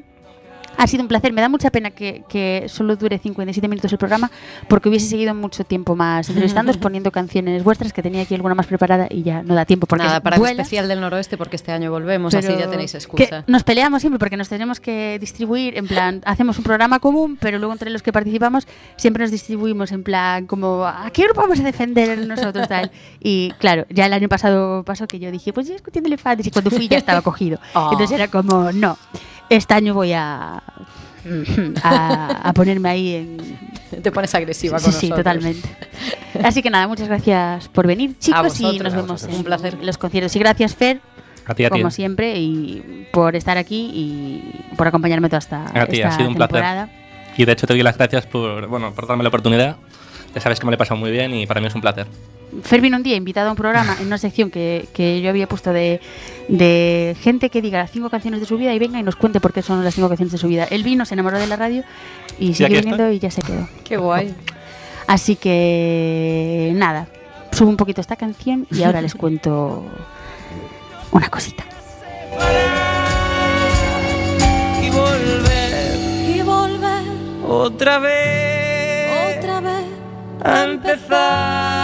Ha 0.77 0.87
sido 0.87 1.03
un 1.03 1.07
placer, 1.07 1.33
me 1.33 1.41
da 1.41 1.49
mucha 1.49 1.69
pena 1.71 1.91
que, 1.91 2.23
que 2.27 2.65
solo 2.67 2.95
dure 2.95 3.17
57 3.17 3.67
minutos 3.67 3.91
el 3.91 3.97
programa 3.97 4.31
porque 4.67 4.89
hubiese 4.89 5.07
seguido 5.07 5.33
mucho 5.33 5.63
tiempo 5.63 5.95
más 5.95 6.29
entrevistándoos, 6.29 6.77
poniendo 6.79 7.11
canciones 7.11 7.63
vuestras 7.63 7.93
que 7.93 8.01
tenía 8.01 8.23
aquí 8.23 8.35
alguna 8.35 8.55
más 8.55 8.67
preparada 8.67 9.07
y 9.09 9.23
ya 9.23 9.43
no 9.43 9.55
da 9.55 9.65
tiempo 9.65 9.87
porque 9.87 10.05
Nada, 10.05 10.19
para 10.21 10.35
el 10.35 10.39
vuela. 10.39 10.61
especial 10.61 10.87
del 10.87 11.01
noroeste, 11.01 11.37
porque 11.37 11.55
este 11.55 11.71
año 11.71 11.91
volvemos, 11.91 12.33
así 12.33 12.47
ya 12.47 12.69
tenéis 12.69 12.91
que 12.91 12.97
excusa. 12.97 13.43
nos 13.47 13.63
peleamos 13.63 14.01
siempre 14.01 14.19
porque 14.19 14.37
nos 14.37 14.49
tenemos 14.49 14.79
que 14.79 15.17
distribuir, 15.19 15.77
en 15.77 15.87
plan, 15.87 16.21
hacemos 16.25 16.57
un 16.57 16.63
programa 16.63 16.99
común, 16.99 17.37
pero 17.39 17.59
luego 17.59 17.73
entre 17.73 17.89
los 17.89 18.01
que 18.01 18.11
participamos 18.11 18.67
siempre 18.95 19.23
nos 19.23 19.31
distribuimos 19.31 19.91
en 19.91 20.03
plan, 20.03 20.47
como, 20.47 20.85
¿a 20.85 21.09
qué 21.11 21.23
grupo 21.23 21.41
vamos 21.41 21.59
a 21.59 21.63
defender 21.63 22.17
nosotros? 22.27 22.67
Tal? 22.67 22.91
Y 23.25 23.51
claro, 23.57 23.85
ya 23.89 24.05
el 24.05 24.13
año 24.13 24.27
pasado 24.27 24.83
pasó 24.83 25.07
que 25.07 25.17
yo 25.17 25.31
dije, 25.31 25.53
pues 25.53 25.67
yo 25.67 25.73
discutiendo 25.73 26.07
elefantes 26.07 26.45
y 26.47 26.51
cuando 26.51 26.71
fui 26.71 26.87
ya 26.87 26.97
estaba 26.97 27.21
cogido. 27.21 27.57
Ah. 27.73 27.89
Entonces 27.91 28.15
era 28.19 28.27
como, 28.27 28.71
no, 28.71 28.97
este 29.49 29.73
año 29.73 29.93
voy 29.93 30.13
a, 30.13 30.61
a, 31.83 32.41
a 32.49 32.53
ponerme 32.53 32.89
ahí 32.89 33.15
en... 33.15 33.73
Te 34.01 34.11
pones 34.11 34.33
agresiva 34.33 34.79
Sí, 34.79 34.85
con 34.85 34.93
sí, 34.93 35.09
nosotros. 35.09 35.17
totalmente. 35.19 35.69
Así 36.43 36.61
que 36.63 36.69
nada, 36.71 36.87
muchas 36.87 37.07
gracias 37.07 37.67
por 37.69 37.85
venir, 37.85 38.17
chicos, 38.17 38.59
y 38.59 38.79
nos 38.79 38.93
vemos 38.93 39.23
en 39.23 39.35
Un 39.35 39.43
placer. 39.43 39.77
los 39.83 39.97
conciertos. 39.99 40.35
Y 40.35 40.39
gracias, 40.39 40.75
Fer, 40.75 40.99
A 41.45 41.53
ti, 41.53 41.63
a 41.65 41.69
ti. 41.69 41.77
como 41.79 41.91
siempre, 41.91 42.35
y 42.39 43.07
por 43.13 43.35
estar 43.35 43.57
aquí 43.57 43.91
y 43.93 44.75
por 44.75 44.87
acompañarme 44.87 45.29
toda 45.29 45.39
esta, 45.39 45.65
A 45.79 45.85
ti, 45.85 46.01
ha 46.01 46.11
sido 46.11 46.29
un 46.29 46.35
placer. 46.35 46.87
Y 47.37 47.45
de 47.45 47.51
hecho 47.51 47.67
te 47.67 47.73
doy 47.73 47.83
las 47.83 47.97
gracias 47.97 48.25
por, 48.25 48.67
bueno, 48.67 48.93
por 48.93 49.07
darme 49.07 49.23
la 49.23 49.29
oportunidad. 49.29 49.77
Ya 50.33 50.41
sabes 50.41 50.59
que 50.59 50.65
me 50.65 50.71
lo 50.71 50.75
he 50.75 50.77
pasado 50.79 50.99
muy 50.99 51.11
bien 51.11 51.33
y 51.35 51.45
para 51.45 51.61
mí 51.61 51.67
es 51.67 51.75
un 51.75 51.81
placer. 51.81 52.07
Fer 52.61 52.81
vino 52.81 52.97
un 52.97 53.03
día 53.03 53.15
invitado 53.15 53.47
a 53.47 53.51
un 53.51 53.57
programa 53.57 53.97
en 53.99 54.07
una 54.07 54.17
sección 54.17 54.51
que, 54.51 54.87
que 54.93 55.21
yo 55.21 55.29
había 55.29 55.47
puesto 55.47 55.73
de, 55.73 55.99
de 56.47 57.15
gente 57.21 57.49
que 57.49 57.61
diga 57.61 57.79
las 57.79 57.91
cinco 57.91 58.09
canciones 58.09 58.39
de 58.39 58.45
su 58.45 58.57
vida 58.57 58.73
y 58.73 58.79
venga 58.79 58.99
y 58.99 59.03
nos 59.03 59.15
cuente 59.15 59.39
por 59.39 59.53
qué 59.53 59.61
son 59.61 59.83
las 59.83 59.95
cinco 59.95 60.07
canciones 60.09 60.31
de 60.31 60.37
su 60.37 60.47
vida. 60.47 60.65
Él 60.69 60.83
vino, 60.83 61.05
se 61.05 61.15
enamoró 61.15 61.39
de 61.39 61.47
la 61.47 61.55
radio 61.55 61.83
y 62.39 62.53
sigue 62.53 62.81
viniendo 62.81 63.11
y 63.11 63.19
ya 63.19 63.31
se 63.31 63.41
quedó. 63.41 63.67
Qué 63.83 63.97
guay. 63.97 64.33
Así 65.07 65.35
que 65.35 66.71
nada, 66.75 67.07
subo 67.51 67.69
un 67.69 67.77
poquito 67.77 68.01
esta 68.01 68.15
canción 68.15 68.67
y 68.71 68.83
ahora 68.83 69.01
les 69.01 69.15
cuento 69.15 69.85
una 71.11 71.29
cosita. 71.29 71.63
y 74.81 74.89
volver 74.89 75.99
Y 76.35 76.41
volver 76.41 77.03
otra 77.47 77.99
vez 77.99 79.37
otra 79.39 79.61
vez 79.61 79.85
a 80.43 80.63
empezar. 80.63 81.82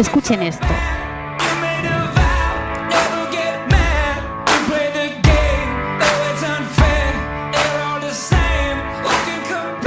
Escuchen 0.00 0.42
esto. 0.42 0.66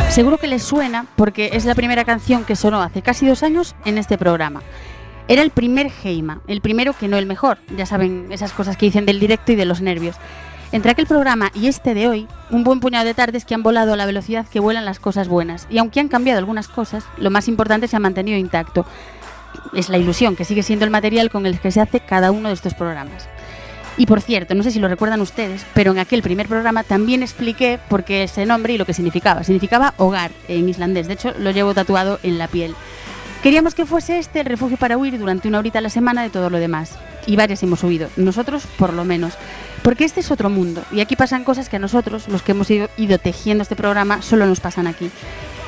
Seguro 0.09 0.37
que 0.37 0.45
les 0.45 0.61
suena 0.61 1.07
porque 1.15 1.49
es 1.53 1.65
la 1.65 1.73
primera 1.73 2.05
canción 2.05 2.43
que 2.43 2.55
sonó 2.55 2.83
hace 2.83 3.01
casi 3.01 3.25
dos 3.25 3.41
años 3.41 3.75
en 3.85 3.97
este 3.97 4.19
programa. 4.19 4.61
Era 5.27 5.41
el 5.41 5.49
primer 5.49 5.91
Heima, 6.03 6.41
el 6.45 6.61
primero 6.61 6.93
que 6.93 7.07
no 7.07 7.17
el 7.17 7.25
mejor. 7.25 7.57
Ya 7.75 7.87
saben 7.87 8.27
esas 8.29 8.53
cosas 8.53 8.77
que 8.77 8.85
dicen 8.85 9.07
del 9.07 9.19
directo 9.19 9.51
y 9.51 9.55
de 9.55 9.65
los 9.65 9.81
nervios. 9.81 10.17
Entre 10.71 10.91
aquel 10.91 11.07
programa 11.07 11.49
y 11.55 11.65
este 11.65 11.95
de 11.95 12.07
hoy, 12.07 12.27
un 12.51 12.63
buen 12.63 12.81
puñado 12.81 13.05
de 13.05 13.15
tardes 13.15 13.45
que 13.45 13.55
han 13.55 13.63
volado 13.63 13.93
a 13.93 13.97
la 13.97 14.05
velocidad 14.05 14.45
que 14.47 14.59
vuelan 14.59 14.85
las 14.85 14.99
cosas 14.99 15.27
buenas. 15.27 15.65
Y 15.71 15.79
aunque 15.79 15.99
han 15.99 16.07
cambiado 16.07 16.37
algunas 16.37 16.67
cosas, 16.67 17.03
lo 17.17 17.31
más 17.31 17.47
importante 17.47 17.87
se 17.87 17.95
ha 17.95 17.99
mantenido 17.99 18.37
intacto. 18.37 18.85
Es 19.73 19.89
la 19.89 19.97
ilusión, 19.97 20.35
que 20.35 20.45
sigue 20.45 20.63
siendo 20.63 20.85
el 20.85 20.91
material 20.91 21.29
con 21.29 21.45
el 21.45 21.59
que 21.59 21.71
se 21.71 21.81
hace 21.81 21.99
cada 21.99 22.31
uno 22.31 22.49
de 22.49 22.55
estos 22.55 22.73
programas. 22.73 23.27
Y 23.97 24.07
por 24.07 24.21
cierto, 24.21 24.55
no 24.55 24.63
sé 24.63 24.71
si 24.71 24.79
lo 24.79 24.87
recuerdan 24.87 25.21
ustedes, 25.21 25.65
pero 25.73 25.91
en 25.91 25.99
aquel 25.99 26.23
primer 26.23 26.47
programa 26.47 26.83
también 26.83 27.21
expliqué 27.21 27.79
por 27.89 28.03
qué 28.03 28.23
ese 28.23 28.45
nombre 28.45 28.73
y 28.73 28.77
lo 28.77 28.85
que 28.85 28.93
significaba. 28.93 29.43
Significaba 29.43 29.93
hogar 29.97 30.31
en 30.47 30.67
islandés, 30.67 31.07
de 31.07 31.13
hecho 31.13 31.33
lo 31.37 31.51
llevo 31.51 31.73
tatuado 31.73 32.19
en 32.23 32.37
la 32.37 32.47
piel. 32.47 32.75
Queríamos 33.43 33.75
que 33.75 33.85
fuese 33.85 34.19
este 34.19 34.39
el 34.39 34.45
refugio 34.45 34.77
para 34.77 34.97
huir 34.97 35.19
durante 35.19 35.47
una 35.47 35.59
horita 35.59 35.79
a 35.79 35.81
la 35.81 35.89
semana 35.89 36.23
de 36.23 36.29
todo 36.29 36.49
lo 36.49 36.59
demás. 36.59 36.97
Y 37.27 37.35
varias 37.35 37.61
hemos 37.61 37.83
huido, 37.83 38.09
nosotros 38.15 38.63
por 38.77 38.93
lo 38.93 39.05
menos. 39.05 39.33
Porque 39.83 40.05
este 40.05 40.21
es 40.21 40.31
otro 40.31 40.49
mundo 40.49 40.81
y 40.91 41.01
aquí 41.01 41.15
pasan 41.15 41.43
cosas 41.43 41.67
que 41.67 41.75
a 41.75 41.79
nosotros, 41.79 42.29
los 42.29 42.41
que 42.41 42.53
hemos 42.53 42.71
ido, 42.71 42.89
ido 42.97 43.17
tejiendo 43.19 43.61
este 43.61 43.75
programa, 43.75 44.21
solo 44.21 44.45
nos 44.45 44.61
pasan 44.61 44.87
aquí. 44.87 45.11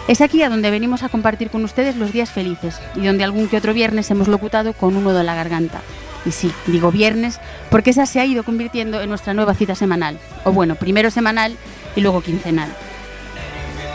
Es 0.08 0.22
aquí 0.22 0.43
a 0.43 0.49
donde 0.49 0.70
venimos 0.70 1.01
a 1.01 1.10
compartir 1.10 1.49
con 1.49 1.64
ustedes 1.64 1.95
los 1.95 2.12
días 2.12 2.30
felices 2.30 2.80
y 2.95 3.06
donde 3.06 3.24
algún 3.24 3.47
que 3.47 3.58
otro 3.58 3.74
viernes 3.74 4.12
hemos 4.12 4.28
locutado 4.28 4.74
con 4.74 4.95
un 4.95 5.03
nudo 5.03 5.20
en 5.20 5.26
la 5.26 5.34
garganta. 5.34 5.82
Y 6.26 6.32
sí, 6.32 6.51
digo 6.68 6.91
viernes 6.91 7.39
porque 7.72 7.89
esa 7.89 8.06
se 8.06 8.20
ha 8.20 8.26
ido 8.26 8.43
convirtiendo 8.43 9.01
en 9.01 9.10
nuestra 9.10 9.34
nueva 9.34 9.56
cita 9.56 9.74
semanal. 9.74 10.20
O 10.43 10.51
bueno, 10.51 10.76
primero 10.76 11.10
semanal 11.10 11.56
y 11.95 12.01
luego 12.01 12.22
quincenal. 12.22 12.70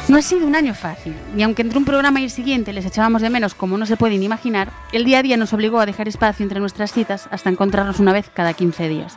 No 0.09 0.19
ha 0.19 0.23
sido 0.23 0.49
un 0.49 0.57
año 0.57 0.75
fácil, 0.75 1.15
y 1.37 1.43
aunque 1.43 1.63
entre 1.63 1.79
un 1.79 1.85
programa 1.85 2.21
y 2.21 2.25
el 2.25 2.31
siguiente 2.31 2.73
les 2.73 2.85
echábamos 2.85 3.23
de 3.23 3.31
menos 3.31 3.55
como 3.55 3.79
no 3.79 3.87
se 3.87 3.97
pueden 3.97 4.25
imaginar, 4.25 4.73
el 4.93 5.05
día 5.05 5.21
a 5.21 5.23
día 5.23 5.37
nos 5.37 5.53
obligó 5.53 5.79
a 5.79 5.87
dejar 5.87 6.09
espacio 6.09 6.43
entre 6.43 6.59
nuestras 6.59 6.93
citas 6.93 7.29
hasta 7.31 7.51
encontrarnos 7.51 8.01
una 8.01 8.13
vez 8.13 8.29
cada 8.35 8.53
15 8.53 8.89
días. 8.89 9.17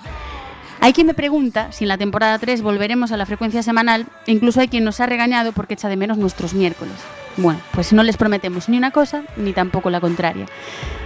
Hay 0.83 0.91
quien 0.91 1.07
me 1.07 1.13
pregunta 1.13 1.71
si 1.71 1.85
en 1.85 1.87
la 1.87 1.97
temporada 1.97 2.37
3 2.37 2.61
volveremos 2.61 3.13
a 3.13 3.15
la 3.15 3.25
frecuencia 3.25 3.63
semanal 3.63 4.05
e 4.27 4.33
incluso 4.33 4.59
hay 4.59 4.67
quien 4.67 4.83
nos 4.83 4.99
ha 4.99 5.05
regañado 5.05 5.53
porque 5.53 5.75
echa 5.75 5.87
de 5.87 5.95
menos 5.95 6.17
nuestros 6.17 6.53
miércoles. 6.53 6.95
Bueno, 7.37 7.61
pues 7.71 7.93
no 7.93 8.03
les 8.03 8.17
prometemos 8.17 8.67
ni 8.67 8.75
una 8.75 8.91
cosa 8.91 9.23
ni 9.37 9.53
tampoco 9.53 9.89
la 9.89 10.01
contraria. 10.01 10.45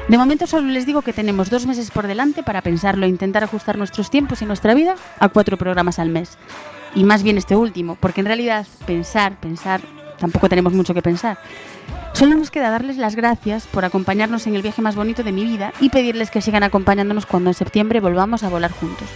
De 0.08 0.18
momento 0.18 0.48
solo 0.48 0.68
les 0.70 0.88
digo 0.88 1.04
que 1.04 1.14
tenemos 1.14 1.52
dos 1.52 1.68
meses 1.68 1.92
por 1.92 2.08
delante 2.08 2.42
para 2.42 2.64
pensarlo 2.64 3.06
e 3.06 3.10
intentar 3.10 3.44
ajustar 3.44 3.78
nuestros 3.78 4.10
tiempos 4.10 4.42
y 4.42 4.48
nuestra 4.48 4.74
vida 4.74 4.96
a 5.20 5.30
cuatro 5.30 5.58
programas 5.58 6.00
al 6.00 6.10
mes. 6.10 6.40
Y 6.96 7.04
más 7.04 7.22
bien 7.22 7.38
este 7.38 7.56
último, 7.56 7.98
porque 8.00 8.22
en 8.22 8.26
realidad 8.26 8.66
pensar, 8.88 9.40
pensar, 9.40 9.82
tampoco 10.18 10.50
tenemos 10.50 10.74
mucho 10.74 10.96
que 10.96 11.04
pensar. 11.04 11.38
Solo 12.14 12.34
nos 12.34 12.50
queda 12.50 12.72
darles 12.72 12.98
las 12.98 13.16
gracias 13.16 13.68
por 13.68 13.86
acompañarnos 13.86 14.48
en 14.48 14.56
el 14.56 14.64
viaje 14.64 14.82
más 14.82 14.96
bonito 14.96 15.22
de 15.22 15.34
mi 15.34 15.44
vida 15.44 15.72
y 15.80 15.90
pedirles 15.90 16.32
que 16.32 16.42
sigan 16.42 16.64
acompañándonos 16.64 17.28
cuando 17.28 17.52
en 17.52 17.54
septiembre 17.54 18.00
volvamos 18.00 18.42
a 18.42 18.50
volar 18.50 18.72
juntos. 18.72 19.08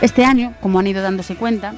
Este 0.00 0.24
año, 0.24 0.54
como 0.60 0.78
han 0.78 0.86
ido 0.86 1.02
dándose 1.02 1.36
cuenta, 1.36 1.72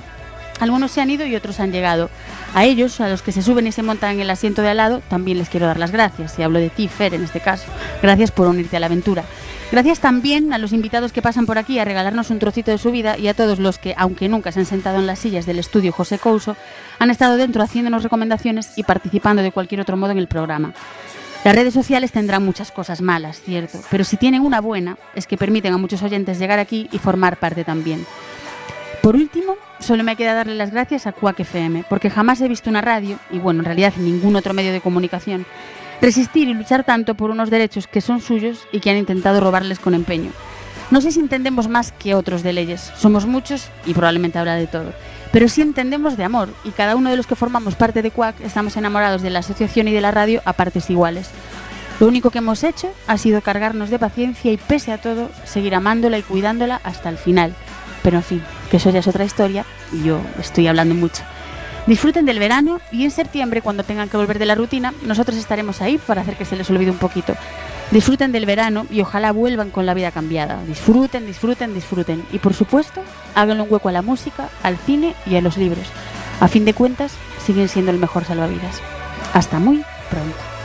algunos 0.61 0.91
se 0.91 1.01
han 1.01 1.11
ido 1.11 1.25
y 1.27 1.37
otros 1.37 1.61
han 1.61 1.71
llegado. 1.71 2.11
A 2.55 2.65
ellos, 2.65 3.01
a 3.01 3.09
los 3.09 3.23
que 3.23 3.33
se 3.33 3.43
suben 3.43 3.67
y 3.67 3.73
se 3.73 3.83
montan 3.83 4.15
en 4.15 4.21
el 4.21 4.31
asiento 4.31 4.63
de 4.63 4.71
al 4.71 4.79
lado, 4.79 5.03
también 5.09 5.39
les 5.39 5.49
quiero 5.49 5.67
dar 5.67 5.79
las 5.79 5.93
gracias. 5.93 6.39
Y 6.39 6.43
hablo 6.43 6.59
de 6.59 6.71
ti, 6.71 6.89
Fer, 6.89 7.15
en 7.15 7.25
este 7.25 7.41
caso. 7.41 7.65
Gracias 8.03 8.33
por 8.33 8.49
unirte 8.49 8.77
a 8.77 8.81
la 8.81 8.87
aventura. 8.87 9.25
Gracias 9.71 10.01
también 10.01 10.53
a 10.53 10.59
los 10.59 10.73
invitados 10.73 11.13
que 11.13 11.21
pasan 11.21 11.45
por 11.45 11.59
aquí 11.59 11.79
a 11.79 11.85
regalarnos 11.85 12.31
un 12.31 12.39
trocito 12.39 12.71
de 12.71 12.79
su 12.79 12.91
vida 12.91 13.19
y 13.19 13.29
a 13.29 13.35
todos 13.35 13.59
los 13.59 13.79
que, 13.79 13.95
aunque 13.99 14.29
nunca 14.29 14.51
se 14.51 14.61
han 14.61 14.67
sentado 14.67 14.99
en 14.99 15.07
las 15.07 15.19
sillas 15.19 15.45
del 15.45 15.59
estudio 15.59 15.93
José 15.93 16.19
Couso, 16.19 16.57
han 16.99 17.11
estado 17.11 17.37
dentro 17.37 17.63
haciéndonos 17.63 18.03
recomendaciones 18.03 18.73
y 18.77 18.83
participando 18.83 19.43
de 19.43 19.53
cualquier 19.53 19.83
otro 19.83 19.99
modo 19.99 20.13
en 20.13 20.19
el 20.19 20.27
programa. 20.27 20.73
Las 21.49 21.57
redes 21.57 21.73
sociales 21.73 22.13
tendrán 22.13 22.45
muchas 22.45 22.71
cosas 22.71 23.01
malas, 23.01 23.41
cierto, 23.41 23.81
pero 23.91 24.05
si 24.05 24.19
tienen 24.19 24.43
una 24.43 24.61
buena 24.61 24.99
es 25.15 25.27
que 25.27 25.39
permiten 25.39 25.73
a 25.73 25.79
muchos 25.79 26.03
oyentes 26.03 26.39
llegar 26.39 26.59
aquí 26.59 26.91
y 26.93 26.99
formar 26.99 27.39
parte 27.39 27.65
también. 27.65 28.05
Por 29.03 29.17
último, 29.17 29.55
solo 29.81 30.05
me 30.05 30.15
queda 30.15 30.35
darle 30.35 30.57
las 30.57 30.73
gracias 30.73 31.07
a 31.07 31.13
Quack 31.13 31.41
FM, 31.41 31.87
porque 31.89 32.11
jamás 32.11 32.43
he 32.43 32.49
visto 32.49 32.69
una 32.69 32.83
radio, 32.83 33.19
y 33.31 33.39
bueno, 33.39 33.61
en 33.61 33.65
realidad 33.65 33.95
ningún 33.97 34.37
otro 34.37 34.53
medio 34.53 34.73
de 34.73 34.83
comunicación, 34.83 35.47
resistir 36.03 36.49
y 36.49 36.53
luchar 36.53 36.85
tanto 36.85 37.15
por 37.15 37.31
unos 37.31 37.49
derechos 37.49 37.87
que 37.87 38.03
son 38.03 38.21
suyos 38.21 38.67
y 38.71 38.81
que 38.81 38.91
han 38.91 38.99
intentado 38.99 39.41
robarles 39.41 39.79
con 39.79 39.95
empeño. 39.95 40.33
No 40.91 41.01
sé 41.01 41.13
si 41.13 41.21
entendemos 41.21 41.67
más 41.67 41.93
que 41.93 42.15
otros 42.15 42.43
de 42.43 42.53
leyes, 42.53 42.93
somos 42.99 43.25
muchos 43.25 43.71
y 43.87 43.95
probablemente 43.95 44.39
habla 44.39 44.57
de 44.57 44.67
todo, 44.67 44.93
pero 45.33 45.49
sí 45.49 45.63
entendemos 45.63 46.17
de 46.17 46.25
amor 46.25 46.49
y 46.65 46.71
cada 46.71 46.97
uno 46.97 47.11
de 47.11 47.17
los 47.17 47.27
que 47.27 47.37
formamos 47.37 47.75
parte 47.75 48.03
de 48.03 48.11
Quack 48.11 48.41
estamos 48.41 48.77
enamorados 48.77 49.23
de 49.23 49.31
la 49.31 49.41
asociación 49.41 49.89
y 49.89 49.93
de 49.93 50.01
la 50.01 50.11
radio 50.11 50.41
a 50.45 50.53
partes 50.53 50.89
iguales. 50.91 51.31
Lo 52.01 52.07
único 52.07 52.31
que 52.31 52.39
hemos 52.39 52.63
hecho 52.63 52.93
ha 53.07 53.19
sido 53.19 53.41
cargarnos 53.41 53.91
de 53.91 53.99
paciencia 53.99 54.53
y 54.53 54.57
pese 54.57 54.93
a 54.93 54.99
todo 54.99 55.31
seguir 55.45 55.75
amándola 55.75 56.19
y 56.19 56.23
cuidándola 56.23 56.81
hasta 56.85 57.09
el 57.09 57.19
final. 57.19 57.55
Pero 58.03 58.19
en 58.19 58.23
fin, 58.23 58.43
que 58.71 58.77
eso 58.77 58.91
ya 58.91 59.01
es 59.01 59.09
otra 59.09 59.25
historia 59.25 59.65
y 59.93 60.05
yo 60.05 60.21
estoy 60.39 60.69
hablando 60.69 60.95
mucho. 60.95 61.23
Disfruten 61.87 62.25
del 62.25 62.39
verano 62.39 62.81
y 62.93 63.05
en 63.05 63.11
septiembre, 63.11 63.63
cuando 63.63 63.83
tengan 63.83 64.09
que 64.09 64.17
volver 64.17 64.39
de 64.39 64.47
la 64.47 64.55
rutina, 64.55 64.93
nosotros 65.03 65.37
estaremos 65.37 65.81
ahí 65.81 65.99
para 65.99 66.21
hacer 66.21 66.37
que 66.37 66.45
se 66.45 66.55
les 66.55 66.71
olvide 66.71 66.91
un 66.91 66.99
poquito. 66.99 67.35
Disfruten 67.91 68.33
del 68.33 68.45
verano 68.45 68.87
y 68.91 69.01
ojalá 69.01 69.33
vuelvan 69.33 69.71
con 69.71 69.87
la 69.87 69.95
vida 69.95 70.11
cambiada. 70.11 70.63
Disfruten, 70.67 71.27
disfruten, 71.27 71.73
disfruten. 71.73 72.23
Y 72.33 72.39
por 72.39 72.53
supuesto, 72.53 73.03
háganle 73.35 73.63
un 73.63 73.73
hueco 73.73 73.89
a 73.89 73.93
la 73.93 74.03
música, 74.03 74.51
al 74.63 74.77
cine 74.77 75.15
y 75.25 75.37
a 75.37 75.41
los 75.41 75.57
libros. 75.57 75.87
A 76.41 76.49
fin 76.49 76.67
de 76.67 76.75
cuentas, 76.75 77.13
siguen 77.47 77.69
siendo 77.69 77.91
el 77.91 77.99
mejor 77.99 78.25
salvavidas. 78.25 78.83
Hasta 79.33 79.59
muy 79.59 79.83
pronto. 80.11 80.58